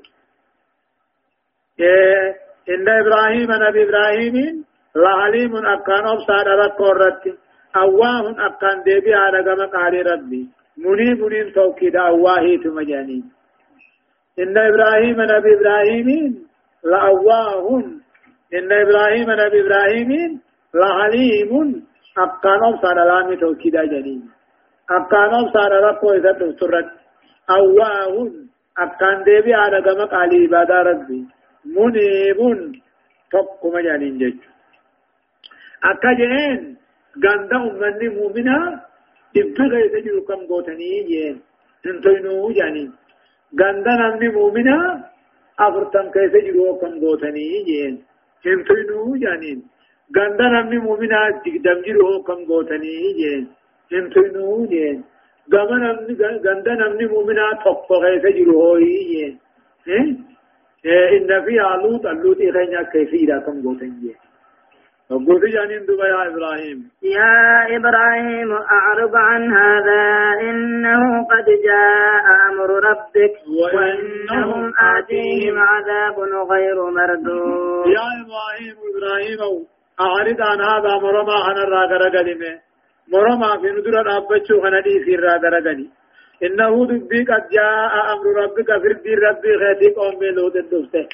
إيه 1.80 2.36
إن 2.68 2.88
إبراهيم 2.88 3.52
نبي 3.52 3.82
إبراهيم 3.82 4.64
لعليم 4.96 5.56
أكان 5.56 6.06
أبصار 6.06 6.46
رب 6.46 6.80
ورد 6.80 7.36
أواه 7.76 8.30
أكان 8.46 8.82
ديبي 8.82 9.14
على 9.14 9.38
قم 9.50 9.66
قال 9.66 10.06
ربي 10.12 10.48
مني 10.78 11.14
منين 11.14 11.52
توكيد 11.52 11.96
أواهي 11.96 12.58
تمجاني 12.58 13.22
إن 14.38 14.58
إبراهيم 14.58 15.20
نبي 15.20 15.54
إبراهيم 15.54 16.08
لأواه 16.84 17.82
إن 18.54 18.72
إبراهيم 18.72 19.30
نبي 19.30 19.60
إبراهيم 19.60 20.40
لعليم 20.74 21.50
أكان 22.18 22.64
أبصار 22.64 22.96
لامي 23.04 23.36
توكيد 23.36 23.76
جنين 23.76 24.30
أكان 24.90 25.34
أبصار 25.34 25.72
ربو 25.72 26.12
إذا 26.12 26.32
تفترت 26.32 26.90
أواهن 27.50 28.32
أكان 28.78 29.24
ديبي 29.24 29.54
على 29.54 29.78
قم 29.78 30.00
قال 30.06 30.30
عبادة 30.42 30.82
ربي 30.82 31.20
منيب 31.64 32.40
تقم 33.32 33.78
جانين 33.78 34.40
جج 35.84 35.90
أكا 35.90 36.12
جين 36.12 36.76
غندا 37.24 37.56
أمني 37.56 38.08
مؤمنة 38.08 38.80
دبتا 39.34 39.64
غيث 39.64 39.94
جرو 40.04 40.20
كم 40.28 40.40
قوتني 40.50 41.02
جين 41.08 41.40
انتوينو 41.86 42.52
جانين 42.52 42.90
غندا 43.60 43.92
نمني 44.00 44.28
مؤمنة 44.28 44.76
أفرتم 45.58 46.10
كيف 46.14 46.34
جرو 46.46 46.78
كم 46.80 47.00
قوتني 47.00 47.64
جين 47.66 47.94
انتوينو 48.46 49.16
جانين 49.16 49.58
غندا 50.16 50.46
نمني 50.54 50.78
مؤمنة 50.78 51.20
دم 51.64 51.80
جرو 51.86 52.22
كم 52.22 52.40
قوتني 52.48 52.94
جين 53.18 53.44
انتنو 53.92 54.66
جين 54.66 55.04
غما 55.54 55.76
نمني 55.82 56.14
غندا 56.46 56.74
نمني 56.80 57.06
مؤمنا 57.06 57.46
توقف 57.64 57.90
غيث 58.02 58.24
جروهي 58.36 59.36
جين 59.86 60.24
إن 60.86 61.30
في 61.44 61.60
علوت 61.60 62.06
علوت 62.06 62.40
إخينا 62.40 62.82
كيفيرا 62.82 63.38
كم 63.38 63.62
قوتن 63.64 63.92
جين 64.00 64.29
وقلت 65.10 65.44
جانين 65.54 65.82
دبا 65.86 66.06
يا 66.06 66.20
إبراهيم. 66.30 66.78
يا 67.02 67.76
إبراهيم 67.76 68.50
أعرض 68.52 69.14
عن 69.14 69.42
هذا 69.60 70.02
إنه 70.48 71.02
قد 71.32 71.46
جاء 71.68 72.26
أمر 72.50 72.70
ربك 72.88 73.34
وإنهم 73.74 74.72
آتيهم 74.96 75.58
عذاب 75.58 76.16
غير 76.52 76.76
مردود. 76.98 77.86
يا 77.96 78.08
إبراهيم 78.22 78.76
إبراهيم 78.90 79.40
أعرض 80.00 80.40
عن 80.40 80.60
هذا 80.60 80.92
مرما 81.04 81.36
عن 81.46 81.56
الراغر 81.64 82.02
قدمه 82.16 82.54
مرما 83.12 83.50
في 83.60 83.68
ندر 83.76 84.06
أبتشو 84.16 84.60
خندي 84.62 85.04
في 85.04 85.14
الرادرغني 85.14 85.88
إنه 86.46 86.86
دبي 86.86 87.20
قد 87.30 87.44
جاء 87.56 87.92
أمر 88.12 88.26
ربك 88.42 88.68
في 89.02 89.14
ربي 89.26 89.52
خيتي 89.60 89.94
قوم 89.94 90.24
لوط 90.36 90.56
دفته 90.56 91.06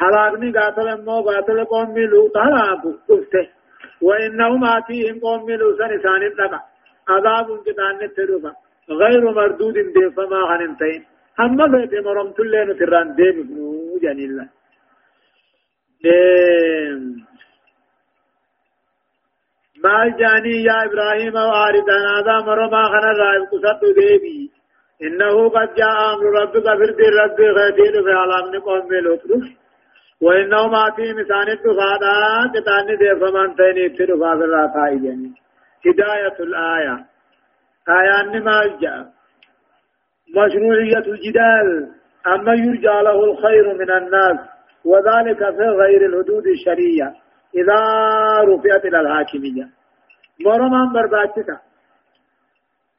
حلاقني 0.00 0.52
قاتل 0.58 1.04
مو 1.04 1.20
قاتل 1.28 1.64
قوم 1.64 1.98
لوط 1.98 2.36
هلاكو 2.36 2.90
دفته 3.08 3.46
وإنهم 4.06 4.64
آتيهم 4.64 5.20
قوم 5.20 5.50
لوط 5.50 5.78
سنسان 5.78 6.22
لك 6.38 6.54
عذاب 7.08 7.46
كتان 7.66 7.98
ترفا 8.16 8.52
غير 9.00 9.22
مردود 9.38 9.74
ديفما 9.74 10.40
عن 10.50 10.60
انتين 10.68 11.04
هم 11.38 11.56
بيت 11.72 11.94
مرمت 12.06 12.40
اللين 12.40 12.78
تران 12.78 13.14
ديم 13.14 13.38
جاني 14.02 14.24
الله 14.24 14.48
مال 19.84 20.16
جاني 20.20 20.56
يا 20.68 20.76
إبراهيم 20.84 21.34
واردا 21.34 21.98
هذا 22.12 22.36
مرما 22.46 22.82
خنا 22.92 23.12
رائب 23.20 23.42
قصد 23.52 23.82
ديبي 23.98 24.50
إنه 25.02 25.48
قد 25.48 25.74
جاء 25.74 25.96
أمر 26.14 26.24
ربك 26.40 26.64
فرد 26.78 27.00
رب 27.20 27.40
غدير 27.58 27.94
في 28.04 28.12
عالم 28.20 28.60
قوم 28.60 28.92
لوطرف 29.04 29.63
وإنه 30.22 30.66
ما 30.66 30.90
في 30.96 31.12
مسان 31.12 31.48
الدفادا 31.48 32.14
كتان 32.54 32.86
دي 32.98 33.20
فمن 33.20 33.54
تين 33.56 33.84
ابتدفا 33.84 34.36
في 34.36 34.44
الرافعي 34.44 34.98
جاني 34.98 35.32
هداية 35.86 36.36
الآية. 36.40 37.04
آية 37.88 38.40
ما 38.40 38.78
جاء. 38.80 39.06
مشروعية 40.36 41.06
الجدال. 41.12 41.90
أما 42.26 42.54
يرجى 42.54 42.86
له 43.06 43.24
الخير 43.24 43.74
من 43.74 43.90
الناس 43.90 44.38
وذلك 44.84 45.38
في 45.38 45.62
غير 45.80 46.06
الحدود 46.06 46.46
الشرعية 46.46 47.14
إذا 47.54 47.80
رفعت 48.40 48.84
إلى 48.84 49.00
الحاكمية. 49.00 49.68
مرمان 50.46 50.92
برباچتا 50.92 51.58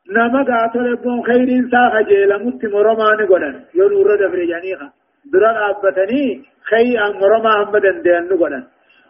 نما 0.10 0.44
قاتل 0.44 0.98
خير 1.28 1.48
انسا 1.58 1.90
خجيل 1.94 2.46
مت 2.46 2.66
مرمان 2.66 3.26
قدن 3.30 3.56
ينور 3.76 4.16
دفر 4.16 4.40
جانيخا 4.52 4.90
دران 5.32 5.56
أبتني 5.70 6.26
خي 6.70 6.98
مرما 7.22 7.52
همدن 7.64 8.02
دين 8.06 8.26
قدن 8.30 8.64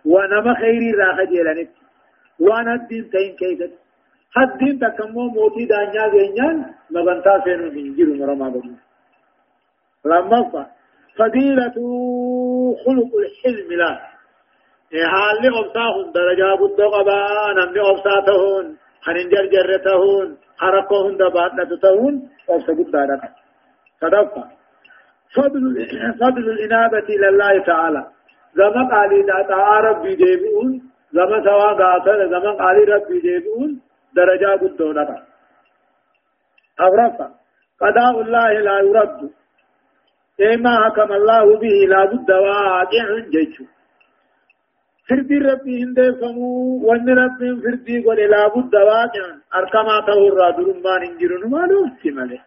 ونما 0.05 0.53
خيري 0.61 0.91
را 0.99 1.15
خجيلنت 1.17 1.69
وأنا 2.39 2.73
الدين 2.73 3.09
تين 3.11 3.35
كيست 3.39 3.73
الدين 4.37 4.79
تكمو 4.79 5.23
موتي 5.35 5.65
دانيا 5.71 6.05
غينيان 6.13 6.57
مبنتا 6.93 7.33
سينو 7.43 7.69
بنجيرو 7.75 8.13
مرما 8.19 8.47
قدن 8.53 8.75
لما 10.05 10.65
فضيلة 11.17 11.77
خلق 12.85 13.11
الحلم 13.23 13.69
لا 13.79 13.91
حال 15.11 15.57
أبصاهم 15.59 16.11
درجة 16.11 16.55
بود 16.59 16.81
قبا 16.81 17.19
نمني 17.57 17.79
أبصاتهون 17.79 18.77
خنين 19.01 19.29
جرجرتهون 19.29 20.37
حرقهن 20.57 21.17
دباتنتهون 21.17 22.29
أبصا 22.49 22.73
بود 22.73 22.91
دارك 22.91 23.21
صدفة 24.01 24.43
فضل 26.21 26.49
الإنابة 26.49 27.07
إلى 27.09 27.29
الله 27.29 27.63
تعالى. 27.63 28.07
زمان 28.55 28.87
قالي 28.91 29.21
دا 29.21 29.79
ربي 29.79 30.15
ديبون 30.15 30.81
زمان 31.11 31.43
سوا 31.43 31.73
قاتل 31.73 32.29
زمان 32.29 32.55
قالي 32.55 32.83
ربي 32.83 33.19
ديبون 33.19 33.81
درجة 34.15 34.55
بود 34.55 34.77
دونك 34.77 35.09
أغرفة 36.79 37.29
قضاء 37.81 38.21
الله 38.21 38.53
لا 38.59 38.79
يرد. 38.79 39.31
إما 40.41 40.85
حكم 40.85 41.11
الله 41.11 41.57
به 41.57 41.75
لا 41.89 42.05
بد 42.05 42.31
واقع 42.31 43.05
جيشه 43.29 43.65
فردي 45.09 45.37
ربي 45.37 45.83
هندي 45.83 46.11
فمو 46.19 46.49
وان 46.87 47.09
ربي 47.09 47.49
فردي 47.63 48.03
قل 48.05 48.19
لا 48.29 48.47
بد 48.47 48.75
واقعا 48.75 49.41
أركما 49.55 49.95
تهر 50.07 50.51
درمان 50.57 51.01
انجرون 51.09 51.51
ما 51.51 51.65
نوسي 51.65 52.11
ملي 52.11 52.39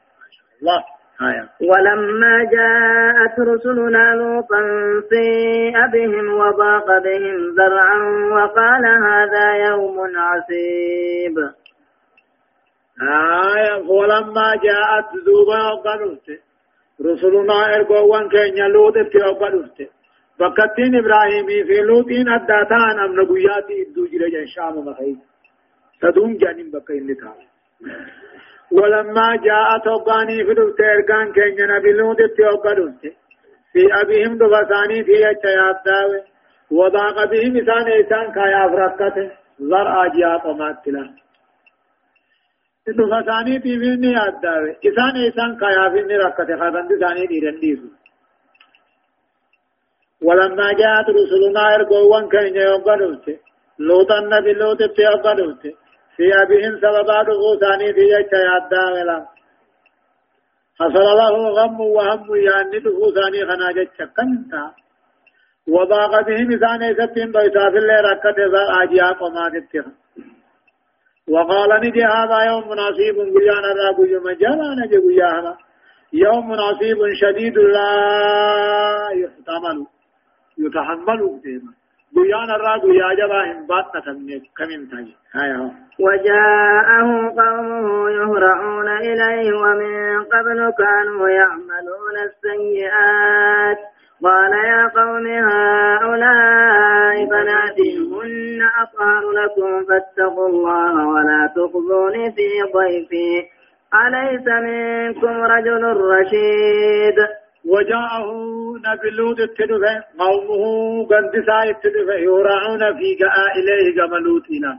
الله 0.60 0.84
آية. 1.22 1.48
ولما 1.70 2.44
جاءت 2.52 3.40
رسلنا 3.40 4.14
لوطا 4.14 4.60
سيء 5.10 5.86
بهم 5.92 6.26
وضاق 6.40 6.98
بهم 6.98 7.54
ذرعا 7.58 7.98
وقال 8.32 8.84
هذا 8.86 9.52
يوم 9.68 9.96
عسيب. 10.16 11.36
آية. 13.02 13.74
ولما 13.88 14.48
جاءت 14.66 15.08
ذوبا 15.26 15.72
وقالت 15.72 16.40
رسلنا 17.06 17.76
إرقوان 17.76 18.28
كينيا 18.28 18.68
لوط 18.68 18.96
اتيوبا 18.96 19.48
دفته 19.50 19.88
بكتين 20.40 20.94
إبراهيمي 20.96 21.64
في 21.64 21.80
لوطين 21.80 22.28
أداتان 22.28 22.98
امن 23.04 23.26
قياتي 23.26 23.82
ادو 23.82 24.06
جرجا 24.06 24.44
شام 24.46 24.78
مخي 24.88 25.16
تدوم 26.00 26.36
جانين 26.36 26.70
بكين 26.70 27.06
لتعالى 27.06 27.46
ولما 28.72 29.36
جاءت 29.36 29.86
وقاني 29.86 30.44
في 30.44 30.52
إرقان 30.94 31.32
كينيا 31.32 31.66
نبي 31.66 31.90
اتيوبا 32.24 32.72
دفته 32.74 33.12
في 33.72 33.82
أبيهم 34.00 34.38
دفساني 34.38 35.04
في 35.04 35.30
اتياب 35.30 35.76
داوي 35.86 36.20
وضاق 36.70 37.24
بهم 37.30 37.56
إسان 37.56 37.86
إسان 38.00 38.32
كايا 38.36 38.68
فرقته 38.72 39.30
زرع 39.60 40.06
جيات 40.06 40.46
وماتلا 40.46 41.04
دفا 42.98 43.20
ثاني 43.28 43.58
تيفيني 43.58 44.12
أدى 44.26 44.54
إسان 44.88 45.14
إسان 45.28 45.50
كايا 45.60 45.88
فيني 45.92 46.16
ركته 46.16 46.56
خاتن 46.60 46.88
دي 46.88 46.96
ثاني 47.02 47.26
ديرن 47.26 47.60
ديسو 47.60 47.88
ولما 50.26 50.72
جاءت 50.72 51.06
رسلنا 51.16 51.74
إرقوان 51.74 52.28
كان 52.28 52.56
قدوته 52.86 53.36
لوطا 53.78 54.20
نبي 54.20 54.52
لوط 54.52 54.82
اتيا 54.82 55.10
أبيهم 56.42 56.74
سببا 56.82 57.22
دفو 57.22 57.50
ثاني 57.60 57.92
في 57.92 58.00
يجتا 58.00 58.38
يأدى 58.48 58.84
ولا 58.92 59.26
حصل 60.80 61.08
له 61.20 61.34
غم 61.48 61.80
وهم 61.80 62.36
يعني 62.36 62.78
دفو 62.78 63.12
ثاني 63.16 63.40
خناجة 63.48 63.90
شكنتا 63.98 64.64
وضاق 65.68 66.26
بهم 66.26 66.52
إسان 66.52 66.82
إساتين 66.82 67.32
ضيسا 67.32 67.70
في 67.70 67.78
اللي 67.78 68.00
ركت 68.08 68.38
إذا 68.46 68.62
آجيا 68.82 69.12
قمات 69.20 69.52
اتخا 69.54 69.92
وقال 71.28 71.70
نجي 71.80 72.04
هذا 72.04 72.38
يوم 72.50 72.68
مناسيب 72.70 73.16
قيانا 73.34 73.70
راقو 73.78 74.04
يوم 74.04 74.30
جانا 74.30 74.74
نجي 74.80 74.98
قيانا 75.06 75.56
يوم 76.12 76.50
مناسيب 76.50 76.98
شديد 77.20 77.58
لا 77.58 77.90
يحتمل. 79.22 79.86
يتحمل 80.58 81.40
ديما 81.42 81.72
جبا 83.14 83.66
تاجي 84.90 85.16
هاي 85.34 85.70
وجاءه 86.00 87.08
قومه 87.40 88.10
يهرعون 88.10 88.88
إليه 88.88 89.52
ومن 89.52 90.24
قبل 90.24 90.72
كانوا 90.78 91.28
يعملون 91.28 92.16
السيئات. 92.28 93.78
قال 94.24 94.52
يا 94.52 94.88
قوم 94.88 95.26
هؤلاء 95.26 97.24
بناتي 97.24 97.98
هن 97.98 98.60
أطهر 98.82 99.30
لكم 99.30 99.84
فاتقوا 99.84 100.48
الله 100.48 101.08
ولا 101.08 101.52
تخزوني 101.56 102.32
في 102.32 102.48
ضيفي. 102.74 103.58
أليس 103.94 104.46
منكم 104.46 105.42
رجل 105.42 105.84
رشيد؟ 105.84 107.47
وجاءه 107.64 108.28
نبي 108.86 109.10
لوط 109.10 109.40
التدفع 109.40 109.94
قومه 110.18 111.06
قندسا 111.10 111.62
التدفع 111.62 112.18
يورعون 112.18 112.82
في 112.98 113.14
جاء 113.14 113.36
إليه 113.58 113.86
جملوتنا 113.98 114.78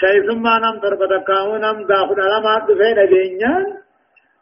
كيثما 0.00 0.54
نم 0.64 0.76
تربتكاو 0.82 1.56
نم 1.56 1.86
داخل 1.86 2.20
على 2.20 2.66
دفع 2.68 2.88
نجينيان 2.98 3.64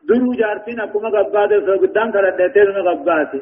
درو 0.08 0.32
جارتين 0.40 0.80
أكما 0.80 1.08
قبادة 1.14 1.58
فقدان 1.66 2.08
كردتين 2.12 2.68
قبادة. 2.88 3.40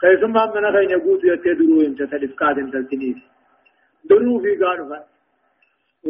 كيسما 0.00 0.42
من 0.54 0.64
خين 0.74 0.90
يقول 0.96 1.20
يتدرو 1.30 1.80
انت 1.86 2.00
تلف 2.10 2.32
قادم 2.40 2.70
تلتنيس. 2.70 3.20
درو 4.08 4.38
في 4.42 4.52
قارفا 4.62 4.98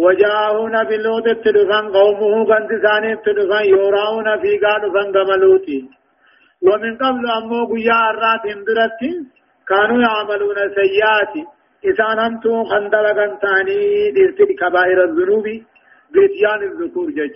وجاءون 0.02 0.74
باللوت 0.88 1.26
التدفن 1.26 1.84
قومه 1.96 2.34
قند 2.50 2.70
ثاني 2.84 3.12
التدفن 3.12 3.64
يوراون 3.74 4.28
في 4.42 4.58
قارفا 4.64 5.02
قملوتي 5.14 5.80
ومن 6.66 6.92
قبل 7.02 7.24
أمو 7.38 7.60
قيا 7.72 8.00
الرات 8.10 8.44
اندرت 8.54 9.00
كانوا 9.68 10.00
يعملون 10.06 10.58
سيئات 10.78 11.34
إسان 11.90 12.18
أنتم 12.18 12.64
خندل 12.70 13.06
قنتاني 13.18 13.80
دلتل 14.16 14.50
كبائر 14.60 15.04
الذنوب 15.04 15.46
بيتيان 16.12 16.60
الذكور 16.70 17.10
جج. 17.10 17.34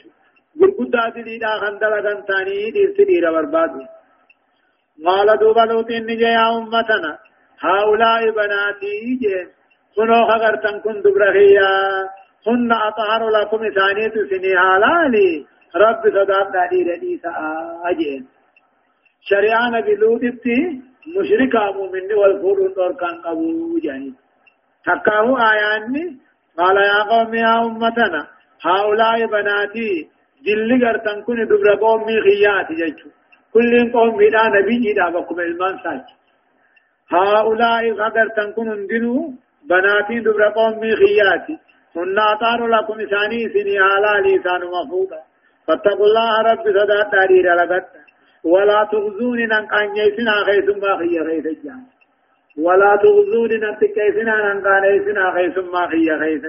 قرقودات 0.61 1.15
ديدا 1.27 1.53
خندل 1.63 1.93
قنتاني 2.07 2.71
دلتل 2.77 3.09
إلى 3.17 3.29
بربادو 3.35 3.83
قال 5.07 5.39
دوبا 5.41 5.61
لوتين 5.61 6.03
نجي 6.07 6.31
يا 6.39 6.47
أمتنا. 6.59 7.13
هؤلاء 7.61 8.31
بناتي 8.31 8.95
جين 9.23 9.47
خنو 9.97 10.27
خغرتن 10.29 10.77
كن 10.85 10.97
دبرهيا 11.05 11.73
هن 12.47 12.73
أطهر 12.73 13.23
لكم 13.37 13.59
ثانية 13.79 14.15
سني 14.31 14.53
حلالي 14.59 15.47
رب 15.77 16.03
صداب 16.17 16.53
دادي 16.53 16.81
ردي 16.89 17.21
أجين 19.27 19.39
شريعان 19.39 19.81
بلوتي 19.81 20.83
مشركا 21.17 21.71
مؤمن 21.77 22.13
والفور 22.13 22.73
دور 22.77 22.93
كان 22.93 23.15
قبو 23.25 23.79
جاني 23.79 24.15
تكاو 24.85 25.37
آياني 25.37 26.19
قال 26.59 26.77
يا 26.77 27.03
قوم 27.11 27.35
يا 27.35 27.65
أمتنا 27.65 28.27
هؤلاء 28.63 29.27
بناتي 29.27 30.09
جل 30.47 30.71
غرتن 30.85 31.23
كن 31.23 31.39
دبر 31.51 31.75
قومي 31.75 32.21
خيات 32.27 32.73
جيشو 32.73 33.09
كل 33.53 33.93
قوم 33.93 34.17
بلا 34.17 34.43
نبي 34.55 34.77
جدا 34.85 35.11
بكم 35.11 35.41
إلمان 35.41 35.79
ساج 35.85 36.07
هؤلاء 37.11 37.93
غدر 37.93 38.29
تنكون 38.37 38.69
اندنوا 38.69 39.31
بناتي 39.71 40.21
دبر 40.21 40.43
قوم 40.49 40.81
خياتي. 40.81 41.59
هن 41.97 42.19
أطار 42.19 42.67
لكم 42.67 42.95
ثاني 42.95 43.49
سني 43.55 43.79
على 43.79 44.13
لسان 44.25 44.63
مفوضا. 44.75 45.21
فاتقوا 45.67 46.07
الله 46.07 46.43
رب 46.43 46.65
صدا 46.77 47.03
تارير 47.13 47.47
لغت 47.55 48.06
ولا 48.53 48.89
تغزوني 48.93 49.47
ننقان 49.53 49.97
يسنا 49.97 50.35
خيثم 50.47 50.83
خي 50.99 51.15
خيث 51.27 51.47
الجان. 51.47 51.83
ولا 52.67 52.93
تغزوني 53.03 53.57
ننتكيسنا 53.63 54.35
ننقان 54.47 54.85
يسنا 54.95 55.25
خيثم 55.35 55.75
خي 55.91 56.09
خيث 56.21 56.45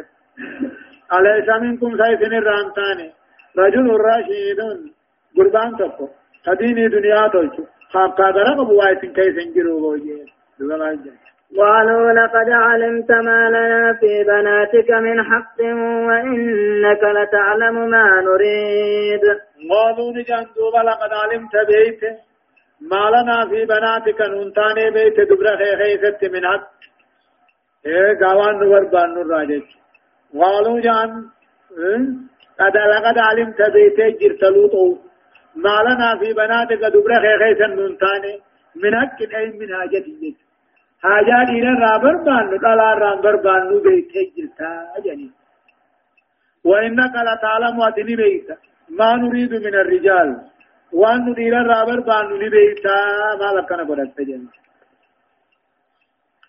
أليس 1.15 1.49
منكم 1.61 1.91
سيسن 2.01 2.33
الرامتاني؟ 2.41 3.07
رجل 3.57 3.87
راشد 4.07 4.59
قربان 5.37 5.71
تقو 5.77 6.07
تديني 6.45 6.87
دنيا 6.87 7.27
توجو 7.27 7.63
خاب 7.91 8.11
كادر 8.17 8.47
ابو 8.51 8.73
وايتن 8.79 9.13
كيف 9.13 9.37
انجرو 9.43 9.79
بوجي 9.79 10.25
قالوا 11.55 12.11
لقد 12.11 12.49
علمت 12.49 13.11
ما 13.11 13.49
لنا 13.49 13.93
في 13.99 14.23
بناتك 14.23 14.91
من 14.91 15.23
حق 15.23 15.59
وإنك 16.07 17.03
لتعلم 17.03 17.89
ما 17.89 18.21
نريد. 18.21 19.23
قالوا 19.69 20.11
نجان 20.11 20.45
دوبا 20.55 20.77
لقد 20.77 21.11
علمت 21.13 21.55
بيت 21.67 22.01
ما 22.81 23.09
لنا 23.13 23.45
في 23.49 23.65
بناتك 23.65 24.21
ننتاني 24.21 24.91
بيت 24.91 25.19
دبر 25.29 25.57
خيخيست 25.57 26.25
من 26.33 26.47
حق. 26.47 26.71
إيه 27.85 28.17
قوان 28.21 28.59
نور 28.59 28.83
بان 28.83 29.13
نور 29.13 29.27
راجج. 29.27 29.63
قالوا 30.33 30.79
جان 30.79 31.25
قد 32.59 32.77
لقد 32.77 33.17
علمت 33.17 33.61
بيت 33.61 34.21
جرتلوطو 34.21 34.97
ما 35.55 35.77
لنا 35.85 36.19
في 36.19 36.33
بناتك 36.33 36.81
دبر 36.93 37.11
خيخيسا 37.23 37.67
ننتاني 37.67 38.33
من 38.75 38.95
حق 38.99 39.19
أي 39.35 39.45
من 39.59 39.75
حاجة 39.75 40.05
حاجات 41.07 41.49
إلى 41.57 41.71
رابر 41.85 42.15
بانو 42.27 42.57
قال 42.63 42.79
رابر 43.05 43.35
بانو 43.45 43.79
بيت 43.85 44.13
جلتا 44.35 44.71
جني 45.05 45.29
وإنك 46.69 47.15
لتعلم 47.27 47.75
واتني 47.79 48.15
بيت 48.21 48.47
ما 48.99 49.09
نريد 49.21 49.51
من 49.65 49.75
الرجال 49.83 50.29
وأن 50.99 51.19
نريد 51.25 51.53
رابر 51.73 51.99
بانو 52.09 52.35
لبيتا 52.41 52.97
ما 53.39 53.49
لكنا 53.55 53.83
قدرت 53.89 54.21
جني 54.29 54.49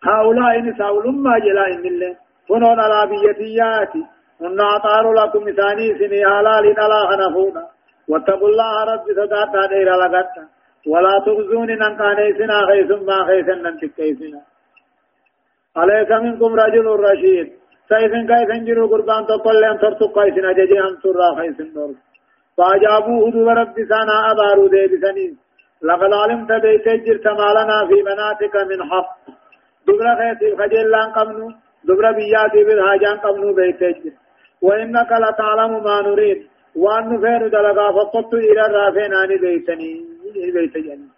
هؤلاء 0.09 0.53
نساء 0.67 1.11
ما 1.11 1.39
جلا 1.45 1.65
إن 1.75 1.85
الله 1.93 2.13
هنون 2.51 2.81
على 2.81 3.01
بيتياتي 3.11 4.03
هن 4.41 4.61
أطار 4.61 5.05
لكم 5.13 5.45
ثاني 5.59 5.87
سني 5.99 6.21
حلال 6.33 6.65
ألا 6.85 7.01
خنفونا 7.09 7.65
واتقوا 8.11 8.49
الله 8.49 8.75
رب 8.91 9.07
صدات 9.19 9.55
دير 9.71 9.91
لغت 10.03 10.35
ولا 10.91 11.15
تغزوني 11.27 11.75
ننقاني 11.83 12.27
سنا 12.39 12.59
خيسم 12.69 13.01
ما 13.09 13.19
خيسن 13.29 13.59
ننتكيسنا 13.65 14.41
أليس 15.81 16.11
منكم 16.25 16.53
رجل 16.61 16.87
رشيد. 17.09 17.49
سيسن 17.89 18.23
كيسن 18.31 18.65
جرو 18.67 18.87
قربان 18.93 19.23
تقل 19.27 19.57
لهم 19.63 19.77
ترتق 19.83 20.15
كيسن 20.17 20.45
أججي 20.51 20.79
هم 20.81 20.95
ترى 21.03 21.29
خيسن 21.39 21.69
دور. 21.75 21.95
فأجابوه 22.57 23.31
دو 23.35 23.51
رب 23.61 23.77
سانا 23.91 24.17
أبارو 24.31 24.67
دي 24.73 24.87
بسنين 24.93 25.33
لقد 25.89 26.13
علمت 26.21 26.53
بيت 26.65 26.87
جرت 27.07 27.27
ما 27.39 27.79
في 27.89 27.99
بناتك 28.09 28.55
من 28.71 28.81
حق. 28.91 29.17
دبر 29.87 30.07
خيسي 30.19 30.49
خجل 30.59 30.91
لأن 30.93 31.11
قمنو. 31.17 31.49
دبر 31.89 32.05
بياتي 32.17 32.61
بالهاجان 32.67 33.17
قمنو 33.25 33.55
بيت 33.59 33.83
جرت 33.83 34.17
وإنك 34.63 35.11
لتعلم 35.23 35.73
ما 35.87 35.97
نريد. 36.07 36.41
وان 36.77 37.05
نفير 37.13 37.49
دلقا 37.49 37.87
فقط 37.99 38.35
إلى 38.35 38.63
الرافين 38.67 39.13
آني 39.15 39.37
بيتني 40.33 40.51
بيت 40.51 40.77
جني 40.77 41.09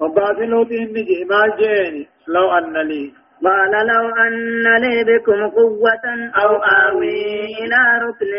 وباطلوت 0.00 0.72
إني 0.72 1.02
جمال 1.02 1.50
جيني 1.58 2.08
لو 2.28 2.50
أن 2.58 2.76
لي 2.88 3.12
قال 3.44 3.86
لو 3.86 4.08
أن 4.08 4.80
لي 4.82 5.04
بكم 5.04 5.48
قوة 5.48 6.04
أو 6.42 6.56
آوي 6.56 7.44
إلى 7.60 7.80
ركن 8.02 8.32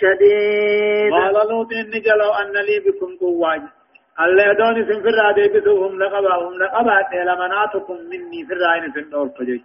شديد 0.00 1.12
قال 1.12 1.48
لوط 1.48 1.72
إني 1.72 2.02
لو 2.20 2.32
أن 2.42 2.52
لي 2.52 2.78
بكم 2.86 3.16
قوة 3.20 3.54
اللي 4.20 4.42
يدوني 4.50 4.82
سن 4.88 5.02
في 5.02 5.08
الرادة 5.08 5.60
بسوهم 5.60 6.02
لقبا 6.02 6.34
هم 6.34 6.54
لقبا 6.62 6.98
لمناتكم 7.28 7.96
مني 8.10 8.46
في 8.46 8.52
الرائن 8.52 8.92
سن 8.94 9.10
دور 9.10 9.28
فجج 9.28 9.60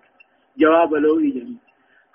جواب 0.57 0.93
لو 0.93 1.19
يجني 1.19 1.57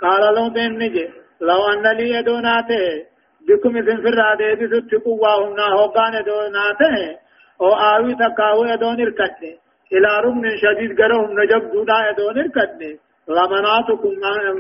قال 0.03 0.53
بين 0.55 0.79
نجي 0.79 1.09
لو 1.41 1.61
أن 1.73 1.97
لي 1.97 2.11
يدوناته 2.11 3.13
بكم 3.49 3.73
في 3.73 4.09
الرادة 4.13 4.55
بسوت 4.55 4.95
قواهم 5.05 5.57
ناهوقان 5.57 6.15
يدوناته 6.15 6.97
أو 7.07 7.32
آوي 7.65 8.15
تقاوي 8.15 8.71
يدون 8.71 9.01
الكتن 9.01 9.55
إلى 9.93 10.11
رمن 10.25 10.45
شديد 10.63 11.01
قرهم 11.01 11.41
نجب 11.41 11.73
دودا 11.73 11.99
يدون 12.11 12.39
الكتن 12.39 12.99
لمناتكم 13.29 14.13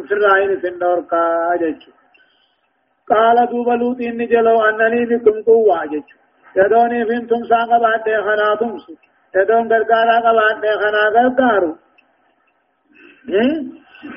في 0.08 0.14
الرائن 0.14 0.60
سن 0.62 0.78
دور 0.78 1.00
كاجج 1.10 1.82
قال 3.10 3.46
دوب 3.50 3.68
لوط 3.68 4.00
إن 4.00 4.26
جلو 4.26 4.62
أنني 4.68 5.04
بكم 5.10 5.42
قوة 5.46 5.84
جج 5.92 6.08
يدوني 6.56 7.04
فين 7.06 7.44
ساقا 7.50 7.78
بعد 7.78 8.06
خنا 8.26 8.54
تمسو 8.60 8.94
يدون 9.36 9.72
غرغارا 9.72 10.32
بعد 10.38 10.64
خنا 10.80 11.02
غرغارو 11.14 11.72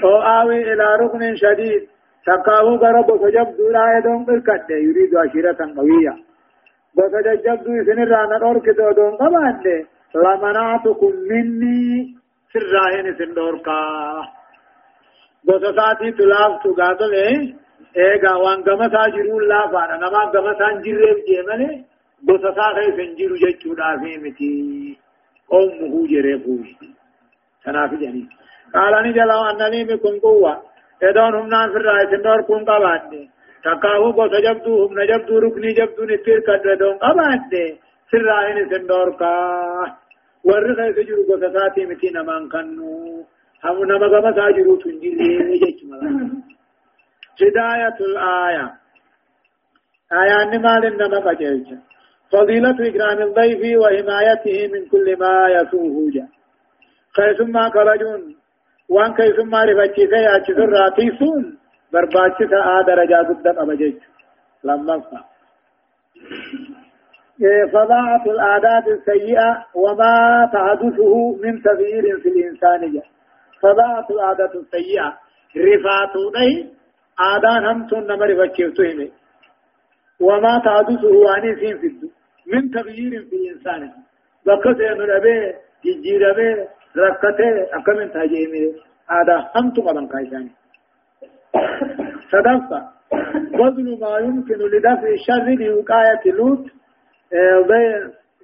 أو 0.03 0.15
آوي 0.21 0.73
إلى 0.73 0.95
ركن 1.01 1.36
شديد 1.36 1.83
تقاو 2.25 2.75
غرب 2.75 3.09
فجب 3.21 3.57
دولا 3.57 3.97
يدون 3.97 4.25
بركت 4.25 4.69
يريد 4.69 5.15
عشيرة 5.15 5.59
قوية 5.77 6.24
وفجب 6.97 7.63
دو 7.63 7.83
سن 7.87 7.99
رانا 8.13 8.37
دور 8.37 8.59
كدو 8.65 8.91
دون 8.91 9.15
قبان 9.21 9.85
لمنعتكم 10.15 11.13
مني 11.29 12.15
سراهن 12.53 13.13
سندور 13.19 13.55
کا 13.67 13.79
بوساتي 15.45 16.11
تلاف 16.11 16.63
تو 16.63 16.69
غاتل 16.79 17.13
ايغا 17.97 18.33
وان 18.43 18.63
غما 18.67 18.87
ساجرون 18.93 19.43
لا 19.47 19.67
فانا 19.73 19.97
نما 20.03 20.21
غما 20.35 20.53
سانجيريف 20.59 21.17
جيمنه 21.27 21.83
بوسسا 22.23 22.67
خيسن 22.75 23.15
جيرو 23.15 23.35
جچودا 23.35 23.97
في 24.01 24.17
متي 24.23 24.51
أمه 25.53 26.07
جريفوش 26.07 26.67
تنافي 27.65 27.97
جاني 28.01 28.23
قال 28.73 28.93
أني 28.93 29.11
جلو 29.13 29.41
أنني 29.51 29.83
بكم 29.83 30.19
قوة 30.19 30.61
إدون 31.03 31.35
هم 31.35 31.47
نان 31.49 31.69
في 31.71 31.77
الرأي 31.77 32.05
سندور 32.11 32.41
كون 32.41 32.65
قباني 32.65 33.29
تقاهو 33.66 34.11
بوس 34.11 34.34
جبدو 34.45 34.86
هم 34.86 34.99
نجبدو 34.99 35.39
ركني 35.39 35.74
جبدو 35.74 36.03
نتير 36.03 36.39
كدردون 36.47 36.97
قباني 36.97 37.66
في 38.09 38.18
الرأي 38.18 38.70
سندور 38.70 39.09
كا 39.20 39.32
ورغي 40.43 40.93
سجرو 40.95 41.24
بوسساتي 41.28 41.86
متي 41.86 42.09
نمان 42.16 42.49
كنو 42.49 43.26
هم 43.63 43.78
نما 43.89 44.07
غما 44.07 44.32
ساجرو 44.38 44.76
تنجيري 44.76 45.59
جچما 45.63 45.97
هداية 47.41 47.97
الآية 48.09 48.66
آية 50.22 50.39
نمال 50.51 50.84
نما 50.97 51.20
قجلچا 51.26 51.78
فضيلة 52.32 52.78
إكرام 52.89 53.20
الضيف 53.28 53.61
وحمايته 53.82 54.57
من 54.74 54.86
كل 54.91 55.07
ما 55.20 55.34
يسوه 55.55 56.11
جا 56.13 56.28
كيسما 57.16 57.70
كبجون 57.70 58.36
وان 58.89 59.13
كيسما 59.13 59.63
رفتشي 59.66 60.07
سياتي 60.11 60.53
سراتي 60.57 61.07
سون 61.20 61.57
برباتشي 61.95 62.45
سا 62.51 62.81
درجة 62.87 63.17
قدام 63.29 63.57
أبجيج 63.63 63.97
لما 64.63 64.95
فا 64.99 65.19
فضاعة 67.73 68.25
العادات 68.35 68.87
السيئة 68.87 69.49
وما 69.83 70.15
تحدثه 70.53 71.13
من 71.43 71.61
تغيير 71.61 72.19
في 72.21 72.29
الإنسان 72.29 73.01
فضاعة 73.61 74.07
العادات 74.15 74.55
السيئة 74.55 75.09
رفاتو 75.67 76.23
دي 76.35 76.49
آدان 77.19 77.65
هم 77.65 77.87
تون 77.87 78.03
نمر 78.07 78.29
فتشي 78.39 79.11
وما 80.19 80.53
تحدثه 80.65 81.15
عن 81.33 81.55
في 81.55 81.71
الدنيا 81.71 82.15
من 82.53 82.71
تغيير 82.71 83.11
في 83.29 83.35
الإنسان 83.35 83.91
بقته 84.45 84.89
من 84.99 85.09
أبي 85.11 85.53
جيجير 85.83 86.31
أبي 86.31 86.49
ركته 86.97 87.77
أكمن 87.77 88.11
تاجيمي 88.11 88.65
هذا 89.09 89.51
هم 89.55 89.69
تقبل 89.73 90.07
كايسان 90.07 90.49
صدقت 92.32 92.84
بذل 93.53 93.99
ما 94.01 94.18
يمكن 94.18 94.56
لدفع 94.56 95.08
الشر 95.08 95.47
لوقاية 95.66 96.24
لوط 96.26 96.66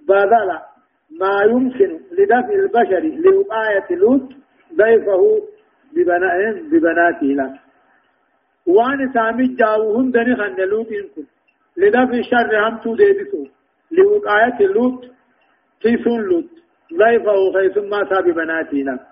بدل 0.07 0.49
ما 1.20 1.43
يمكن 1.43 1.99
لدفع 2.12 2.53
البشر 2.53 3.03
لوقاية 3.26 3.89
لوط 3.91 4.28
ضيفه 4.78 5.22
ببناته 6.72 7.28
له. 7.28 7.59
وأن 8.68 9.14
سامي 9.14 9.47
جاوهم 9.47 10.12
دني 10.12 10.36
خن 10.36 10.55
لوط 10.55 10.88
إنكم. 10.88 11.26
لدفع 11.78 12.18
الشر 12.24 12.68
هم 12.68 12.78
تو 12.78 12.95
ديبسو 12.95 13.45
لوقاية 13.91 14.68
لوط 14.68 15.05
في 15.82 16.03
سون 16.03 16.22
لوط. 16.22 16.49
ضيفه 16.93 17.51
خيثما 17.53 18.09
ساب 18.09 18.24
بناتنا 18.24 19.11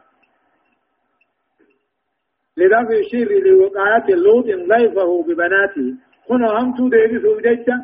لدفع 2.60 2.97
الشر 3.03 3.30
لوقاية 3.45 4.07
لوط 4.26 4.45
ضيفه 4.72 5.10
ببناته. 5.28 5.88
كنا 6.28 6.47
هم 6.60 6.68
تو 6.78 6.84
ديبي 6.93 7.18
سوجيتا 7.24 7.76